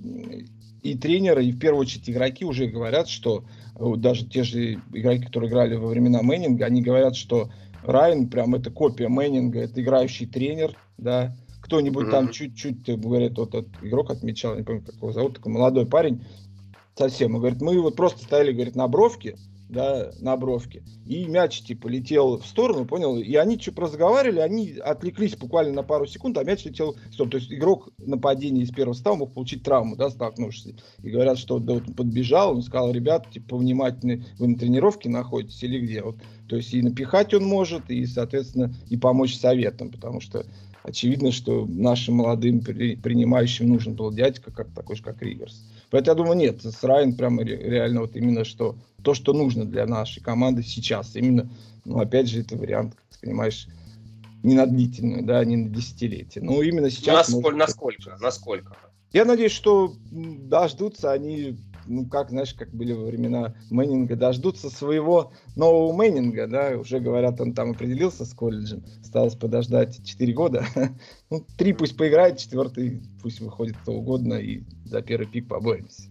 и 0.81 0.97
тренеры, 0.97 1.45
и 1.45 1.51
в 1.51 1.59
первую 1.59 1.81
очередь 1.81 2.09
игроки 2.09 2.43
уже 2.43 2.67
говорят, 2.67 3.07
что 3.07 3.45
даже 3.75 4.25
те 4.25 4.43
же 4.43 4.81
игроки, 4.91 5.25
которые 5.25 5.49
играли 5.49 5.75
во 5.75 5.87
времена 5.87 6.21
Мэннинга, 6.21 6.65
они 6.65 6.81
говорят, 6.81 7.15
что 7.15 7.51
Райан 7.83 8.27
прям 8.27 8.55
это 8.55 8.71
копия 8.71 9.07
Мэннинга, 9.07 9.61
это 9.61 9.81
играющий 9.81 10.25
тренер, 10.25 10.75
да, 10.97 11.35
кто-нибудь 11.61 12.07
mm-hmm. 12.07 12.11
там 12.11 12.31
чуть-чуть, 12.31 12.89
э, 12.89 12.95
говорит, 12.95 13.37
вот 13.37 13.53
этот 13.53 13.71
игрок 13.83 14.09
отмечал, 14.09 14.55
не 14.55 14.63
помню, 14.63 14.81
как 14.83 14.95
его 14.95 15.11
зовут, 15.11 15.35
такой 15.35 15.51
молодой 15.51 15.85
парень, 15.85 16.23
совсем. 16.97 17.35
Он 17.35 17.39
говорит, 17.39 17.61
мы 17.61 17.79
вот 17.79 17.95
просто 17.95 18.23
стояли, 18.23 18.51
говорит, 18.51 18.75
на 18.75 18.87
бровке, 18.87 19.37
да, 19.69 20.11
на 20.21 20.37
бровке, 20.37 20.83
и 21.05 21.25
мяч, 21.25 21.61
типа, 21.61 21.87
летел 21.87 22.37
в 22.37 22.45
сторону, 22.45 22.85
понял, 22.85 23.17
и 23.17 23.35
они 23.35 23.59
что 23.59 23.73
разговаривали, 23.81 24.39
они 24.39 24.77
отвлеклись 24.77 25.35
буквально 25.35 25.73
на 25.73 25.83
пару 25.83 26.05
секунд, 26.05 26.37
а 26.37 26.43
мяч 26.43 26.63
летел 26.65 26.95
в 27.09 27.13
сторону. 27.13 27.31
То 27.31 27.37
есть 27.37 27.51
игрок 27.51 27.89
нападения 27.97 28.61
из 28.61 28.71
первого 28.71 28.93
става 28.93 29.17
мог 29.17 29.33
получить 29.33 29.63
травму, 29.63 29.95
да, 29.95 30.09
столкнувшись. 30.09 30.75
И 31.03 31.09
говорят, 31.09 31.37
что 31.37 31.59
да, 31.59 31.73
вот 31.73 31.87
он 31.87 31.93
подбежал, 31.95 32.55
он 32.55 32.61
сказал, 32.61 32.91
ребят, 32.91 33.29
типа, 33.29 33.57
внимательны, 33.57 34.23
вы 34.39 34.47
на 34.47 34.57
тренировке 34.57 35.09
находитесь 35.09 35.61
или 35.63 35.79
где? 35.79 36.01
Вот, 36.01 36.17
то 36.47 36.55
есть 36.55 36.73
и 36.73 36.81
напихать 36.81 37.33
он 37.33 37.45
может, 37.45 37.89
и, 37.89 38.05
соответственно, 38.05 38.73
и 38.89 38.95
помочь 38.95 39.37
советам, 39.37 39.91
потому 39.91 40.21
что 40.21 40.45
очевидно, 40.83 41.33
что 41.33 41.65
нашим 41.67 42.15
молодым 42.15 42.61
принимающим 42.61 43.67
нужен 43.67 43.95
был 43.95 44.13
дядька, 44.13 44.51
как 44.51 44.73
такой 44.73 44.95
же, 44.95 45.03
как 45.03 45.21
Риверс. 45.21 45.61
Поэтому 45.89 46.17
я 46.17 46.23
думаю, 46.23 46.37
нет, 46.37 46.63
с 46.63 46.83
Райан 46.83 47.15
прямо 47.15 47.43
реально 47.43 48.01
вот 48.01 48.15
именно 48.15 48.43
что 48.43 48.75
то, 49.03 49.13
что 49.13 49.33
нужно 49.33 49.65
для 49.65 49.85
нашей 49.85 50.21
команды 50.21 50.63
сейчас. 50.63 51.15
Именно, 51.15 51.49
ну, 51.85 51.99
опять 51.99 52.27
же, 52.29 52.41
это 52.41 52.57
вариант, 52.57 52.95
как 52.95 53.05
ты 53.09 53.19
понимаешь, 53.27 53.67
не 54.43 54.55
на 54.55 54.65
длительную, 54.65 55.23
да, 55.23 55.43
не 55.45 55.55
на 55.55 55.69
десятилетие. 55.69 56.43
Но 56.43 56.61
именно 56.61 56.89
сейчас... 56.89 57.29
Насколько? 57.29 57.51
Может... 57.51 57.59
Насколько? 57.59 58.17
насколько? 58.21 58.77
Я 59.13 59.25
надеюсь, 59.25 59.53
что 59.53 59.93
дождутся 60.11 61.11
они 61.11 61.57
ну, 61.87 62.05
как, 62.05 62.29
знаешь, 62.29 62.53
как 62.53 62.73
были 62.73 62.93
во 62.93 63.05
времена 63.05 63.55
Мэннинга, 63.69 64.15
дождутся 64.15 64.69
своего 64.69 65.31
нового 65.55 65.93
Мэннинга, 65.93 66.47
да, 66.47 66.77
уже 66.77 66.99
говорят, 66.99 67.39
он 67.41 67.53
там 67.53 67.71
определился 67.71 68.25
с 68.25 68.33
колледжем, 68.33 68.83
осталось 69.01 69.35
подождать 69.35 70.05
4 70.05 70.33
года, 70.33 70.65
ну, 71.29 71.45
три 71.57 71.73
пусть 71.73 71.97
поиграет, 71.97 72.37
четвертый 72.37 73.01
пусть 73.21 73.39
выходит 73.39 73.77
кто 73.77 73.93
угодно, 73.93 74.35
и 74.35 74.63
за 74.85 75.01
первый 75.01 75.27
пик 75.27 75.47
поборемся. 75.47 76.03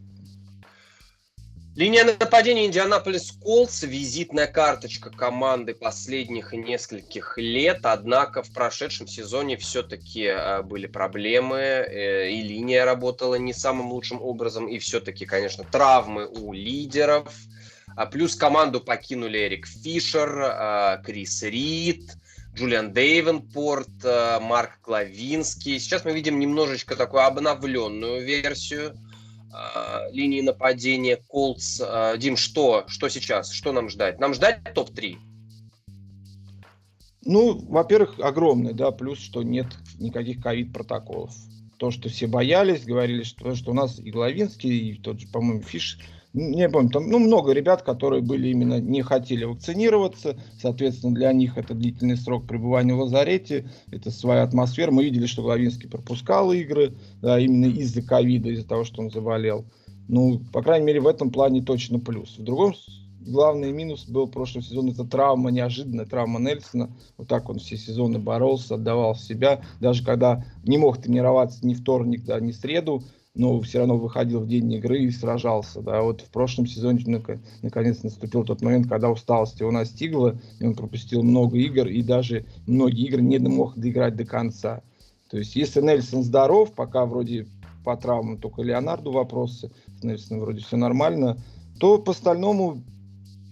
Линия 1.77 2.05
нападения 2.05 2.65
Индианаполис 2.65 3.33
Колс– 3.33 3.83
визитная 3.83 4.47
карточка 4.47 5.11
команды 5.11 5.75
последних 5.75 6.55
нескольких 6.55 7.37
лет, 7.37 7.81
однако 7.83 8.43
в 8.43 8.51
прошедшем 8.51 9.07
сезоне 9.07 9.59
все-таки 9.59 10.23
э, 10.23 10.63
были 10.63 10.87
проблемы, 10.87 11.59
э, 11.59 12.31
и 12.31 12.41
линия 12.41 12.87
работала 12.87 13.35
не 13.35 13.53
самым 13.53 13.93
лучшим 13.93 14.23
образом, 14.23 14.69
и 14.69 14.79
все-таки, 14.79 15.27
конечно, 15.27 15.65
травмы 15.65 16.27
у 16.27 16.55
лидеров. 16.55 17.31
А 17.95 18.07
плюс 18.07 18.37
команду 18.37 18.81
покинули 18.81 19.47
Эрик 19.47 19.67
Фишер, 19.67 20.31
э, 20.31 21.03
Крис 21.05 21.43
Рид, 21.43 22.11
Джулиан 22.55 22.95
Дейвенпорт, 22.95 24.03
Марк 24.41 24.81
Клавинский. 24.81 25.79
Сейчас 25.79 26.07
мы 26.07 26.15
видим 26.15 26.39
немножечко 26.39 26.97
такую 26.97 27.25
обновленную 27.25 28.25
версию– 28.25 28.97
э, 29.57 30.13
линии 30.13 30.41
нападения 30.41 31.17
Колдс. 31.29 31.81
Э, 31.81 32.17
Дим, 32.19 32.37
что? 32.37 32.85
Что 32.87 33.09
сейчас? 33.09 33.51
Что 33.51 33.73
нам 33.73 33.89
ждать? 33.89 34.21
Нам 34.21 34.35
ждать 34.35 34.61
топ-3? 34.75 35.17
Ну, 37.25 37.59
во-первых, 37.69 38.21
огромный, 38.21 38.73
да, 38.73 38.93
плюс, 38.93 39.19
что 39.19 39.43
нет 39.43 39.67
никаких 39.99 40.41
ковид-протоколов. 40.43 41.35
То, 41.77 41.91
что 41.91 42.09
все 42.09 42.27
боялись, 42.27 42.85
говорили, 42.85 43.23
что, 43.25 43.55
что 43.55 43.73
у 43.73 43.75
нас 43.75 43.99
и 43.99 44.11
Главинский, 44.11 44.91
и 44.91 44.95
тот 44.95 45.21
же, 45.21 45.27
по-моему, 45.29 45.63
Фиш 45.63 45.99
не 46.37 46.69
помню, 46.69 46.91
там 46.91 47.09
ну, 47.09 47.19
много 47.19 47.53
ребят, 47.53 47.81
которые 47.83 48.21
были 48.21 48.49
именно 48.49 48.79
не 48.79 49.01
хотели 49.01 49.45
вакцинироваться, 49.45 50.37
соответственно, 50.61 51.15
для 51.15 51.33
них 51.33 51.57
это 51.57 51.73
длительный 51.73 52.19
срок 52.19 52.47
пребывания 52.47 52.93
в 52.93 53.01
лазарете, 53.01 53.71
это 53.91 54.11
своя 54.11 54.43
атмосфера. 54.43 54.91
Мы 54.91 55.05
видели, 55.05 55.25
что 55.25 55.43
Главинский 55.43 55.89
пропускал 55.89 56.53
игры, 56.53 56.95
да, 57.23 57.41
именно 57.41 57.73
из-за 57.73 58.03
ковида, 58.03 58.51
из-за 58.51 58.69
того, 58.69 58.85
что 58.85 59.01
он 59.01 59.11
заболел. 59.11 59.65
Ну, 60.09 60.41
по 60.53 60.63
крайней 60.63 60.85
мере, 60.85 61.01
в 61.01 61.07
этом 61.07 61.31
плане 61.31 61.63
точно 61.63 61.99
плюс. 61.99 62.37
В 62.37 62.45
другом 62.45 62.75
главный 63.27 63.73
минус 63.73 64.07
был 64.07 64.27
в 64.27 64.31
прошлом 64.31 64.63
сезоне, 64.63 64.93
это 64.93 65.05
травма, 65.05 65.51
неожиданная 65.51 66.07
травма 66.07 66.39
Нельсона. 66.39 66.91
Вот 67.17 67.29
так 67.29 67.49
он 67.49 67.59
все 67.59 67.77
сезоны 67.77 68.19
боролся, 68.19 68.75
отдавал 68.75 69.17
себя. 69.17 69.63
Даже 69.81 70.05
когда 70.05 70.45
не 70.65 70.79
мог 70.79 70.99
тренироваться 70.99 71.67
ни 71.67 71.75
вторник, 71.75 72.25
да, 72.25 72.41
ни 72.41 72.53
среду, 72.53 73.03
но 73.37 73.61
все 73.61 73.79
равно 73.79 73.99
выходил 73.99 74.41
в 74.41 74.49
день 74.49 74.73
игры 74.73 75.03
и 75.03 75.11
сражался. 75.11 75.83
Да. 75.83 76.01
Вот 76.03 76.23
в 76.23 76.31
прошлом 76.31 76.67
сезоне 76.67 77.23
наконец 77.63 78.03
наступил 78.03 78.45
тот 78.45 78.63
момент, 78.63 78.89
когда 78.89 79.11
усталость 79.11 79.61
его 79.61 79.71
настигла, 79.71 80.39
и 80.59 80.67
он 80.67 80.75
пропустил 80.75 81.23
много 81.23 81.59
игр, 81.59 81.87
и 81.87 82.03
даже 82.03 82.47
многие 82.67 83.07
игры 83.07 83.21
не 83.21 83.39
мог 83.39 83.77
доиграть 83.77 84.17
до 84.17 84.25
конца. 84.25 84.83
То 85.31 85.39
есть, 85.39 85.55
если 85.55 85.81
Нельсон 85.81 86.23
здоров, 86.23 86.73
пока 86.73 87.05
вроде 87.05 87.47
по 87.85 87.97
травмам 87.97 88.39
только 88.39 88.63
Леонарду 88.63 89.13
вопросы, 89.13 89.71
с 90.01 90.03
Нельсоном 90.03 90.43
вроде 90.43 90.63
все 90.63 90.77
нормально, 90.77 91.37
то 91.79 91.99
по 91.99 92.13
остальному 92.13 92.83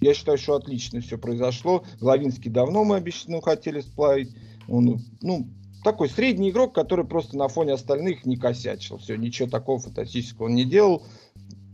я 0.00 0.14
считаю, 0.14 0.38
что 0.38 0.54
отлично 0.54 1.00
все 1.00 1.18
произошло. 1.18 1.84
Главинский 2.00 2.50
давно 2.50 2.84
мы 2.84 2.96
обещали, 2.96 3.32
ну, 3.32 3.40
хотели 3.40 3.80
сплавить. 3.80 4.34
Он, 4.66 5.00
ну, 5.20 5.46
такой 5.84 6.08
средний 6.08 6.50
игрок, 6.50 6.74
который 6.74 7.04
просто 7.04 7.36
на 7.36 7.46
фоне 7.46 7.74
остальных 7.74 8.24
не 8.26 8.36
косячил. 8.36 8.98
Все, 8.98 9.16
ничего 9.16 9.48
такого 9.48 9.78
фантастического 9.78 10.46
он 10.46 10.54
не 10.54 10.64
делал. 10.64 11.04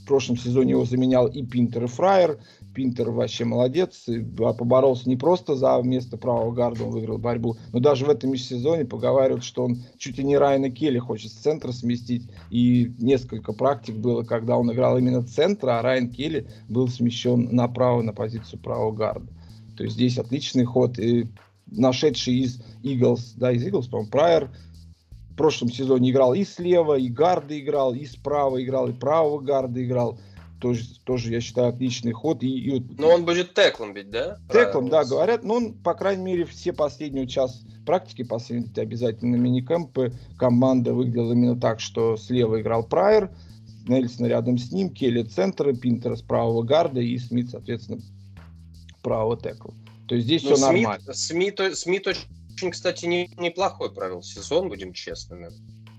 В 0.02 0.06
прошлом 0.06 0.36
сезоне 0.36 0.72
его 0.72 0.84
заменял 0.84 1.28
и 1.28 1.42
Пинтер, 1.44 1.84
и 1.84 1.86
Фраер. 1.86 2.40
Пинтер 2.74 3.10
вообще 3.10 3.44
молодец. 3.44 4.08
И 4.08 4.18
поборолся 4.20 5.08
не 5.08 5.16
просто 5.16 5.54
за 5.54 5.80
место 5.82 6.16
правого 6.16 6.52
гарда, 6.52 6.84
он 6.84 6.90
выиграл 6.90 7.18
борьбу, 7.18 7.56
но 7.72 7.78
даже 7.78 8.04
в 8.04 8.10
этом 8.10 8.30
межсезоне 8.30 8.84
поговаривают, 8.84 9.44
что 9.44 9.64
он 9.64 9.84
чуть 9.98 10.18
ли 10.18 10.24
не 10.24 10.36
Райана 10.36 10.70
Келли 10.70 10.98
хочет 10.98 11.30
с 11.30 11.36
центра 11.36 11.70
сместить. 11.70 12.28
И 12.50 12.92
несколько 12.98 13.52
практик 13.52 13.96
было, 13.96 14.24
когда 14.24 14.58
он 14.58 14.72
играл 14.72 14.98
именно 14.98 15.22
центра, 15.22 15.78
а 15.78 15.82
Райан 15.82 16.10
Келли 16.10 16.48
был 16.68 16.88
смещен 16.88 17.48
направо 17.52 18.02
на 18.02 18.12
позицию 18.12 18.60
правого 18.60 18.92
гарда. 18.92 19.32
То 19.76 19.84
есть 19.84 19.94
здесь 19.94 20.18
отличный 20.18 20.64
ход. 20.64 20.98
И 20.98 21.28
нашедший 21.70 22.34
из 22.34 22.60
Eagles, 22.82 23.32
да, 23.36 23.52
из 23.52 23.66
Eagles, 23.66 23.88
по-моему, 23.88 24.10
Прайер, 24.10 24.50
в 25.30 25.36
прошлом 25.36 25.70
сезоне 25.70 26.10
играл 26.10 26.34
и 26.34 26.44
слева, 26.44 26.98
и 26.98 27.08
гарда 27.08 27.58
играл, 27.58 27.94
и 27.94 28.04
справа 28.04 28.62
играл, 28.62 28.88
и 28.88 28.92
правого 28.92 29.40
гарда 29.40 29.82
играл 29.82 30.18
тоже, 30.60 30.84
тоже 31.04 31.32
я 31.32 31.40
считаю, 31.40 31.68
отличный 31.68 32.12
ход. 32.12 32.42
И, 32.42 32.48
и... 32.48 32.84
Но 32.98 33.08
он 33.08 33.24
будет 33.24 33.54
теклом 33.54 33.94
бить, 33.94 34.10
да? 34.10 34.38
Теклом, 34.52 34.88
да, 34.88 35.04
говорят. 35.04 35.42
Но 35.42 35.54
он, 35.54 35.72
по 35.72 35.94
крайней 35.94 36.22
мере, 36.22 36.44
все 36.44 36.72
последние 36.72 37.26
час 37.26 37.62
практики, 37.86 38.22
последние 38.22 38.70
обязательно 38.76 39.36
мини-кэмпы, 39.36 40.12
команда 40.36 40.92
выглядела 40.92 41.32
именно 41.32 41.58
так, 41.58 41.80
что 41.80 42.16
слева 42.16 42.60
играл 42.60 42.84
Прайер, 42.86 43.30
Нельсон 43.88 44.26
рядом 44.26 44.58
с 44.58 44.70
ним, 44.70 44.90
Келли 44.90 45.22
центра, 45.22 45.72
Пинтер 45.72 46.16
с 46.16 46.22
правого 46.22 46.62
гарда 46.62 47.00
и 47.00 47.18
Смит, 47.18 47.50
соответственно, 47.50 48.00
правого 49.02 49.36
тэкла. 49.36 49.72
То 50.10 50.16
есть 50.16 50.26
здесь 50.26 50.42
Но 50.42 50.56
все 50.56 50.66
Смит, 50.66 50.82
нормально. 50.82 51.14
Смит, 51.14 51.60
Смит 51.74 52.06
очень, 52.08 52.70
кстати, 52.72 53.06
не, 53.06 53.30
неплохой 53.38 53.94
провел 53.94 54.24
сезон, 54.24 54.68
будем 54.68 54.92
честными. 54.92 55.50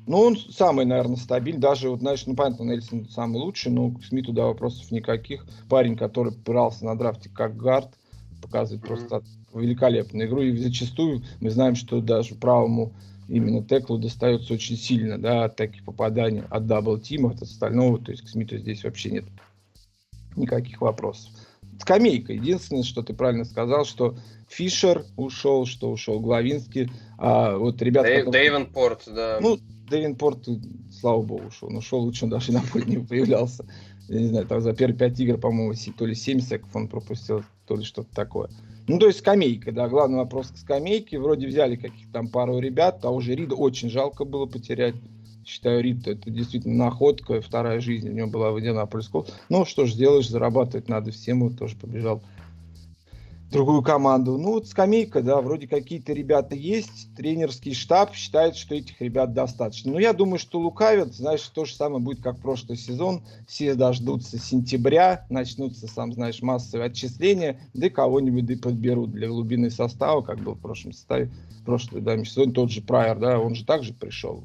Ну, 0.05 0.19
он 0.19 0.35
самый, 0.35 0.83
наверное, 0.83 1.15
стабильный. 1.15 1.61
Даже, 1.61 1.89
вот, 1.89 2.01
знаешь, 2.01 2.25
ну, 2.25 2.35
понятно, 2.35 2.63
Нельсон 2.63 3.07
самый 3.07 3.37
лучший, 3.37 3.71
но 3.71 3.89
к 3.91 4.03
Смиту, 4.03 4.33
да, 4.33 4.47
вопросов 4.47 4.91
никаких. 4.91 5.45
Парень, 5.69 5.95
который 5.95 6.33
брался 6.33 6.83
на 6.83 6.97
драфте 6.97 7.29
как 7.29 7.55
гард, 7.55 7.93
показывает 8.41 8.83
mm-hmm. 8.83 8.87
просто 8.87 9.23
великолепную 9.53 10.27
игру. 10.27 10.41
И 10.41 10.57
зачастую 10.57 11.23
мы 11.39 11.49
знаем, 11.49 11.75
что 11.75 12.01
даже 12.01 12.35
правому 12.35 12.91
именно 13.29 13.63
тэклу 13.63 13.97
достается 13.97 14.53
очень 14.55 14.75
сильно, 14.75 15.17
да, 15.19 15.45
от 15.45 15.55
таких 15.55 15.85
попаданий, 15.85 16.43
от 16.49 16.65
double 16.65 16.98
team 16.98 17.20
а, 17.20 17.31
от 17.31 17.43
остального. 17.43 17.97
То 17.97 18.11
есть 18.11 18.25
к 18.25 18.27
Смиту 18.27 18.57
здесь 18.57 18.83
вообще 18.83 19.11
нет 19.11 19.25
никаких 20.35 20.81
вопросов. 20.81 21.31
Скамейка. 21.81 22.33
Единственное, 22.33 22.83
что 22.83 23.01
ты 23.01 23.13
правильно 23.13 23.43
сказал, 23.43 23.85
что 23.85 24.15
Фишер 24.47 25.05
ушел, 25.17 25.65
что 25.65 25.91
ушел 25.91 26.19
Главинский. 26.19 26.91
А 27.17 27.57
вот 27.57 27.81
ребята... 27.81 28.07
Дэйв, 28.07 28.25
которые... 28.25 28.49
Дэйвенпорт, 28.49 29.03
да. 29.07 29.39
Ну, 29.41 29.57
Девинпорт, 29.89 30.47
слава 30.91 31.21
богу, 31.21 31.47
ушел. 31.47 31.69
Но 31.69 31.81
шел 31.81 31.99
лучше, 31.99 32.25
он 32.25 32.31
даже 32.31 32.53
на 32.53 32.61
поле 32.61 32.85
не 32.85 32.97
появлялся. 32.97 33.65
Я 34.07 34.19
не 34.19 34.27
знаю, 34.27 34.45
там 34.45 34.61
за 34.61 34.73
первые 34.73 34.97
пять 34.97 35.19
игр, 35.19 35.37
по-моему, 35.37 35.73
то 35.97 36.05
ли 36.05 36.15
7 36.15 36.39
секов 36.39 36.69
он 36.75 36.87
пропустил, 36.87 37.43
то 37.65 37.75
ли 37.75 37.83
что-то 37.83 38.13
такое. 38.13 38.49
Ну, 38.87 38.99
то 38.99 39.07
есть 39.07 39.19
скамейка, 39.19 39.71
да, 39.71 39.87
главный 39.89 40.17
вопрос 40.17 40.51
к 40.51 40.57
скамейке. 40.57 41.19
Вроде 41.19 41.47
взяли 41.47 41.75
каких-то 41.75 42.11
там 42.13 42.27
пару 42.27 42.59
ребят, 42.59 43.01
того 43.01 43.21
же 43.21 43.35
Рида 43.35 43.55
очень 43.55 43.89
жалко 43.89 44.23
было 44.23 44.45
потерять. 44.45 44.95
Считаю, 45.45 45.81
Рид 45.81 46.07
это 46.07 46.29
действительно 46.29 46.85
находка, 46.85 47.41
вторая 47.41 47.79
жизнь 47.79 48.09
у 48.09 48.13
него 48.13 48.27
была 48.27 48.51
в 48.51 48.59
Индианаполис 48.59 49.09
Ну, 49.49 49.65
что 49.65 49.85
ж 49.85 49.93
сделаешь, 49.93 50.29
зарабатывать 50.29 50.87
надо 50.87 51.11
всем, 51.11 51.41
вот 51.41 51.57
тоже 51.57 51.75
побежал 51.75 52.21
другую 53.51 53.81
команду. 53.81 54.37
Ну, 54.37 54.53
вот 54.53 54.67
скамейка, 54.67 55.21
да, 55.21 55.41
вроде 55.41 55.67
какие-то 55.67 56.13
ребята 56.13 56.55
есть. 56.55 57.13
Тренерский 57.15 57.73
штаб 57.73 58.15
считает, 58.15 58.55
что 58.55 58.73
этих 58.73 58.99
ребят 59.01 59.33
достаточно. 59.33 59.91
Но 59.91 59.99
я 59.99 60.13
думаю, 60.13 60.39
что 60.39 60.59
лукавят, 60.59 61.13
знаешь, 61.13 61.41
то 61.41 61.65
же 61.65 61.75
самое 61.75 62.01
будет, 62.01 62.21
как 62.21 62.39
прошлый 62.39 62.77
сезон. 62.77 63.23
Все 63.47 63.75
дождутся 63.75 64.39
сентября, 64.39 65.25
начнутся, 65.29 65.87
сам 65.87 66.13
знаешь, 66.13 66.41
массовые 66.41 66.87
отчисления, 66.87 67.59
да 67.73 67.89
кого-нибудь 67.89 68.45
да 68.45 68.55
подберут 68.57 69.11
для 69.11 69.27
глубины 69.27 69.69
состава, 69.69 70.21
как 70.21 70.39
был 70.39 70.55
в 70.55 70.61
прошлом 70.61 70.93
составе, 70.93 71.29
прошлый, 71.65 72.01
да, 72.01 72.17
сезон, 72.23 72.53
тот 72.53 72.71
же 72.71 72.81
Прайер, 72.81 73.19
да, 73.19 73.39
он 73.39 73.55
же 73.55 73.65
также 73.65 73.93
пришел. 73.93 74.43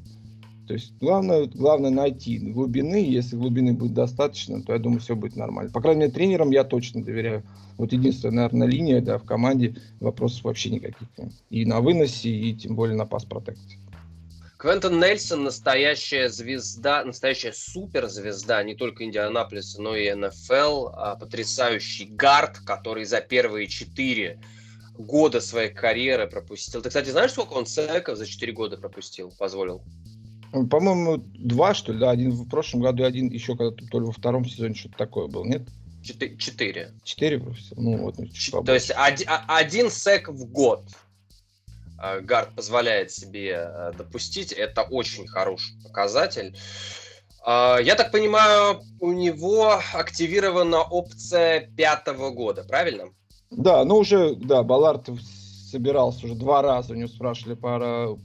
То 0.66 0.74
есть 0.74 0.92
главное, 1.00 1.46
главное 1.46 1.90
найти 1.90 2.38
глубины. 2.38 2.96
Если 2.96 3.36
глубины 3.36 3.72
будет 3.72 3.94
достаточно, 3.94 4.62
то 4.62 4.72
я 4.72 4.78
думаю, 4.78 5.00
все 5.00 5.14
будет 5.14 5.36
нормально. 5.36 5.70
По 5.70 5.80
крайней 5.80 6.00
мере, 6.00 6.12
тренерам 6.12 6.50
я 6.50 6.64
точно 6.64 7.04
доверяю. 7.04 7.42
Вот 7.78 7.92
единственная, 7.92 8.34
наверное, 8.34 8.66
линия 8.66 9.00
да, 9.00 9.18
в 9.18 9.24
команде 9.24 9.76
вопросов 10.00 10.44
вообще 10.44 10.70
никаких. 10.70 11.08
И 11.50 11.64
на 11.66 11.80
выносе, 11.80 12.30
и 12.30 12.54
тем 12.54 12.74
более 12.74 12.96
на 12.96 13.06
пас-протекте. 13.06 13.78
Квентон 14.56 14.98
Нельсон 14.98 15.44
настоящая 15.44 16.30
звезда, 16.30 17.04
настоящая 17.04 17.52
суперзвезда 17.52 18.62
не 18.62 18.74
только 18.74 19.04
Индианаполиса, 19.04 19.82
но 19.82 19.94
и 19.94 20.10
НФЛ. 20.12 20.88
А, 20.94 21.16
потрясающий 21.16 22.06
гард, 22.06 22.58
который 22.60 23.04
за 23.04 23.20
первые 23.20 23.68
четыре 23.68 24.40
года 24.98 25.40
своей 25.42 25.70
карьеры 25.70 26.26
пропустил. 26.26 26.80
Ты, 26.80 26.88
кстати, 26.88 27.10
знаешь, 27.10 27.32
сколько 27.32 27.52
он 27.52 27.66
секов 27.66 28.16
за 28.16 28.26
четыре 28.26 28.52
года 28.52 28.78
пропустил, 28.78 29.30
позволил? 29.38 29.82
По-моему, 30.64 31.18
два, 31.18 31.74
что 31.74 31.92
ли, 31.92 31.98
да, 31.98 32.10
один 32.10 32.30
в 32.30 32.48
прошлом 32.48 32.80
году 32.80 33.04
один 33.04 33.28
еще 33.28 33.56
когда-то, 33.56 33.86
то 33.86 34.00
ли 34.00 34.06
во 34.06 34.12
втором 34.12 34.44
сезоне 34.46 34.74
что-то 34.74 34.96
такое 34.96 35.26
был, 35.26 35.44
нет? 35.44 35.62
Четыре. 36.38 36.92
Четыре? 37.02 37.42
Ну, 37.76 37.96
вот. 37.98 38.16
Ну, 38.18 38.62
то 38.62 38.74
есть 38.74 38.92
один, 38.94 39.28
а, 39.28 39.58
один 39.58 39.90
сек 39.90 40.28
в 40.28 40.46
год 40.46 40.84
а, 41.98 42.20
Гард 42.20 42.54
позволяет 42.54 43.10
себе 43.10 43.56
а, 43.56 43.92
допустить. 43.92 44.52
Это 44.52 44.82
очень 44.82 45.26
хороший 45.26 45.74
показатель. 45.82 46.56
Я 47.44 47.94
так 47.96 48.10
понимаю, 48.10 48.82
у 48.98 49.12
него 49.12 49.80
активирована 49.94 50.82
опция 50.82 51.70
пятого 51.76 52.30
года, 52.30 52.64
правильно? 52.64 53.10
Да, 53.50 53.84
ну 53.84 53.98
уже, 53.98 54.34
да, 54.34 54.64
Баллард 54.64 55.08
собирался 55.66 56.26
уже 56.26 56.34
два 56.34 56.62
раза, 56.62 56.92
у 56.92 56.96
него 56.96 57.08
спрашивали 57.08 57.54
пара 57.54 58.16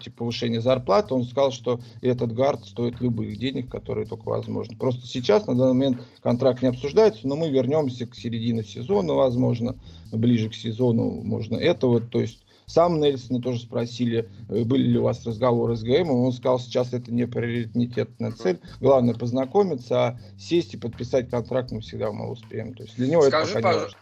типа, 0.00 0.16
повышения 0.16 0.60
зарплаты, 0.60 1.14
он 1.14 1.24
сказал, 1.24 1.52
что 1.52 1.80
этот 2.02 2.32
гард 2.32 2.64
стоит 2.64 3.00
любых 3.00 3.38
денег, 3.38 3.70
которые 3.70 4.06
только 4.06 4.28
возможно. 4.28 4.76
Просто 4.76 5.06
сейчас, 5.06 5.46
на 5.46 5.54
данный 5.54 5.74
момент, 5.74 6.02
контракт 6.22 6.62
не 6.62 6.68
обсуждается, 6.68 7.26
но 7.28 7.36
мы 7.36 7.50
вернемся 7.50 8.06
к 8.06 8.14
середине 8.14 8.64
сезона, 8.64 9.14
возможно, 9.14 9.76
ближе 10.12 10.48
к 10.48 10.54
сезону 10.54 11.22
можно 11.22 11.56
это 11.56 11.86
вот, 11.86 12.10
то 12.10 12.20
есть 12.20 12.42
сам 12.66 13.00
Нельсона 13.00 13.40
тоже 13.40 13.60
спросили, 13.60 14.28
э, 14.48 14.64
были 14.64 14.88
ли 14.88 14.98
у 14.98 15.04
вас 15.04 15.24
разговоры 15.24 15.76
с 15.76 15.82
ГМ, 15.82 16.10
он 16.10 16.32
сказал, 16.32 16.58
сейчас 16.58 16.92
это 16.92 17.12
не 17.12 17.26
приоритетная 17.26 18.32
цель, 18.32 18.58
главное 18.80 19.14
познакомиться, 19.14 20.06
а 20.06 20.20
сесть 20.36 20.74
и 20.74 20.76
подписать 20.76 21.30
контракт 21.30 21.70
мы 21.70 21.80
всегда 21.80 22.10
мы 22.10 22.28
успеем. 22.28 22.74
То 22.74 22.82
есть 22.82 22.96
для 22.96 23.06
него 23.08 23.22
Скажи, 23.22 23.52
это 23.52 23.62
пока 23.62 23.72
не 23.72 23.78
важно. 23.78 23.98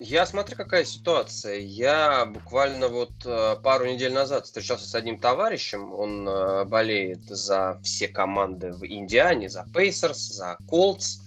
Я 0.00 0.26
смотрю, 0.26 0.56
какая 0.56 0.84
ситуация. 0.84 1.58
Я 1.58 2.24
буквально 2.24 2.86
вот 2.86 3.10
э, 3.24 3.56
пару 3.64 3.86
недель 3.86 4.12
назад 4.12 4.46
встречался 4.46 4.88
с 4.88 4.94
одним 4.94 5.18
товарищем. 5.18 5.92
Он 5.92 6.28
э, 6.28 6.64
болеет 6.66 7.24
за 7.24 7.80
все 7.82 8.06
команды 8.06 8.72
в 8.72 8.86
Индиане, 8.86 9.48
за 9.48 9.66
Пейсерс, 9.74 10.18
за 10.18 10.56
Колтс. 10.68 11.18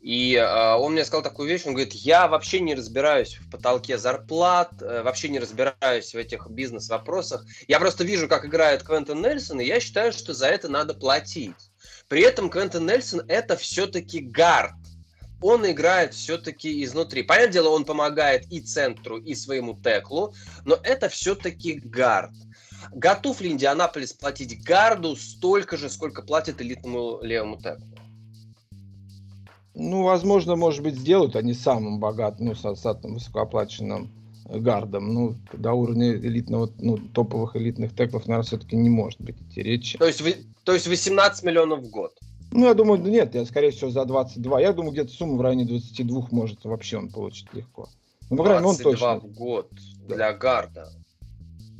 И 0.00 0.34
э, 0.34 0.74
он 0.74 0.94
мне 0.94 1.04
сказал 1.04 1.22
такую 1.22 1.48
вещь, 1.48 1.62
он 1.66 1.74
говорит, 1.74 1.92
я 1.92 2.26
вообще 2.26 2.58
не 2.58 2.74
разбираюсь 2.74 3.36
в 3.36 3.48
потолке 3.48 3.96
зарплат, 3.96 4.72
э, 4.82 5.02
вообще 5.04 5.28
не 5.28 5.38
разбираюсь 5.38 6.12
в 6.12 6.16
этих 6.16 6.48
бизнес-вопросах. 6.50 7.46
Я 7.68 7.78
просто 7.78 8.02
вижу, 8.02 8.26
как 8.26 8.44
играет 8.44 8.82
Квентон 8.82 9.22
Нельсон, 9.22 9.60
и 9.60 9.66
я 9.66 9.78
считаю, 9.78 10.12
что 10.12 10.34
за 10.34 10.48
это 10.48 10.68
надо 10.68 10.94
платить. 10.94 11.54
При 12.08 12.22
этом 12.22 12.50
Квентон 12.50 12.86
Нельсон 12.86 13.22
это 13.28 13.56
все-таки 13.56 14.18
гард 14.18 14.74
он 15.40 15.70
играет 15.70 16.14
все-таки 16.14 16.82
изнутри. 16.84 17.22
Понятное 17.22 17.52
дело, 17.52 17.68
он 17.70 17.84
помогает 17.84 18.46
и 18.50 18.60
центру, 18.60 19.18
и 19.18 19.34
своему 19.34 19.78
теклу, 19.82 20.34
но 20.64 20.78
это 20.82 21.08
все-таки 21.08 21.80
гард. 21.84 22.32
Готов 22.92 23.40
ли 23.40 23.50
Индианаполис 23.50 24.12
платить 24.12 24.62
гарду 24.64 25.16
столько 25.16 25.76
же, 25.76 25.88
сколько 25.88 26.22
платит 26.22 26.60
элитному 26.60 27.20
левому 27.22 27.56
теклу? 27.56 27.86
Ну, 29.74 30.02
возможно, 30.02 30.56
может 30.56 30.82
быть, 30.82 30.96
сделают 30.96 31.36
они 31.36 31.54
самым 31.54 32.00
богатым, 32.00 32.46
ну, 32.46 32.54
с, 32.54 32.62
с 32.62 32.98
высокооплаченным 33.02 34.10
гардом. 34.46 35.14
Ну, 35.14 35.36
до 35.52 35.72
уровня 35.72 36.12
элитного, 36.12 36.70
ну, 36.78 36.98
топовых 36.98 37.56
элитных 37.56 37.94
теклов, 37.94 38.26
наверное, 38.26 38.46
все-таки 38.46 38.76
не 38.76 38.90
может 38.90 39.20
быть 39.20 39.36
идти 39.40 39.62
речи. 39.62 39.96
То 39.98 40.06
есть, 40.06 40.20
вы, 40.20 40.36
то 40.64 40.74
есть 40.74 40.86
18 40.86 41.44
миллионов 41.44 41.80
в 41.80 41.90
год? 41.90 42.12
Ну, 42.52 42.66
я 42.66 42.74
думаю, 42.74 43.00
нет, 43.02 43.34
я, 43.34 43.44
скорее 43.44 43.70
всего, 43.70 43.90
за 43.90 44.04
22. 44.04 44.60
Я 44.60 44.72
думаю, 44.72 44.92
где-то 44.92 45.12
сумма 45.12 45.36
в 45.36 45.40
районе 45.40 45.64
22 45.64 46.28
может 46.30 46.64
вообще 46.64 46.98
он 46.98 47.08
получить 47.08 47.52
легко. 47.54 47.88
Ну, 48.28 48.36
по 48.36 48.44
крайней 48.44 48.64
мере, 48.64 48.70
он 48.70 48.76
точно. 48.76 49.20
в 49.20 49.32
год 49.32 49.68
да. 50.08 50.14
для 50.14 50.32
гарда. 50.32 50.88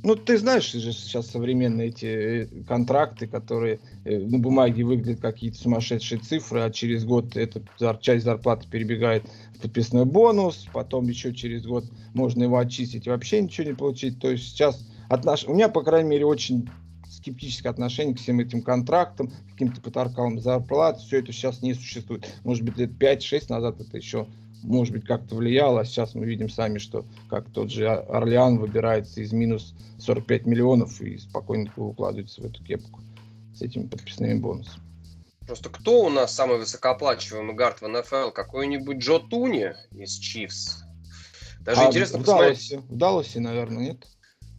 Ну, 0.02 0.16
ты 0.16 0.38
знаешь 0.38 0.70
же 0.70 0.92
сейчас 0.92 1.26
современные 1.26 1.88
эти 1.88 2.06
э, 2.06 2.46
контракты, 2.66 3.26
которые 3.26 3.80
э, 4.04 4.18
на 4.18 4.38
бумаге 4.38 4.84
выглядят 4.84 5.20
какие-то 5.20 5.58
сумасшедшие 5.58 6.20
цифры, 6.20 6.60
а 6.60 6.70
через 6.70 7.04
год 7.04 7.36
эта 7.36 7.62
часть 8.00 8.24
зарплаты 8.24 8.66
перебегает 8.68 9.24
в 9.56 9.60
подписной 9.60 10.06
бонус, 10.06 10.66
потом 10.72 11.06
еще 11.06 11.34
через 11.34 11.66
год 11.66 11.84
можно 12.14 12.44
его 12.44 12.58
очистить 12.58 13.06
и 13.06 13.10
вообще 13.10 13.42
ничего 13.42 13.66
не 13.68 13.74
получить. 13.74 14.18
То 14.18 14.30
есть 14.30 14.44
сейчас 14.44 14.86
отнош... 15.10 15.44
у 15.44 15.52
меня, 15.52 15.68
по 15.68 15.82
крайней 15.82 16.08
мере, 16.08 16.24
очень 16.24 16.70
скептическое 17.20 17.70
отношение 17.70 18.14
к 18.14 18.18
всем 18.18 18.40
этим 18.40 18.62
контрактам, 18.62 19.32
каким-то 19.52 19.80
потаркалам 19.80 20.40
зарплат. 20.40 20.98
Все 20.98 21.18
это 21.18 21.32
сейчас 21.32 21.62
не 21.62 21.74
существует. 21.74 22.28
Может 22.44 22.64
быть, 22.64 22.76
лет 22.76 22.90
5-6 22.90 23.46
назад 23.48 23.80
это 23.80 23.96
еще 23.96 24.26
может 24.62 24.92
быть, 24.92 25.06
как-то 25.06 25.36
влияло. 25.36 25.80
А 25.80 25.84
сейчас 25.84 26.14
мы 26.14 26.26
видим 26.26 26.48
сами, 26.48 26.78
что 26.78 27.06
как 27.28 27.50
тот 27.50 27.70
же 27.70 27.88
Орлеан 27.88 28.58
выбирается 28.58 29.20
из 29.20 29.32
минус 29.32 29.74
45 29.98 30.46
миллионов 30.46 31.00
и 31.00 31.18
спокойно 31.18 31.72
укладывается 31.76 32.42
в 32.42 32.44
эту 32.44 32.62
кепку 32.62 33.00
с 33.54 33.62
этими 33.62 33.86
подписными 33.86 34.38
бонусами. 34.38 34.82
Просто 35.46 35.68
кто 35.68 36.04
у 36.04 36.10
нас 36.10 36.34
самый 36.34 36.58
высокооплачиваемый 36.58 37.54
гард 37.54 37.80
в 37.80 37.88
НФЛ? 37.88 38.30
Какой-нибудь 38.30 38.98
Джо 38.98 39.18
Туни 39.18 39.72
из 39.92 40.12
Чивс? 40.12 40.84
Даже 41.60 41.80
а 41.80 41.88
интересно 41.88 42.18
в 42.18 42.22
посмотреть. 42.22 42.70
Далласе, 42.70 42.78
в 42.88 42.96
Далласе, 42.96 43.40
наверное, 43.40 43.84
нет? 43.84 44.06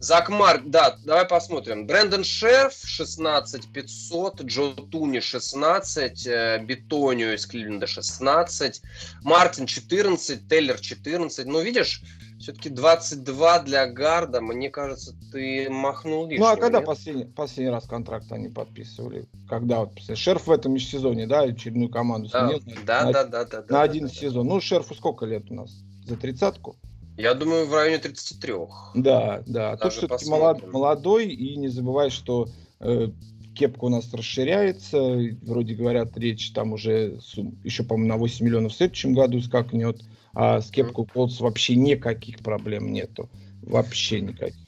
Зак 0.02 0.30
Марк, 0.30 0.62
да, 0.66 0.96
давай 1.04 1.24
посмотрим. 1.24 1.86
Брэндон 1.86 2.24
Шерф 2.24 2.74
16 2.74 3.72
500, 3.72 4.42
Джо 4.42 4.72
Туни 4.90 5.20
16, 5.20 6.26
э, 6.26 6.58
Бетонио 6.58 7.34
из 7.34 7.46
Кливленда 7.46 7.86
16, 7.86 8.82
Мартин 9.22 9.66
14, 9.66 10.48
Тейлер 10.48 10.80
14. 10.80 11.46
Ну, 11.46 11.60
видишь, 11.60 12.02
все-таки 12.40 12.68
22 12.68 13.60
для 13.60 13.86
Гарда, 13.86 14.40
мне 14.40 14.70
кажется, 14.70 15.14
ты 15.30 15.70
махнул 15.70 16.26
лишнего. 16.26 16.48
Ну, 16.48 16.52
а 16.52 16.56
когда 16.56 16.80
последний, 16.80 17.26
последний 17.26 17.70
раз 17.70 17.86
контракт 17.86 18.26
они 18.32 18.48
подписывали? 18.48 19.28
Когда 19.48 19.84
вот, 19.84 19.92
Шерф 20.16 20.48
в 20.48 20.50
этом 20.50 20.76
сезоне, 20.80 21.28
да, 21.28 21.42
очередную 21.42 21.90
команду 21.90 22.28
да, 22.32 22.48
сменил? 22.48 22.62
Да, 22.84 23.04
на, 23.04 23.12
да, 23.12 23.24
да, 23.24 23.44
да. 23.44 23.58
На 23.58 23.62
да, 23.68 23.82
один 23.82 24.06
да, 24.08 24.12
сезон. 24.12 24.48
Да. 24.48 24.54
Ну, 24.54 24.60
Шерфу 24.60 24.96
сколько 24.96 25.26
лет 25.26 25.48
у 25.48 25.54
нас? 25.54 25.70
За 26.04 26.16
тридцатку? 26.16 26.76
Я 27.16 27.34
думаю, 27.34 27.66
в 27.66 27.74
районе 27.74 27.98
33. 27.98 28.54
Да, 28.94 29.42
да. 29.46 29.76
Даже 29.76 30.00
Тут 30.00 30.18
все-таки 30.18 30.30
молод, 30.30 30.72
молодой, 30.72 31.28
и 31.28 31.56
не 31.56 31.68
забывай, 31.68 32.10
что 32.10 32.48
э, 32.80 33.08
кепка 33.54 33.84
у 33.84 33.88
нас 33.88 34.12
расширяется. 34.12 35.18
Вроде 35.42 35.74
говорят, 35.74 36.16
речь 36.16 36.52
там 36.52 36.72
уже 36.72 37.20
сум, 37.20 37.58
еще, 37.64 37.84
по-моему, 37.84 38.08
на 38.08 38.16
8 38.16 38.44
миллионов 38.44 38.72
в 38.72 38.76
следующем 38.76 39.14
году 39.14 39.40
скакнет. 39.40 40.00
А 40.34 40.60
с 40.62 40.70
кепкой 40.70 41.06
Колдс 41.06 41.40
вообще 41.40 41.76
никаких 41.76 42.38
проблем 42.38 42.92
нету. 42.92 43.28
Вообще 43.62 44.20
никаких. 44.20 44.61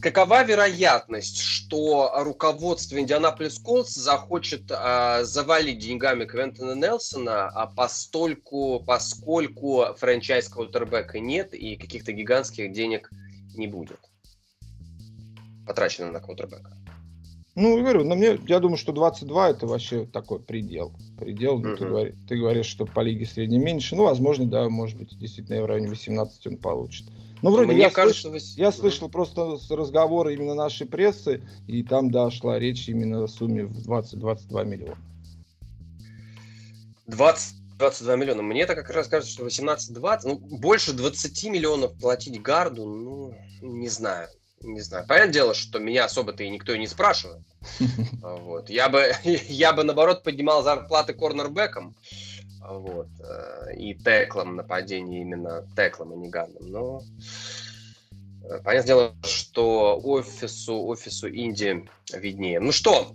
Какова 0.00 0.44
вероятность, 0.44 1.38
что 1.38 2.10
руководство 2.16 2.98
Индианаполис 2.98 3.58
Колдс 3.58 3.94
захочет 3.94 4.62
а, 4.70 5.24
завалить 5.24 5.78
деньгами 5.78 6.24
Квентина 6.24 6.74
Нелсона, 6.74 7.48
а 7.48 7.66
постольку, 7.66 8.82
поскольку 8.86 9.84
франчайз 9.98 10.48
квотербека 10.48 11.20
нет 11.20 11.52
и 11.52 11.76
каких-то 11.76 12.12
гигантских 12.12 12.72
денег 12.72 13.10
не 13.54 13.66
будет 13.66 13.98
потрачено 15.66 16.10
на 16.10 16.20
квотербека? 16.20 16.72
Ну, 17.54 17.78
говорю, 17.78 18.04
но 18.04 18.14
мне, 18.14 18.38
я 18.46 18.58
думаю, 18.58 18.78
что 18.78 18.92
22 18.92 19.50
это 19.50 19.66
вообще 19.66 20.06
такой 20.06 20.40
предел. 20.40 20.94
Предел, 21.18 21.60
uh-huh. 21.60 21.76
ты, 21.76 21.84
говоришь, 21.84 22.14
ты 22.28 22.36
говоришь, 22.36 22.66
что 22.66 22.86
по 22.86 23.00
лиге 23.00 23.26
средне 23.26 23.58
меньше. 23.58 23.96
Ну, 23.96 24.04
возможно, 24.04 24.46
да, 24.46 24.68
может 24.68 24.96
быть, 24.96 25.16
действительно, 25.18 25.62
в 25.62 25.66
районе 25.66 25.88
18 25.88 26.46
он 26.46 26.56
получит. 26.56 27.06
Ну, 27.42 27.50
вроде 27.50 27.72
Мне 27.72 27.82
я, 27.82 27.90
кажется, 27.90 28.28
слыш... 28.28 28.42
вы... 28.42 28.62
я 28.62 28.72
слышал 28.72 29.08
просто 29.08 29.58
разговоры 29.70 30.34
именно 30.34 30.54
нашей 30.54 30.86
прессы, 30.86 31.42
и 31.66 31.82
там, 31.82 32.10
да, 32.10 32.30
шла 32.30 32.58
речь 32.58 32.88
именно 32.88 33.24
о 33.24 33.28
сумме 33.28 33.64
в 33.64 33.88
20-22 33.88 34.64
миллиона. 34.64 34.98
20 37.06 37.54
22 37.80 38.16
миллиона. 38.16 38.42
Мне 38.42 38.62
это 38.62 38.74
как 38.74 38.90
раз 38.90 39.08
кажется, 39.08 39.32
что 39.32 39.46
18-20, 39.46 40.20
ну, 40.24 40.36
больше 40.36 40.92
20 40.92 41.44
миллионов 41.44 41.98
платить 41.98 42.40
гарду, 42.42 42.84
ну, 42.84 43.34
не 43.62 43.88
знаю. 43.88 44.28
Не 44.60 44.80
знаю. 44.82 45.06
Понятное 45.06 45.32
дело, 45.32 45.54
что 45.54 45.78
меня 45.78 46.04
особо-то 46.04 46.44
и 46.44 46.50
никто 46.50 46.74
и 46.74 46.78
не 46.78 46.86
спрашивает. 46.86 47.42
Вот. 48.22 48.68
Я 48.68 48.90
бы, 48.90 49.12
я 49.24 49.72
бы, 49.72 49.82
наоборот, 49.82 50.22
поднимал 50.22 50.62
зарплаты 50.62 51.14
корнербеком 51.14 51.96
вот, 52.60 53.08
э, 53.20 53.74
и 53.76 53.94
теклом 53.94 54.56
нападения 54.56 55.22
именно 55.22 55.66
теклом, 55.74 56.12
а 56.12 56.16
не 56.16 56.28
гардом. 56.28 56.70
Но 56.70 57.02
э, 58.42 58.60
понятное 58.62 58.86
дело, 58.86 59.14
что 59.24 59.98
офису, 60.02 60.82
офису 60.84 61.28
Индии 61.28 61.88
виднее. 62.12 62.60
Ну 62.60 62.72
что, 62.72 63.12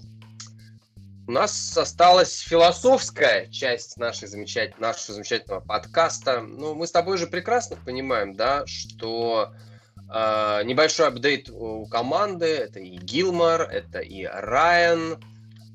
у 1.28 1.32
нас 1.32 1.76
осталась 1.78 2.40
философская 2.40 3.48
часть 3.48 3.98
нашей 3.98 4.28
замечательной, 4.28 4.90
нашего 4.90 5.16
замечательного 5.16 5.60
подкаста. 5.60 6.42
Ну, 6.42 6.76
мы 6.76 6.86
с 6.88 6.92
тобой 6.92 7.18
же 7.18 7.28
прекрасно 7.28 7.78
понимаем, 7.78 8.36
да, 8.36 8.66
что 8.68 9.54
э, 9.96 10.62
небольшой 10.66 11.08
апдейт 11.08 11.50
у 11.50 11.86
команды, 11.88 12.46
это 12.46 12.80
и 12.80 12.98
Гилмор, 12.98 13.62
это 13.62 14.00
и 14.00 14.24
Райан. 14.26 15.20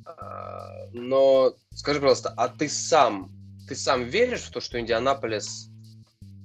Э, 0.07 0.89
но 0.93 1.55
скажи, 1.75 2.01
пожалуйста, 2.01 2.33
а 2.37 2.49
ты 2.49 2.69
сам 2.69 3.31
ты 3.71 3.77
сам 3.77 4.03
веришь 4.03 4.41
в 4.41 4.51
то, 4.51 4.61
что 4.61 4.81
Индианаполис 4.81 5.71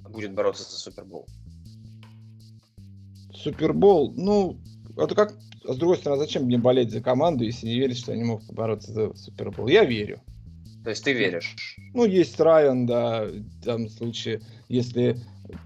будет 0.08 0.32
бороться 0.32 0.62
за 0.62 0.78
Супербол? 0.78 1.26
Супербол, 3.34 4.12
ну, 4.16 4.56
это 4.96 5.16
как, 5.16 5.36
а 5.64 5.72
с 5.72 5.76
другой 5.76 5.96
стороны, 5.96 6.22
зачем 6.22 6.44
мне 6.44 6.56
болеть 6.56 6.92
за 6.92 7.00
команду, 7.00 7.42
если 7.42 7.66
не 7.66 7.80
верить, 7.80 7.98
что 7.98 8.12
они 8.12 8.22
могут 8.22 8.46
бороться 8.52 8.92
за 8.92 9.14
Супербол? 9.16 9.66
Я 9.66 9.84
верю. 9.84 10.20
То 10.84 10.90
есть 10.90 11.02
ты 11.02 11.14
веришь? 11.14 11.56
Ну, 11.94 12.04
есть 12.04 12.38
Райан, 12.38 12.86
да, 12.86 13.24
в 13.24 13.64
данном 13.64 13.88
случае, 13.88 14.40
если 14.68 15.18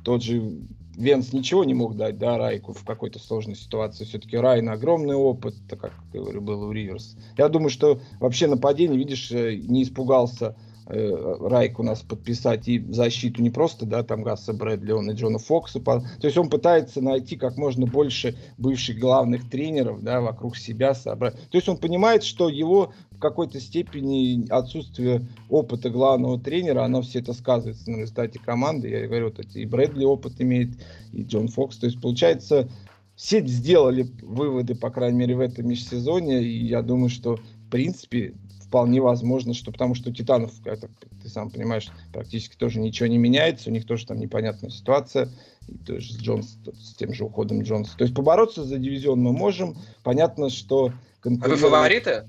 тот 0.02 0.22
же 0.22 0.62
Венс 0.96 1.34
ничего 1.34 1.64
не 1.64 1.74
мог 1.74 1.94
дать, 1.94 2.16
да, 2.16 2.38
Райку 2.38 2.72
в 2.72 2.84
какой-то 2.86 3.18
сложной 3.18 3.56
ситуации. 3.56 4.06
Все-таки 4.06 4.38
Райан 4.38 4.70
огромный 4.70 5.14
опыт, 5.14 5.56
так 5.68 5.78
как 5.78 5.92
говорю, 6.10 6.40
был 6.40 6.62
у 6.62 6.72
Риверс. 6.72 7.18
Я 7.36 7.50
думаю, 7.50 7.68
что 7.68 8.00
вообще 8.18 8.46
нападение, 8.46 8.96
видишь, 8.96 9.30
э, 9.30 9.56
не 9.56 9.82
испугался 9.82 10.56
Райк 10.90 11.78
у 11.78 11.82
нас 11.82 12.00
подписать 12.02 12.68
и 12.68 12.84
защиту 12.90 13.42
не 13.42 13.50
просто, 13.50 13.86
да, 13.86 14.02
там 14.02 14.22
Гасса 14.22 14.52
Брэдли, 14.52 14.92
он 14.92 15.10
и 15.10 15.14
Джона 15.14 15.38
Фокса. 15.38 15.80
То 15.80 16.02
есть 16.22 16.36
он 16.36 16.50
пытается 16.50 17.00
найти 17.00 17.36
как 17.36 17.56
можно 17.56 17.86
больше 17.86 18.36
бывших 18.58 18.98
главных 18.98 19.48
тренеров, 19.48 20.02
да, 20.02 20.20
вокруг 20.20 20.56
себя 20.56 20.94
собрать. 20.94 21.34
То 21.50 21.56
есть 21.56 21.68
он 21.68 21.76
понимает, 21.76 22.24
что 22.24 22.48
его 22.48 22.92
в 23.10 23.18
какой-то 23.18 23.60
степени 23.60 24.48
отсутствие 24.50 25.28
опыта 25.48 25.90
главного 25.90 26.40
тренера, 26.40 26.84
оно 26.84 27.02
все 27.02 27.20
это 27.20 27.34
сказывается 27.34 27.90
на 27.90 27.96
результате 27.96 28.38
команды. 28.38 28.88
Я 28.88 29.06
говорю, 29.06 29.26
вот 29.26 29.38
эти 29.38 29.58
и 29.58 29.66
Брэдли 29.66 30.04
опыт 30.04 30.40
имеет, 30.40 30.70
и 31.12 31.22
Джон 31.22 31.48
Фокс. 31.48 31.76
То 31.76 31.86
есть 31.86 32.00
получается, 32.00 32.68
все 33.14 33.46
сделали 33.46 34.08
выводы, 34.22 34.74
по 34.74 34.90
крайней 34.90 35.18
мере, 35.18 35.36
в 35.36 35.40
этом 35.40 35.68
межсезоне, 35.68 36.42
и 36.42 36.64
я 36.66 36.80
думаю, 36.80 37.10
что 37.10 37.36
в 37.36 37.70
принципе 37.70 38.34
вполне 38.70 39.00
возможно, 39.00 39.52
что 39.52 39.72
потому 39.72 39.96
что 39.96 40.10
у 40.10 40.12
Титанов, 40.12 40.52
это, 40.64 40.88
ты 41.20 41.28
сам 41.28 41.50
понимаешь, 41.50 41.88
практически 42.12 42.54
тоже 42.54 42.78
ничего 42.78 43.08
не 43.08 43.18
меняется, 43.18 43.68
у 43.68 43.72
них 43.72 43.84
тоже 43.84 44.06
там 44.06 44.20
непонятная 44.20 44.70
ситуация, 44.70 45.28
и 45.66 45.76
тоже 45.76 46.12
с 46.12 46.18
Джонс, 46.18 46.56
с 46.72 46.94
тем 46.94 47.12
же 47.12 47.24
уходом 47.24 47.62
Джонса. 47.62 47.96
То 47.96 48.04
есть 48.04 48.14
побороться 48.14 48.62
за 48.62 48.78
дивизион 48.78 49.20
мы 49.20 49.32
можем. 49.32 49.76
Понятно, 50.04 50.50
что... 50.50 50.92
Конкурент... 51.20 51.52
А 51.52 51.56
вы 51.56 51.56
фавориты? 51.56 52.28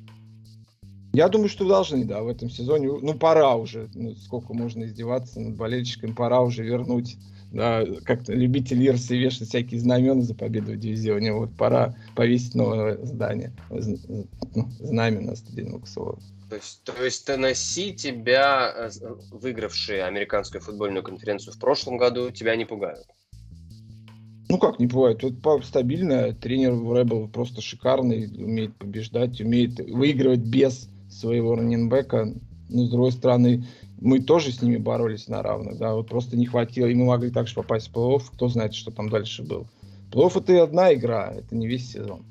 Я 1.13 1.29
думаю, 1.29 1.47
что 1.47 1.67
должны, 1.67 2.05
да, 2.05 2.23
в 2.23 2.27
этом 2.27 2.49
сезоне. 2.49 2.87
Ну, 2.87 3.13
пора 3.13 3.55
уже. 3.55 3.89
Ну, 3.93 4.15
сколько 4.15 4.55
можно 4.55 4.85
издеваться 4.85 5.39
над 5.39 5.55
болельщиками, 5.55 6.13
пора 6.13 6.41
уже 6.41 6.63
вернуть 6.63 7.17
как-то 7.51 8.33
любители 8.33 8.87
Ирсы 8.87 9.17
вешать 9.17 9.49
всякие 9.49 9.79
знамена 9.79 10.21
за 10.21 10.33
победу 10.35 10.73
в 10.73 10.77
дивизионе. 10.77 11.33
Вот 11.33 11.55
пора 11.57 11.95
повесить 12.15 12.55
новое 12.55 12.97
здание, 13.05 13.51
ну, 13.69 14.69
знамя 14.79 15.21
на 15.21 15.35
стадионе 15.35 15.73
Луксова. 15.73 16.19
То 16.49 16.55
есть, 16.55 16.83
то 16.83 17.03
есть 17.03 17.25
Теннесси 17.25 17.93
тебя, 17.93 18.73
э, 18.75 18.89
выигравшие 19.31 20.03
американскую 20.03 20.61
футбольную 20.61 21.01
конференцию 21.01 21.53
в 21.53 21.59
прошлом 21.59 21.97
году, 21.97 22.29
тебя 22.29 22.55
не 22.57 22.65
пугают? 22.65 23.07
Ну 24.49 24.57
как 24.57 24.77
не 24.79 24.87
пугают? 24.87 25.21
Тут 25.21 25.35
стабильно. 25.65 26.33
Тренер 26.33 26.73
Рэббл 26.73 27.29
просто 27.29 27.61
шикарный, 27.61 28.25
умеет 28.25 28.75
побеждать, 28.75 29.39
умеет 29.39 29.79
выигрывать 29.79 30.41
без 30.41 30.89
своего 31.09 31.55
раненбека. 31.55 32.33
Но 32.67 32.85
с 32.85 32.89
другой 32.89 33.13
стороны, 33.13 33.65
мы 34.01 34.19
тоже 34.19 34.51
с 34.51 34.61
ними 34.61 34.77
боролись 34.77 35.27
на 35.27 35.41
равных, 35.41 35.77
да, 35.77 35.93
вот 35.93 36.09
просто 36.09 36.35
не 36.35 36.47
хватило, 36.47 36.87
и 36.87 36.95
мы 36.95 37.05
могли 37.05 37.29
также 37.29 37.53
попасть 37.53 37.89
в 37.89 37.93
плей-офф, 37.93 38.23
кто 38.33 38.49
знает, 38.49 38.73
что 38.73 38.91
там 38.91 39.09
дальше 39.09 39.43
было. 39.43 39.65
Плей-офф 40.11 40.39
это 40.39 40.63
одна 40.63 40.93
игра, 40.93 41.31
это 41.33 41.55
не 41.55 41.67
весь 41.67 41.91
сезон. 41.91 42.25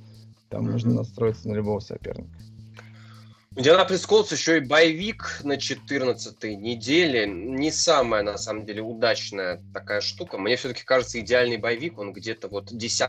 Там 0.48 0.66
mm-hmm. 0.66 0.72
нужно 0.72 0.94
настроиться 0.94 1.48
на 1.48 1.54
любого 1.54 1.78
соперника. 1.78 2.28
Индианаполис 3.56 4.06
Колдс 4.06 4.32
еще 4.32 4.58
и 4.58 4.60
боевик 4.60 5.40
на 5.42 5.56
14 5.56 6.42
неделе. 6.44 7.26
Не 7.26 7.72
самая, 7.72 8.22
на 8.22 8.38
самом 8.38 8.64
деле, 8.64 8.80
удачная 8.80 9.60
такая 9.74 10.00
штука. 10.00 10.38
Мне 10.38 10.56
все-таки 10.56 10.84
кажется, 10.84 11.18
идеальный 11.18 11.56
боевик, 11.56 11.98
он 11.98 12.12
где-то 12.12 12.46
вот 12.48 12.70
10-11. 12.70 13.08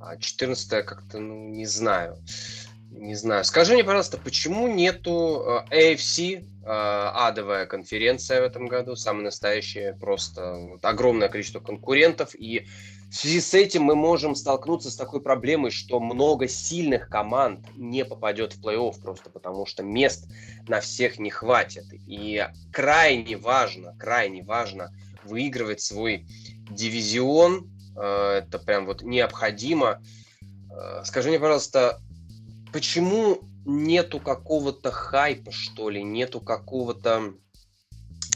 А 0.00 0.16
14 0.16 0.70
как-то, 0.86 1.18
ну, 1.18 1.48
не 1.48 1.66
знаю. 1.66 2.16
Не 3.00 3.14
знаю. 3.14 3.44
Скажи 3.44 3.72
мне, 3.72 3.82
пожалуйста, 3.82 4.18
почему 4.18 4.68
нету 4.68 5.64
э, 5.70 5.94
AFC, 5.94 6.40
э, 6.40 6.44
адовая 6.66 7.64
конференция 7.64 8.42
в 8.42 8.44
этом 8.44 8.66
году, 8.66 8.94
самая 8.94 9.24
настоящая, 9.24 9.94
просто 9.94 10.52
вот, 10.72 10.84
огромное 10.84 11.30
количество 11.30 11.60
конкурентов, 11.60 12.34
и 12.34 12.66
в 13.08 13.14
связи 13.14 13.40
с 13.40 13.54
этим 13.54 13.84
мы 13.84 13.94
можем 13.94 14.34
столкнуться 14.34 14.90
с 14.90 14.96
такой 14.96 15.22
проблемой, 15.22 15.70
что 15.70 15.98
много 15.98 16.46
сильных 16.46 17.08
команд 17.08 17.66
не 17.74 18.04
попадет 18.04 18.52
в 18.52 18.62
плей-офф 18.62 19.00
просто 19.00 19.30
потому, 19.30 19.64
что 19.64 19.82
мест 19.82 20.28
на 20.68 20.80
всех 20.80 21.18
не 21.18 21.30
хватит. 21.30 21.86
И 22.06 22.46
крайне 22.70 23.38
важно, 23.38 23.96
крайне 23.98 24.42
важно 24.42 24.94
выигрывать 25.24 25.80
свой 25.80 26.26
дивизион. 26.68 27.66
Э, 27.96 28.42
это 28.44 28.58
прям 28.58 28.84
вот 28.84 29.00
необходимо. 29.00 30.02
Скажи 31.02 31.30
мне, 31.30 31.40
пожалуйста, 31.40 32.00
почему 32.72 33.40
нету 33.64 34.20
какого-то 34.20 34.90
хайпа, 34.90 35.52
что 35.52 35.90
ли, 35.90 36.02
нету 36.02 36.40
какого-то 36.40 37.34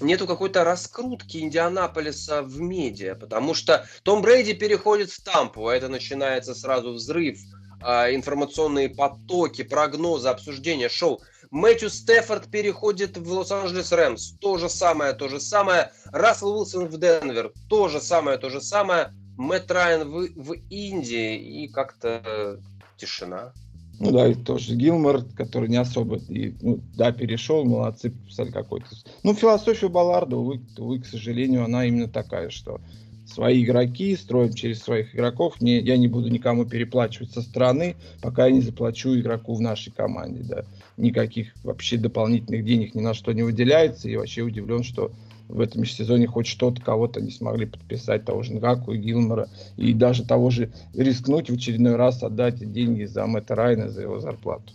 нету 0.00 0.26
какой-то 0.26 0.64
раскрутки 0.64 1.38
Индианаполиса 1.38 2.42
в 2.42 2.60
медиа, 2.60 3.14
потому 3.14 3.54
что 3.54 3.86
Том 4.02 4.22
Брейди 4.22 4.52
переходит 4.54 5.10
в 5.10 5.22
Тампу, 5.22 5.68
а 5.68 5.74
это 5.74 5.88
начинается 5.88 6.54
сразу 6.54 6.92
взрыв, 6.92 7.38
а, 7.80 8.12
информационные 8.12 8.88
потоки, 8.88 9.62
прогнозы, 9.62 10.28
обсуждения, 10.28 10.88
шоу. 10.88 11.20
Мэтью 11.50 11.90
Стефорд 11.90 12.50
переходит 12.50 13.16
в 13.16 13.30
Лос-Анджелес 13.30 13.92
Рэмс, 13.92 14.32
то 14.40 14.58
же 14.58 14.68
самое, 14.68 15.12
то 15.12 15.28
же 15.28 15.38
самое. 15.38 15.92
Рассел 16.06 16.56
Уилсон 16.58 16.86
в 16.86 16.98
Денвер, 16.98 17.52
то 17.68 17.88
же 17.88 18.00
самое, 18.00 18.38
то 18.38 18.50
же 18.50 18.60
самое. 18.60 19.12
Мэтт 19.36 19.70
Райан 19.70 20.10
в, 20.10 20.26
в 20.34 20.52
Индии 20.70 21.36
и 21.36 21.68
как-то 21.68 22.58
тишина. 22.96 23.52
Ну 24.00 24.10
да, 24.10 24.28
и 24.28 24.34
тоже 24.34 24.74
Гилмор, 24.74 25.24
который 25.36 25.68
не 25.68 25.76
особо, 25.76 26.16
и, 26.28 26.54
ну, 26.60 26.80
да, 26.94 27.12
перешел, 27.12 27.64
молодцы, 27.64 28.10
писали 28.10 28.50
какой-то. 28.50 28.86
Ну, 29.22 29.34
философия 29.34 29.88
Балларда, 29.88 30.36
увы, 30.36 30.60
увы, 30.76 31.00
к 31.00 31.06
сожалению, 31.06 31.64
она 31.64 31.84
именно 31.84 32.08
такая, 32.08 32.50
что 32.50 32.80
свои 33.26 33.64
игроки 33.64 34.16
строим 34.16 34.52
через 34.52 34.82
своих 34.82 35.14
игроков. 35.14 35.60
Не, 35.60 35.78
я 35.80 35.96
не 35.96 36.08
буду 36.08 36.28
никому 36.28 36.64
переплачивать 36.64 37.32
со 37.32 37.42
стороны, 37.42 37.96
пока 38.20 38.46
я 38.46 38.52
не 38.52 38.60
заплачу 38.60 39.14
игроку 39.18 39.54
в 39.54 39.60
нашей 39.60 39.92
команде. 39.92 40.42
Да. 40.42 40.64
Никаких 40.96 41.54
вообще 41.62 41.96
дополнительных 41.96 42.64
денег 42.64 42.94
ни 42.94 43.00
на 43.00 43.14
что 43.14 43.32
не 43.32 43.42
выделяется. 43.42 44.08
И 44.08 44.16
вообще 44.16 44.42
удивлен, 44.42 44.82
что 44.82 45.10
в 45.48 45.60
этом 45.60 45.84
сезоне 45.84 46.26
хоть 46.26 46.46
что-то 46.46 46.80
кого-то 46.80 47.20
не 47.20 47.30
смогли 47.30 47.66
подписать, 47.66 48.24
того 48.24 48.42
же 48.42 48.54
Нгаку 48.54 48.92
и 48.92 48.98
Гилмора, 48.98 49.48
и 49.76 49.92
даже 49.92 50.24
того 50.24 50.50
же 50.50 50.72
рискнуть 50.94 51.50
в 51.50 51.54
очередной 51.54 51.96
раз 51.96 52.22
отдать 52.22 52.72
деньги 52.72 53.04
за 53.04 53.26
Мэтта 53.26 53.54
Райна, 53.54 53.88
за 53.88 54.02
его 54.02 54.20
зарплату. 54.20 54.72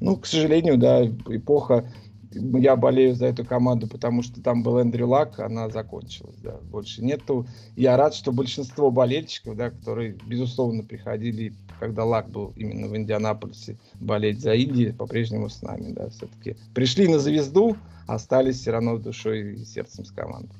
Ну, 0.00 0.16
к 0.16 0.26
сожалению, 0.26 0.78
да, 0.78 1.04
эпоха, 1.04 1.84
я 2.32 2.76
болею 2.76 3.14
за 3.14 3.26
эту 3.26 3.44
команду, 3.44 3.86
потому 3.86 4.22
что 4.22 4.42
там 4.42 4.62
был 4.62 4.78
Эндрю 4.78 5.08
Лак, 5.08 5.38
она 5.40 5.68
закончилась, 5.68 6.36
да, 6.42 6.58
больше 6.62 7.02
нету. 7.02 7.46
Я 7.76 7.96
рад, 7.96 8.14
что 8.14 8.32
большинство 8.32 8.90
болельщиков, 8.90 9.56
да, 9.56 9.70
которые, 9.70 10.12
безусловно, 10.26 10.82
приходили, 10.82 11.54
когда 11.80 12.04
Лак 12.04 12.28
был 12.28 12.52
именно 12.56 12.88
в 12.88 12.96
Индианаполисе, 12.96 13.78
болеть 13.94 14.40
за 14.40 14.54
Индию, 14.54 14.94
по-прежнему 14.94 15.48
с 15.48 15.62
нами, 15.62 15.92
да, 15.92 16.10
все-таки 16.10 16.56
пришли 16.74 17.08
на 17.08 17.18
звезду, 17.18 17.76
остались 18.06 18.60
все 18.60 18.72
равно 18.72 18.98
душой 18.98 19.54
и 19.54 19.64
сердцем 19.64 20.04
с 20.04 20.10
командой. 20.10 20.56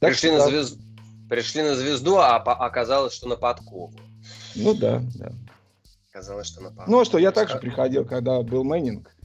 Так 0.00 0.10
пришли, 0.10 0.30
что, 0.30 0.38
на 0.38 0.46
звезду, 0.46 0.82
пришли 1.28 1.62
на 1.62 1.74
звезду, 1.74 2.16
а 2.16 2.36
оказалось, 2.36 3.14
что 3.14 3.28
на 3.28 3.36
подкову. 3.36 3.92
Ну 4.54 4.74
да, 4.74 5.02
да. 5.14 5.32
Оказалось, 6.10 6.46
что 6.46 6.62
на 6.62 6.68
подкову. 6.68 6.90
Ну 6.90 7.00
а 7.00 7.04
что, 7.04 7.18
я 7.18 7.32
также 7.32 7.58
приходил, 7.58 8.04
когда 8.04 8.42
был 8.42 8.64
Мэннинг. 8.64 9.15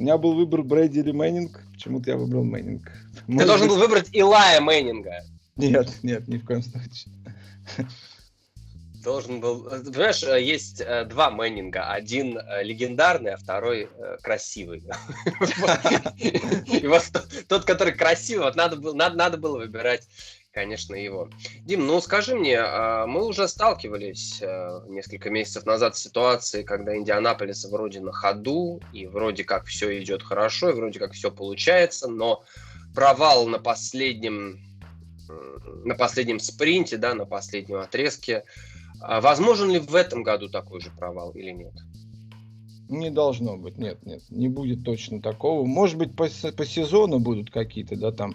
У 0.00 0.02
меня 0.02 0.16
был 0.16 0.32
выбор 0.32 0.62
Брэди 0.62 1.00
или 1.00 1.12
Мэннинг. 1.12 1.60
Почему-то 1.74 2.10
я 2.10 2.16
выбрал 2.16 2.42
Мэннинг. 2.42 2.90
Ты 3.26 3.32
Может 3.32 3.46
должен 3.46 3.68
быть... 3.68 3.76
был 3.76 3.82
выбрать 3.82 4.08
Илая 4.14 4.58
Мэннинга. 4.58 5.24
Нет, 5.56 5.90
нет, 6.02 6.26
ни 6.26 6.38
в 6.38 6.46
коем 6.46 6.62
случае 6.62 7.12
должен 9.02 9.40
был... 9.40 9.66
Э, 9.68 9.80
понимаешь, 9.82 10.22
э, 10.22 10.42
есть 10.42 10.80
э, 10.80 11.04
два 11.04 11.30
Мэннинга. 11.30 11.90
Один 11.90 12.38
легендарный, 12.62 13.32
а 13.32 13.36
второй 13.36 13.88
красивый. 14.22 14.82
И 16.18 16.86
вот 16.86 17.10
тот, 17.48 17.64
который 17.64 17.94
красивый, 17.94 18.44
вот 18.44 18.56
надо 18.56 18.76
было, 18.76 18.94
надо, 18.94 19.16
надо 19.16 19.36
было 19.38 19.58
выбирать 19.58 20.06
конечно, 20.52 20.94
его. 20.94 21.28
Дим, 21.64 21.86
ну 21.86 22.00
скажи 22.00 22.34
мне, 22.34 22.58
а, 22.58 23.06
мы 23.06 23.24
уже 23.24 23.48
сталкивались 23.48 24.42
несколько 24.88 25.30
месяцев 25.30 25.66
назад 25.66 25.96
с 25.96 26.02
ситуацией, 26.02 26.64
когда 26.64 26.96
Индианаполис 26.96 27.64
вроде 27.66 28.00
на 28.00 28.12
ходу, 28.12 28.80
и 28.92 29.06
вроде 29.06 29.44
как 29.44 29.66
все 29.66 30.00
идет 30.02 30.22
хорошо, 30.22 30.70
и 30.70 30.74
вроде 30.74 30.98
как 30.98 31.12
все 31.12 31.30
получается, 31.30 32.08
но 32.08 32.44
провал 32.94 33.46
на 33.46 33.58
последнем 33.58 34.60
на 35.84 35.94
последнем 35.94 36.40
спринте, 36.40 36.96
да, 36.96 37.14
на 37.14 37.24
последнем 37.24 37.76
отрезке 37.76 38.44
а 39.00 39.20
возможен 39.20 39.70
ли 39.70 39.78
в 39.78 39.94
этом 39.94 40.22
году 40.22 40.48
такой 40.48 40.80
же 40.80 40.90
провал 40.90 41.32
или 41.32 41.50
нет? 41.50 41.72
Не 42.88 43.10
должно 43.10 43.56
быть, 43.56 43.78
нет, 43.78 44.04
нет, 44.04 44.22
не 44.30 44.48
будет 44.48 44.84
точно 44.84 45.22
такого. 45.22 45.64
Может 45.64 45.96
быть, 45.96 46.14
по, 46.16 46.26
по 46.26 46.66
сезону 46.66 47.20
будут 47.20 47.50
какие-то, 47.50 47.96
да, 47.96 48.10
там 48.10 48.34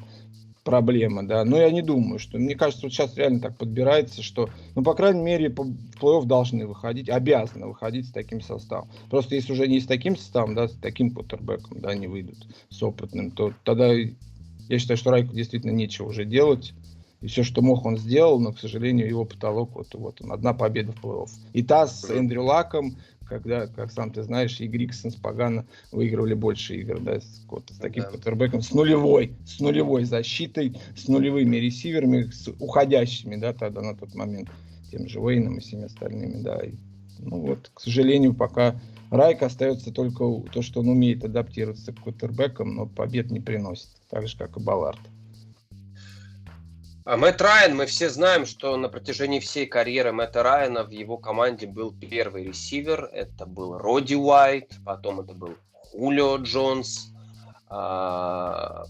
проблемы, 0.66 1.24
да, 1.24 1.46
но 1.46 1.58
я 1.58 1.72
не 1.72 1.84
думаю, 1.84 2.20
что, 2.20 2.40
мне 2.40 2.56
кажется, 2.56 2.88
вот 2.88 2.92
сейчас 2.92 3.16
реально 3.16 3.40
так 3.40 3.56
подбирается, 3.56 4.24
что, 4.24 4.50
ну, 4.74 4.84
по 4.84 4.96
крайней 4.96 5.22
мере, 5.22 5.50
в 5.50 5.54
плей-офф 5.54 6.26
должны 6.26 6.66
выходить, 6.66 7.08
обязаны 7.08 7.68
выходить 7.68 8.08
с 8.08 8.12
таким 8.12 8.42
составом. 8.42 8.90
Просто 9.10 9.36
если 9.36 9.54
уже 9.54 9.68
не 9.68 9.80
с 9.80 9.86
таким 9.86 10.18
составом, 10.18 10.56
да, 10.56 10.68
с 10.68 10.74
таким 10.74 11.12
кутербеком, 11.12 11.80
да, 11.80 11.94
не 11.96 12.08
выйдут 12.08 12.48
с 12.70 12.82
опытным, 12.82 13.30
то 13.32 13.54
тогда 13.64 13.94
я 13.94 14.80
считаю, 14.80 14.98
что 14.98 15.12
Райку 15.12 15.36
действительно 15.36 15.72
нечего 15.72 16.08
уже 16.08 16.26
делать. 16.26 16.74
И 17.22 17.28
все, 17.28 17.44
что 17.44 17.62
мог, 17.62 17.86
он 17.86 17.98
сделал, 17.98 18.40
но, 18.40 18.52
к 18.52 18.60
сожалению, 18.60 19.08
его 19.08 19.24
потолок, 19.24 19.76
вот, 19.76 19.94
вот 19.94 20.22
он, 20.22 20.32
одна 20.32 20.54
победа 20.54 20.92
в 20.92 21.04
плей-офф. 21.04 21.30
И 21.54 21.64
та 21.64 21.88
с 21.88 22.10
Эндрю 22.10 22.44
Лаком, 22.44 22.98
когда, 23.28 23.68
как 23.68 23.92
сам 23.92 24.12
ты 24.12 24.24
знаешь, 24.24 24.60
и 24.60 24.68
Гриксон 24.68 25.12
с 25.12 25.16
Пагано 25.16 25.66
выигрывали 25.92 26.34
больше 26.34 26.76
игр, 26.76 27.00
да, 27.00 27.20
с, 27.20 27.46
вот, 27.50 27.70
с 27.70 27.78
таким 27.78 28.04
да. 28.04 28.62
с 28.62 28.72
нулевой, 28.72 29.34
с 29.46 29.60
нулевой 29.60 30.04
защитой, 30.04 30.78
с 30.96 31.08
нулевыми 31.08 31.58
ресиверами, 31.58 32.24
с 32.24 32.48
уходящими, 32.60 33.36
да, 33.36 33.54
тогда 33.54 33.82
на 33.82 33.96
тот 33.96 34.14
момент, 34.16 34.50
тем 34.92 35.08
же 35.08 35.20
Уэйном 35.20 35.58
и 35.58 35.62
всеми 35.62 35.86
остальными, 35.86 36.42
да. 36.42 36.60
И, 36.60 36.74
ну 37.20 37.42
вот, 37.42 37.72
к 37.74 37.82
сожалению, 37.82 38.34
пока 38.34 38.80
Райк 39.12 39.44
остается 39.44 39.92
только 39.92 40.26
то, 40.52 40.62
что 40.62 40.82
он 40.82 40.90
умеет 40.90 41.24
адаптироваться 41.24 41.94
к 41.94 42.02
квотербекам, 42.02 42.76
но 42.76 42.86
побед 42.86 43.32
не 43.32 43.40
приносит, 43.40 43.90
так 44.10 44.28
же, 44.28 44.38
как 44.38 44.58
и 44.58 44.60
Баллард. 44.60 45.00
А 47.08 47.18
Мэтт 47.18 47.40
Райан, 47.40 47.76
мы 47.76 47.86
все 47.86 48.10
знаем, 48.10 48.48
что 48.48 48.76
на 48.78 48.90
протяжении 48.90 49.40
всей 49.40 49.68
карьеры 49.68 50.12
Мэтта 50.12 50.42
Райана 50.42 50.84
в 50.84 50.90
его 50.90 51.18
команде 51.20 51.68
был 51.68 51.94
первый 51.94 52.46
ресивер. 52.46 53.08
Это 53.14 53.46
был 53.46 53.78
Роди 53.78 54.16
Уайт, 54.16 54.74
потом 54.84 55.20
это 55.20 55.34
был 55.34 55.54
Хулио 55.92 56.38
Джонс, 56.38 57.12
а, 57.70 58.86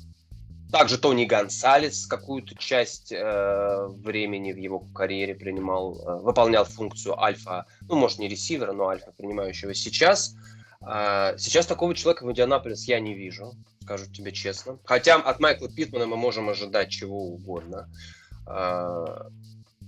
также 0.71 0.97
Тони 0.97 1.25
Гонсалес 1.25 2.07
какую-то 2.07 2.55
часть 2.55 3.11
э, 3.11 3.87
времени 3.89 4.53
в 4.53 4.57
его 4.57 4.79
карьере 4.79 5.35
принимал, 5.35 5.99
э, 5.99 6.15
выполнял 6.21 6.63
функцию 6.63 7.21
альфа, 7.21 7.65
ну, 7.81 7.97
может, 7.97 8.19
не 8.19 8.29
ресивера, 8.29 8.71
но 8.71 8.87
альфа 8.87 9.11
принимающего 9.17 9.73
сейчас. 9.73 10.35
Э, 10.81 11.35
сейчас 11.37 11.65
такого 11.65 11.93
человека 11.93 12.25
в 12.25 12.31
Индианаполис 12.31 12.85
я 12.85 13.01
не 13.01 13.13
вижу 13.13 13.55
скажу 13.85 14.11
тебе 14.11 14.31
честно. 14.31 14.79
Хотя 14.83 15.15
от 15.15 15.39
Майкла 15.39 15.69
Питмана 15.69 16.07
мы 16.07 16.17
можем 16.17 16.49
ожидать 16.49 16.89
чего 16.89 17.27
угодно. 17.27 17.87
А, 18.47 19.27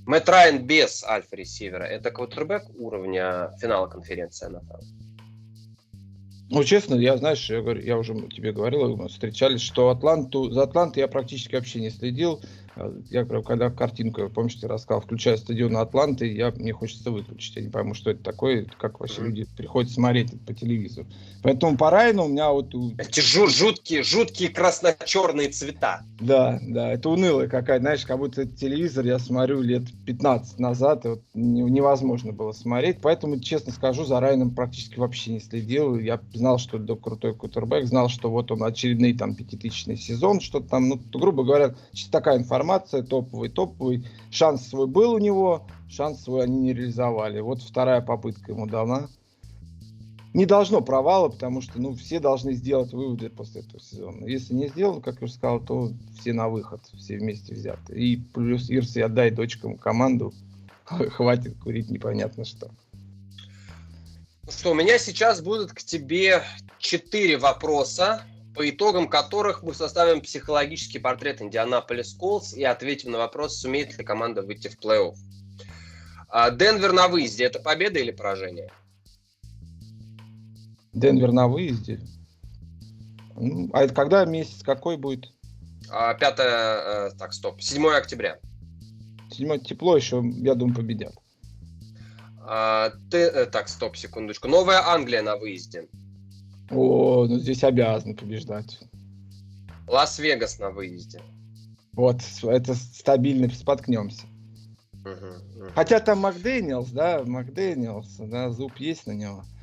Мэтт 0.06 0.30
Райан 0.30 0.66
без 0.66 1.04
альфа-ресивера– 1.04 1.84
это 1.86 2.12
квотербек 2.12 2.64
уровня 2.76 3.52
финала 3.60 3.88
конференции 3.88 4.48
НФЛ? 4.48 4.86
Ну, 6.50 6.64
честно, 6.64 6.96
я, 6.96 7.18
знаешь, 7.18 7.50
я, 7.50 7.62
говорю, 7.62 7.82
я 7.82 7.98
уже 7.98 8.14
тебе 8.30 8.54
говорил, 8.54 8.96
мы 8.96 9.10
встречались, 9.10 9.62
что 9.62 9.90
Атланту, 9.90 10.50
за 10.50 10.64
Атлантой 10.64 11.02
я 11.02 11.08
практически 11.10 11.56
вообще 11.56 11.82
не 11.82 11.90
следил. 11.90 12.42
А, 12.80 12.94
я 13.10 13.24
говорю, 13.24 13.44
когда 13.44 13.70
картинку, 13.70 14.22
я 14.22 14.30
ты 14.30 14.68
рассказал, 14.68 15.02
включая 15.02 15.38
стадион 15.38 15.78
Атланты, 15.78 16.32
я, 16.32 16.52
мне 16.52 16.74
хочется 16.74 17.12
выключить. 17.12 17.56
Я 17.56 17.64
не 17.64 17.70
пойму, 17.70 17.94
что 17.94 18.12
это 18.12 18.24
такое, 18.24 18.68
как 18.78 19.00
вообще 19.00 19.22
люди 19.24 19.48
приходят 19.58 19.92
смотреть 19.92 20.32
по 20.46 20.54
телевизору. 20.54 21.08
Поэтому 21.42 21.78
по 21.78 21.90
Райну 21.90 22.26
у 22.26 22.28
меня 22.28 22.52
вот... 22.52 22.74
Эти 22.98 23.20
жут, 23.20 23.52
жуткие, 23.52 24.04
жуткие 24.04 24.50
красно-черные 24.50 25.50
цвета. 25.50 26.04
Да, 26.20 26.60
да, 26.62 26.92
это 26.92 27.10
уныло 27.10 27.48
какая 27.48 27.80
знаешь, 27.80 28.06
как 28.06 28.18
будто 28.18 28.46
телевизор 28.46 29.06
я 29.06 29.20
смотрю 29.20 29.62
лет 29.62 29.84
15 30.06 30.60
назад, 30.60 31.06
и 31.06 31.10
вот 31.10 31.22
невозможно 31.34 32.34
было 32.34 32.52
смотреть. 32.52 32.98
Поэтому, 33.02 33.40
честно 33.40 33.72
скажу, 33.72 34.06
за 34.06 34.20
Райном 34.20 34.54
практически 34.54 35.00
вообще 35.00 35.34
не 35.34 35.40
следил. 35.40 35.98
Я 35.98 36.20
знал, 36.34 36.58
что 36.58 36.78
это 36.78 36.96
крутой 36.96 37.34
кутербэк, 37.34 37.86
знал, 37.86 38.10
что 38.10 38.30
вот 38.30 38.52
он 38.52 38.64
очередный 38.64 39.14
там 39.14 39.36
пятитысячный 39.36 39.98
сезон, 39.98 40.42
что-то 40.42 40.70
там, 40.70 40.90
ну, 40.90 41.02
грубо 41.14 41.44
говоря, 41.44 41.76
такая 42.12 42.38
информация 42.38 42.67
информация, 42.68 43.04
топовый, 43.04 43.50
топовый. 43.50 44.06
Шанс 44.30 44.68
свой 44.68 44.88
был 44.88 45.14
у 45.14 45.20
него, 45.20 45.66
шанс 45.90 46.24
свой 46.24 46.44
они 46.44 46.60
не 46.60 46.74
реализовали. 46.74 47.40
Вот 47.40 47.62
вторая 47.62 48.02
попытка 48.02 48.52
ему 48.52 48.68
дана. 48.68 49.10
Не 50.34 50.46
должно 50.46 50.82
провала, 50.82 51.30
потому 51.30 51.62
что 51.62 51.82
ну, 51.82 51.96
все 51.96 52.20
должны 52.20 52.54
сделать 52.54 52.92
выводы 52.94 53.30
после 53.30 53.62
этого 53.62 53.80
сезона. 53.80 54.26
Если 54.26 54.54
не 54.54 54.68
сделал, 54.68 55.02
как 55.02 55.22
я 55.22 55.26
уже 55.26 55.34
сказал, 55.34 55.62
то 55.62 55.92
все 56.20 56.34
на 56.34 56.50
выход, 56.50 56.82
все 56.94 57.18
вместе 57.18 57.56
взяты. 57.56 57.96
И 57.96 58.18
плюс 58.18 58.70
Ирси 58.70 59.00
отдай 59.00 59.32
дочкам 59.32 59.78
команду, 59.78 60.34
хватит 60.86 61.58
курить 61.58 61.90
непонятно 61.90 62.44
что. 62.46 62.70
Ну 64.44 64.52
что, 64.52 64.72
у 64.72 64.76
меня 64.76 65.00
сейчас 65.00 65.42
будут 65.42 65.72
к 65.72 65.82
тебе 65.82 66.44
четыре 66.78 67.38
вопроса, 67.38 68.24
по 68.58 68.68
итогам 68.68 69.08
которых 69.08 69.62
мы 69.62 69.76
составим 69.76 70.20
психологический 70.20 70.98
портрет 70.98 71.44
Индианаполис 71.44 72.16
Колс 72.16 72.54
и 72.54 72.64
ответим 72.64 73.12
на 73.12 73.20
вопрос, 73.20 73.60
сумеет 73.60 73.96
ли 73.96 74.04
команда 74.04 74.42
выйти 74.42 74.68
в 74.68 74.80
плей-офф. 74.80 75.14
А, 76.28 76.50
Денвер 76.50 76.92
на 76.92 77.08
выезде– 77.08 77.44
это 77.46 77.60
победа 77.60 78.00
или 78.00 78.10
поражение? 78.10 78.72
Денвер 80.92 81.32
на 81.32 81.48
выезде. 81.48 82.02
Ну, 83.36 83.70
а 83.74 83.84
это 83.84 83.94
когда 83.94 84.26
месяц 84.26 84.64
какой 84.64 84.98
будет? 84.98 85.28
5, 85.84 85.90
а, 85.92 86.16
э, 86.20 87.12
так, 87.16 87.34
стоп, 87.34 87.62
7 87.62 87.88
октября. 87.90 88.40
7 89.30 89.60
тепло 89.60 89.96
еще, 89.96 90.24
я 90.38 90.56
думаю, 90.56 90.76
победят. 90.76 91.14
А, 92.40 92.92
ты, 93.12 93.18
э, 93.20 93.46
так, 93.46 93.70
стоп, 93.70 93.96
секундочку. 93.96 94.48
Новая 94.48 94.82
Англия 94.88 95.22
на 95.22 95.38
выезде. 95.38 95.88
О, 96.72 97.26
ну 97.28 97.40
здесь 97.40 97.64
обязаны 97.64 98.16
побеждать. 98.16 98.80
Лас-Вегас 99.88 100.60
на 100.60 100.72
выезде. 100.72 101.22
Вот, 101.94 102.22
это 102.44 102.76
стабильно, 102.76 103.50
споткнемся. 103.50 104.26
Угу, 105.04 105.64
угу. 105.64 105.72
Хотя 105.74 106.00
там 106.00 106.20
Макдэниелс, 106.20 106.90
да, 106.92 107.24
Макдэниелс, 107.26 108.18
да, 108.20 108.50
зуб 108.52 108.78
есть 108.78 109.08
на 109.08 109.12
него. 109.12 109.44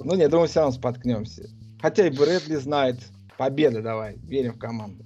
Ну, 0.00 0.14
не, 0.14 0.28
думаю, 0.28 0.48
все 0.48 0.60
равно 0.60 0.76
споткнемся. 0.76 1.50
Хотя 1.80 2.06
и 2.06 2.10
Брэдли 2.10 2.56
знает. 2.56 2.98
Победа 3.36 3.82
давай, 3.82 4.16
верим 4.18 4.54
в 4.54 4.58
команду. 4.58 5.04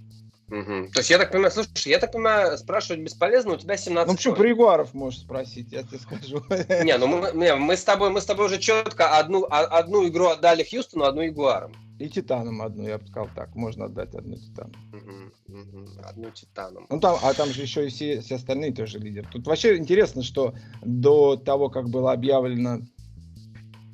Угу. 0.53 0.90
То 0.92 1.00
есть, 1.00 1.09
я 1.09 1.16
так 1.16 1.32
понимаю, 1.32 1.50
слушай, 1.50 1.88
я 1.88 1.98
так 1.98 2.12
понимаю, 2.12 2.59
спрашивать 2.59 3.00
бесполезно, 3.00 3.55
у 3.55 3.57
тебя 3.57 3.78
17 3.78 4.26
Ну, 4.26 4.34
про 4.34 4.48
Ягуаров 4.48 4.92
можешь 4.92 5.20
спросить, 5.20 5.72
я 5.72 5.82
тебе 5.82 5.98
скажу. 5.98 6.44
Не, 6.84 6.98
ну 6.98 7.07
мы, 7.07 7.30
не, 7.32 7.55
мы, 7.55 7.74
с 7.74 7.84
тобой, 7.84 8.11
мы 8.11 8.20
с 8.20 8.26
тобой 8.26 8.46
уже 8.46 8.59
четко 8.59 9.16
одну, 9.18 9.46
а, 9.50 9.61
одну 9.61 10.07
игру 10.07 10.26
отдали 10.26 10.62
Хьюстону, 10.62 11.05
одну 11.05 11.22
Ягуарам. 11.22 11.72
И 11.98 12.09
Титанам 12.09 12.61
одну, 12.61 12.86
я 12.86 12.98
бы 12.98 13.07
сказал 13.07 13.30
так, 13.34 13.55
можно 13.55 13.86
отдать 13.86 14.14
одну 14.14 14.36
Титану. 14.36 14.72
Угу, 14.92 15.59
угу, 15.59 15.88
одну 16.05 16.30
Титаном. 16.30 16.86
Ну, 16.90 17.00
там, 17.00 17.16
а 17.22 17.32
там 17.32 17.48
же 17.48 17.62
еще 17.62 17.86
и 17.86 17.88
все, 17.88 18.20
все 18.20 18.34
остальные 18.34 18.74
тоже 18.74 18.98
лидеры. 18.98 19.28
Тут 19.32 19.46
вообще 19.46 19.76
интересно, 19.78 20.22
что 20.22 20.55
до 20.82 21.36
того, 21.36 21.70
как 21.70 21.88
было 21.88 22.12
объявлено 22.12 22.80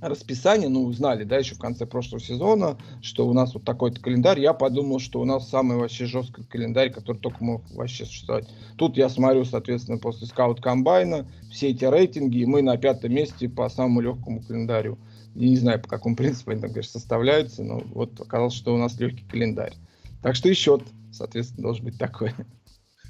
расписание, 0.01 0.69
ну, 0.69 0.85
узнали, 0.85 1.25
да, 1.25 1.39
еще 1.39 1.55
в 1.55 1.59
конце 1.59 1.87
прошлого 1.87 2.21
сезона, 2.21 2.79
что 3.03 3.27
у 3.29 3.33
нас 3.33 3.55
вот 3.55 3.65
такой-то 3.65 4.01
календарь, 4.01 4.41
я 4.41 4.53
подумал, 4.53 5.01
что 5.01 5.21
у 5.21 5.25
нас 5.25 5.49
самый 5.49 5.77
вообще 5.77 6.07
жесткий 6.07 6.45
календарь, 6.45 6.91
который 6.91 7.19
только 7.19 7.43
мог 7.43 7.63
вообще 7.71 8.05
существовать. 8.05 8.49
Тут 8.77 8.97
я 8.97 9.09
смотрю, 9.09 9.45
соответственно, 9.45 9.99
после 9.99 10.27
скаут-комбайна, 10.27 11.27
все 11.51 11.71
эти 11.71 11.85
рейтинги, 11.85 12.39
и 12.39 12.47
мы 12.47 12.63
на 12.63 12.77
пятом 12.77 13.13
месте 13.13 13.49
по 13.49 13.69
самому 13.69 14.01
легкому 14.01 14.43
календарю. 14.43 14.99
Я 15.35 15.49
не 15.49 15.57
знаю, 15.57 15.81
по 15.81 15.89
какому 15.89 16.17
принципу 16.17 16.51
они 16.51 16.61
там, 16.61 16.71
конечно, 16.71 16.99
составляются, 16.99 17.63
но 17.63 17.81
вот 17.93 18.21
оказалось, 18.21 18.55
что 18.55 18.75
у 18.75 18.79
нас 18.79 18.99
легкий 18.99 19.25
календарь. 19.25 19.75
Так 20.23 20.35
что 20.35 20.49
и 20.49 20.55
счет, 20.55 20.83
соответственно, 21.13 21.63
должен 21.63 21.85
быть 21.85 21.99
такой. 21.99 22.33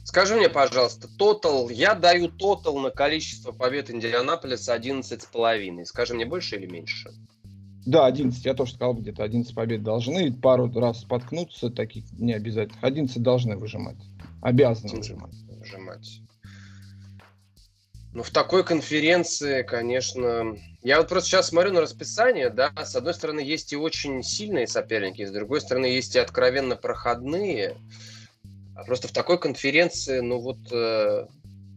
Скажи 0.09 0.37
мне, 0.37 0.49
пожалуйста, 0.49 1.07
тотал, 1.07 1.69
я 1.69 1.95
даю 1.95 2.29
тотал 2.29 2.79
на 2.79 2.89
количество 2.89 3.53
побед 3.53 3.91
Индианаполиса 3.91 4.75
11,5. 4.75 5.85
Скажи 5.85 6.15
мне, 6.15 6.25
больше 6.25 6.57
или 6.57 6.65
меньше? 6.65 7.13
Да, 7.85 8.07
11. 8.07 8.43
Я 8.43 8.55
тоже 8.55 8.73
сказал, 8.73 8.95
где-то 8.95 9.23
11 9.23 9.55
побед 9.55 9.83
должны. 9.83 10.33
Пару 10.33 10.73
раз 10.73 11.03
споткнуться, 11.03 11.69
таких 11.69 12.11
не 12.13 12.33
обязательно. 12.33 12.79
11 12.81 13.23
должны 13.23 13.59
выжимать. 13.59 13.99
Обязаны 14.41 14.97
выжимать. 14.97 15.35
Выжимать. 15.47 16.21
Ну, 18.15 18.23
в 18.23 18.31
такой 18.31 18.65
конференции, 18.65 19.63
конечно... 19.63 20.57
Я 20.83 21.01
вот 21.01 21.11
просто 21.11 21.29
сейчас 21.29 21.49
смотрю 21.49 21.75
на 21.75 21.83
расписание, 21.83 22.49
да, 22.49 22.73
с 22.83 22.97
одной 22.97 23.13
стороны, 23.13 23.41
есть 23.41 23.75
и 23.75 23.77
очень 23.77 24.23
сильные 24.23 24.67
соперники, 24.69 25.27
с 25.27 25.31
другой 25.31 25.61
стороны, 25.61 25.85
есть 25.85 26.17
и 26.17 26.19
откровенно 26.19 26.77
проходные. 26.77 27.77
А 28.79 28.85
просто 28.85 29.09
в 29.09 29.13
такой 29.13 29.41
конференции, 29.41 30.21
ну 30.21 30.39
вот, 30.39 30.59
э, 30.71 31.27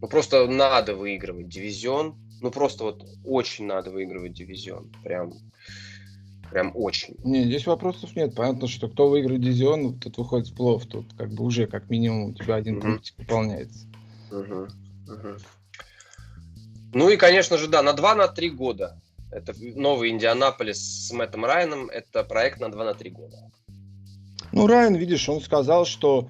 ну 0.00 0.06
просто 0.06 0.46
надо 0.46 0.94
выигрывать 0.94 1.48
дивизион. 1.48 2.14
Ну 2.40 2.52
просто 2.52 2.84
вот 2.84 3.04
очень 3.24 3.66
надо 3.66 3.90
выигрывать 3.90 4.34
дивизион. 4.34 4.92
Прям, 5.02 5.32
прям 6.48 6.70
очень. 6.76 7.16
Не, 7.24 7.42
здесь 7.42 7.66
вопросов 7.66 8.14
нет. 8.14 8.36
Понятно, 8.36 8.68
что 8.68 8.88
кто 8.88 9.08
выиграет 9.08 9.40
дивизион, 9.40 9.98
тот 9.98 10.16
выходит 10.16 10.46
в 10.46 10.54
плов. 10.54 10.86
Тут 10.86 11.12
как 11.18 11.32
бы 11.32 11.42
уже 11.44 11.66
как 11.66 11.90
минимум 11.90 12.30
у 12.30 12.34
тебя 12.34 12.54
один 12.54 12.80
пунктик 12.80 13.18
выполняется. 13.18 13.84
Угу. 14.30 14.68
Угу. 15.12 15.38
Ну 16.94 17.08
и, 17.08 17.16
конечно 17.16 17.58
же, 17.58 17.66
да, 17.66 17.82
на 17.82 17.94
2 17.94 18.14
на 18.14 18.28
3 18.28 18.50
года. 18.50 18.96
Это 19.32 19.54
новый 19.58 20.10
Индианаполис 20.10 21.08
с 21.08 21.12
Мэттом 21.12 21.46
Райаном. 21.46 21.90
Это 21.90 22.22
проект 22.22 22.60
на 22.60 22.70
2 22.70 22.84
на 22.84 22.94
3 22.94 23.10
года. 23.10 23.50
Ну, 24.52 24.68
Райан, 24.68 24.94
видишь, 24.94 25.28
он 25.28 25.40
сказал, 25.40 25.84
что 25.84 26.28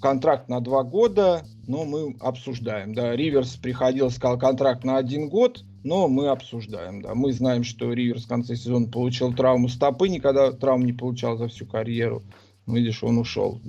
контракт 0.00 0.48
на 0.48 0.60
два 0.60 0.82
года, 0.82 1.44
но 1.66 1.84
мы 1.84 2.16
обсуждаем. 2.20 2.94
Да, 2.94 3.14
Риверс 3.14 3.56
приходил, 3.56 4.10
сказал 4.10 4.38
контракт 4.38 4.84
на 4.84 4.96
один 4.96 5.28
год, 5.28 5.64
но 5.82 6.08
мы 6.08 6.28
обсуждаем. 6.28 7.02
Да, 7.02 7.14
мы 7.14 7.32
знаем, 7.32 7.64
что 7.64 7.92
Риверс 7.92 8.24
в 8.24 8.28
конце 8.28 8.56
сезона 8.56 8.88
получил 8.88 9.32
травму 9.32 9.68
стопы, 9.68 10.08
никогда 10.08 10.52
травм 10.52 10.84
не 10.84 10.92
получал 10.92 11.36
за 11.36 11.48
всю 11.48 11.66
карьеру. 11.66 12.22
Видишь, 12.66 13.02
он 13.02 13.18
ушел. 13.18 13.60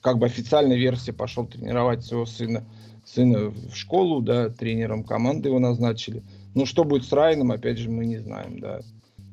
Как 0.00 0.18
бы 0.18 0.26
официальная 0.26 0.76
версия 0.76 1.12
пошел 1.12 1.46
тренировать 1.46 2.04
своего 2.04 2.26
сына, 2.26 2.64
сына 3.04 3.50
в 3.50 3.74
школу, 3.74 4.22
да, 4.22 4.48
тренером 4.48 5.04
команды 5.04 5.48
его 5.48 5.58
назначили. 5.58 6.22
Ну, 6.54 6.66
что 6.66 6.84
будет 6.84 7.04
с 7.04 7.12
Райаном, 7.12 7.52
опять 7.52 7.78
же, 7.78 7.90
мы 7.90 8.06
не 8.06 8.18
знаем, 8.18 8.58
да. 8.58 8.80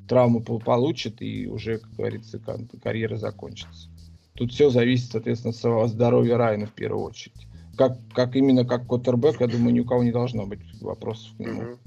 Травму 0.08 0.42
получит, 0.42 1.22
и 1.22 1.48
уже, 1.48 1.78
как 1.78 1.94
говорится, 1.94 2.42
карьера 2.82 3.18
закончится. 3.18 3.90
Тут 4.40 4.54
все 4.54 4.70
зависит, 4.70 5.12
соответственно, 5.12 5.84
от 5.84 5.90
здоровья 5.90 6.38
Райана 6.38 6.66
в 6.66 6.72
первую 6.72 7.04
очередь. 7.04 7.46
Как, 7.78 7.98
как 8.14 8.38
именно 8.38 8.64
как 8.64 8.88
Коттербек, 8.88 9.42
я 9.42 9.48
думаю, 9.48 9.74
ни 9.74 9.82
у 9.82 9.86
кого 9.86 10.02
не 10.02 10.14
должно 10.14 10.46
быть 10.46 10.62
вопросов 10.80 11.34
к 11.36 11.40
нему. 11.40 11.78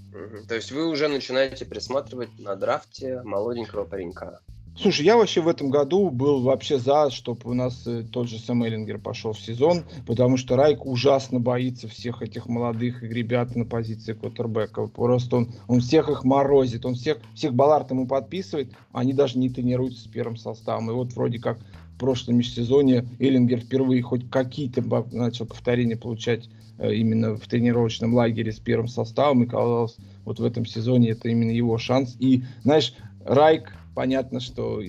То 0.47 0.55
есть 0.55 0.71
вы 0.71 0.87
уже 0.87 1.09
начинаете 1.09 1.65
присматривать 1.65 2.29
на 2.39 2.55
драфте 2.55 3.23
молоденького 3.23 3.85
паренька. 3.85 4.41
Слушай, 4.79 5.07
я 5.07 5.17
вообще 5.17 5.41
в 5.41 5.49
этом 5.49 5.71
году 5.71 6.11
был 6.11 6.43
вообще 6.43 6.79
за, 6.79 7.11
чтобы 7.11 7.51
у 7.51 7.55
нас 7.55 7.87
э, 7.87 8.05
тот 8.11 8.29
же 8.29 8.39
Сэм 8.39 8.63
Эллингер 8.63 8.99
пошел 8.99 9.35
в 9.35 9.41
сезон, 9.41 9.85
потому 10.07 10.39
что 10.39 10.57
Райк 10.57 10.87
ужасно 10.87 11.41
боится 11.41 11.89
всех 11.89 12.23
этих 12.23 12.47
молодых 12.47 13.03
ребят 13.03 13.55
на 13.55 13.67
позиции 13.67 14.15
квотербека. 14.15 14.87
Просто 14.87 15.37
он, 15.37 15.53
он 15.69 15.81
всех 15.81 16.09
их 16.09 16.25
морозит, 16.25 16.87
он 16.87 16.95
всех, 16.95 17.19
всех 17.35 17.53
Баллард 17.53 17.91
ему 17.91 18.07
подписывает, 18.07 18.73
они 18.93 19.13
даже 19.13 19.39
не 19.39 19.51
тренируются 19.51 20.05
с 20.05 20.07
первым 20.07 20.39
составом. 20.39 20.91
И 20.91 20.95
вот 20.95 21.13
вроде 21.13 21.39
как 21.39 21.59
прошлом 22.03 22.39
межсезонье 22.39 23.07
Эллингер 23.21 23.61
впервые 23.61 24.03
хоть 24.03 24.29
какие-то 24.29 24.83
начал 25.13 25.47
повторения 25.47 25.97
получать 25.97 26.51
э, 26.79 26.93
именно 26.93 27.37
в 27.37 27.47
тренировочном 27.47 28.13
лагере 28.13 28.51
с 28.51 28.59
первым 28.59 28.89
составом, 28.89 29.45
и 29.45 29.47
казалось, 29.47 29.97
вот 30.25 30.41
в 30.41 30.45
этом 30.45 30.67
сезоне 30.67 31.11
это 31.11 31.29
именно 31.29 31.53
его 31.53 31.79
шанс. 31.79 32.17
И, 32.19 32.43
знаешь, 32.65 32.95
Райк, 33.25 33.73
понятно, 33.95 34.41
что 34.41 34.83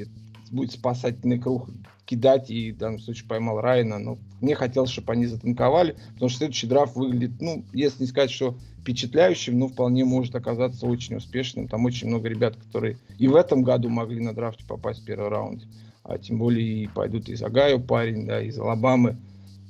будет 0.50 0.72
спасательный 0.72 1.38
круг 1.38 1.70
кидать, 2.06 2.50
и 2.50 2.72
в 2.72 2.78
данном 2.78 3.00
случае 3.00 3.28
поймал 3.28 3.62
Райана, 3.62 4.00
но 4.00 4.18
мне 4.42 4.56
хотелось, 4.56 4.90
чтобы 4.90 5.14
они 5.14 5.28
затанковали, 5.28 5.96
потому 6.14 6.30
что 6.30 6.40
следующий 6.40 6.68
драфт 6.68 6.96
выглядит, 6.96 7.40
ну, 7.40 7.64
если 7.74 8.02
не 8.02 8.08
сказать, 8.08 8.32
что 8.32 8.58
впечатляющим, 8.82 9.60
но 9.60 9.68
вполне 9.68 10.04
может 10.04 10.34
оказаться 10.34 10.88
очень 10.88 11.16
успешным. 11.16 11.68
Там 11.68 11.86
очень 11.86 12.08
много 12.08 12.28
ребят, 12.28 12.56
которые 12.56 12.98
и 13.20 13.28
в 13.28 13.36
этом 13.36 13.62
году 13.62 13.90
могли 13.90 14.20
на 14.20 14.34
драфте 14.34 14.66
попасть 14.68 15.04
в 15.04 15.06
первый 15.06 15.30
раунд 15.30 15.64
а 16.04 16.18
тем 16.18 16.38
более 16.38 16.84
и 16.84 16.88
пойдут 16.88 17.30
из 17.30 17.42
Огайо 17.42 17.80
парень, 17.80 18.26
да, 18.26 18.42
из 18.42 18.58
Алабамы, 18.60 19.18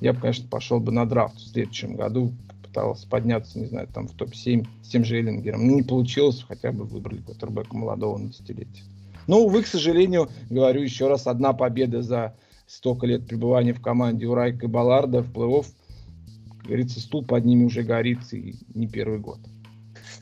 я 0.02 0.14
бы, 0.14 0.20
конечно, 0.20 0.48
пошел 0.50 0.80
бы 0.80 0.92
на 0.92 1.06
драфт 1.06 1.38
в 1.38 1.48
следующем 1.52 1.96
году, 1.96 2.34
пытался 2.64 3.08
подняться, 3.08 3.60
не 3.60 3.68
знаю, 3.68 3.88
там 3.88 4.08
в 4.08 4.14
топ-7 4.14 4.68
с 4.84 4.90
тем 4.90 5.06
же 5.06 5.18
Эллингером. 5.18 5.68
Ну, 5.68 5.76
не 5.76 5.84
получилось, 5.84 6.44
хотя 6.48 6.72
бы 6.72 6.86
выбрали 6.86 7.22
квотербека 7.22 7.76
молодого 7.76 8.18
на 8.18 8.30
десятилетие. 8.30 8.84
Но, 9.28 9.42
увы, 9.42 9.62
к 9.62 9.68
сожалению, 9.68 10.30
говорю 10.50 10.82
еще 10.82 11.08
раз, 11.08 11.28
одна 11.28 11.54
победа 11.54 12.02
за 12.02 12.36
столько 12.66 13.06
лет 13.06 13.28
пребывания 13.28 13.74
в 13.74 13.82
команде 13.82 14.26
у 14.26 14.34
Райка 14.34 14.66
и 14.66 14.70
Балларда 14.70 15.22
в 15.22 15.32
плей-офф, 15.32 15.66
как 16.50 16.68
говорится, 16.68 17.00
стул 17.00 17.24
под 17.24 17.46
ними 17.46 17.64
уже 17.64 17.84
горит 17.84 18.20
и 18.34 18.56
не 18.74 18.88
первый 18.88 19.20
год. 19.20 19.40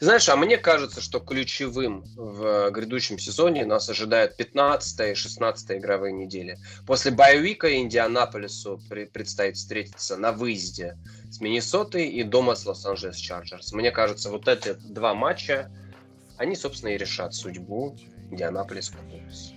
Знаешь, 0.02 0.28
а 0.30 0.36
мне 0.36 0.58
кажется, 0.58 1.00
что 1.00 1.20
ключевым 1.20 2.04
в 2.16 2.72
грядущем 2.72 3.20
сезоне 3.20 3.66
нас 3.66 3.88
ожидает 3.88 4.36
15 4.36 5.12
и 5.12 5.14
16 5.14 5.72
игровые 5.74 6.12
недели. 6.12 6.58
После 6.88 7.12
боевика 7.12 7.72
Индианаполису 7.72 8.82
предстоит 8.90 9.58
встретиться 9.58 10.18
на 10.18 10.32
выезде 10.32 10.98
с 11.30 11.40
Миннесотой 11.40 12.08
и 12.08 12.24
дома 12.24 12.56
с 12.56 12.66
Лос-Анджелес 12.66 13.18
Чарджерс. 13.18 13.74
Мне 13.74 13.92
кажется, 13.92 14.32
вот 14.32 14.48
эти 14.48 14.74
два 14.74 15.14
матча, 15.14 15.72
они, 16.38 16.56
собственно, 16.56 16.90
и 16.90 16.98
решат 16.98 17.36
судьбу 17.36 17.96
Индианаполис 18.32 18.90
Колумбус. 18.90 19.54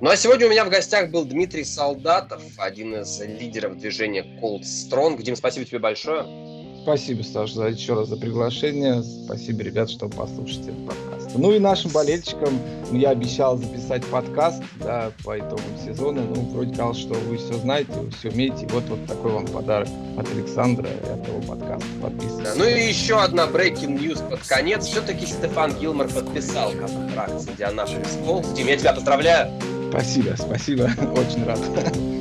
Ну 0.00 0.10
а 0.10 0.16
сегодня 0.16 0.48
у 0.48 0.50
меня 0.50 0.64
в 0.64 0.70
гостях 0.70 1.12
был 1.12 1.24
Дмитрий 1.24 1.62
Солдатов, 1.62 2.42
один 2.56 2.96
из 2.96 3.20
лидеров 3.20 3.78
движения 3.78 4.24
Cold 4.42 4.62
Strong. 4.62 5.22
Дим, 5.22 5.36
спасибо 5.36 5.64
тебе 5.64 5.78
большое. 5.78 6.63
Спасибо, 6.84 7.22
Саша, 7.22 7.54
за, 7.54 7.68
еще 7.68 7.94
раз 7.94 8.08
за 8.08 8.16
приглашение. 8.18 9.02
Спасибо, 9.02 9.62
ребят, 9.62 9.88
что 9.88 10.06
послушаете 10.10 10.72
этот 10.72 10.86
подкаст. 10.86 11.30
Ну 11.34 11.50
и 11.50 11.58
нашим 11.58 11.90
болельщикам 11.92 12.60
я 12.92 13.08
обещал 13.08 13.56
записать 13.56 14.04
подкаст 14.04 14.62
да, 14.80 15.10
по 15.24 15.38
итогам 15.38 15.64
сезона. 15.82 16.20
Ну, 16.20 16.42
вроде 16.50 16.72
казалось, 16.72 16.98
что 16.98 17.14
вы 17.14 17.38
все 17.38 17.54
знаете, 17.54 17.90
вы 17.92 18.10
все 18.10 18.28
умеете. 18.28 18.66
Вот, 18.68 18.84
вот 18.90 19.06
такой 19.06 19.32
вам 19.32 19.46
подарок 19.46 19.88
от 20.18 20.30
Александра 20.30 20.86
и 20.86 21.08
от 21.08 21.26
его 21.26 21.40
подкаста. 21.40 21.86
Подписывайтесь. 22.02 22.56
Ну 22.56 22.66
и 22.66 22.86
еще 22.86 23.18
одна 23.18 23.46
breaking 23.46 23.98
news 23.98 24.22
под 24.28 24.46
конец. 24.46 24.84
Все-таки 24.84 25.24
Стефан 25.24 25.72
Гилмор 25.80 26.08
подписал 26.08 26.72
контракт 26.72 27.40
с 27.40 27.48
Индианаполис 27.48 28.18
Колс. 28.26 28.46
Дим, 28.48 28.66
я 28.66 28.76
тебя 28.76 28.92
поздравляю. 28.92 29.50
Спасибо, 29.94 30.34
спасибо, 30.36 30.82
очень 31.16 31.44
рад. 31.44 31.60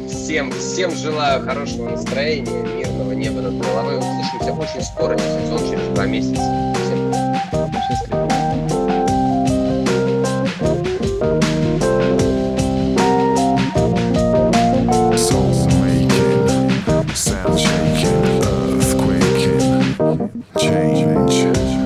Всем, 0.07 0.51
всем 0.51 0.91
желаю 0.91 1.43
хорошего 1.43 1.89
настроения, 1.89 2.61
мирного 2.77 3.13
неба 3.13 3.41
над 3.41 3.57
головой. 3.57 3.97
Услышимся 3.97 4.53
очень 4.53 4.83
скоро, 4.83 5.17
сезон 5.17 5.59
через 5.71 5.87
два 5.95 6.05
месяца. 6.05 6.35
Всем 6.35 7.09
очень 7.09 8.05
скоро. 8.05 8.33
change. 20.59 21.82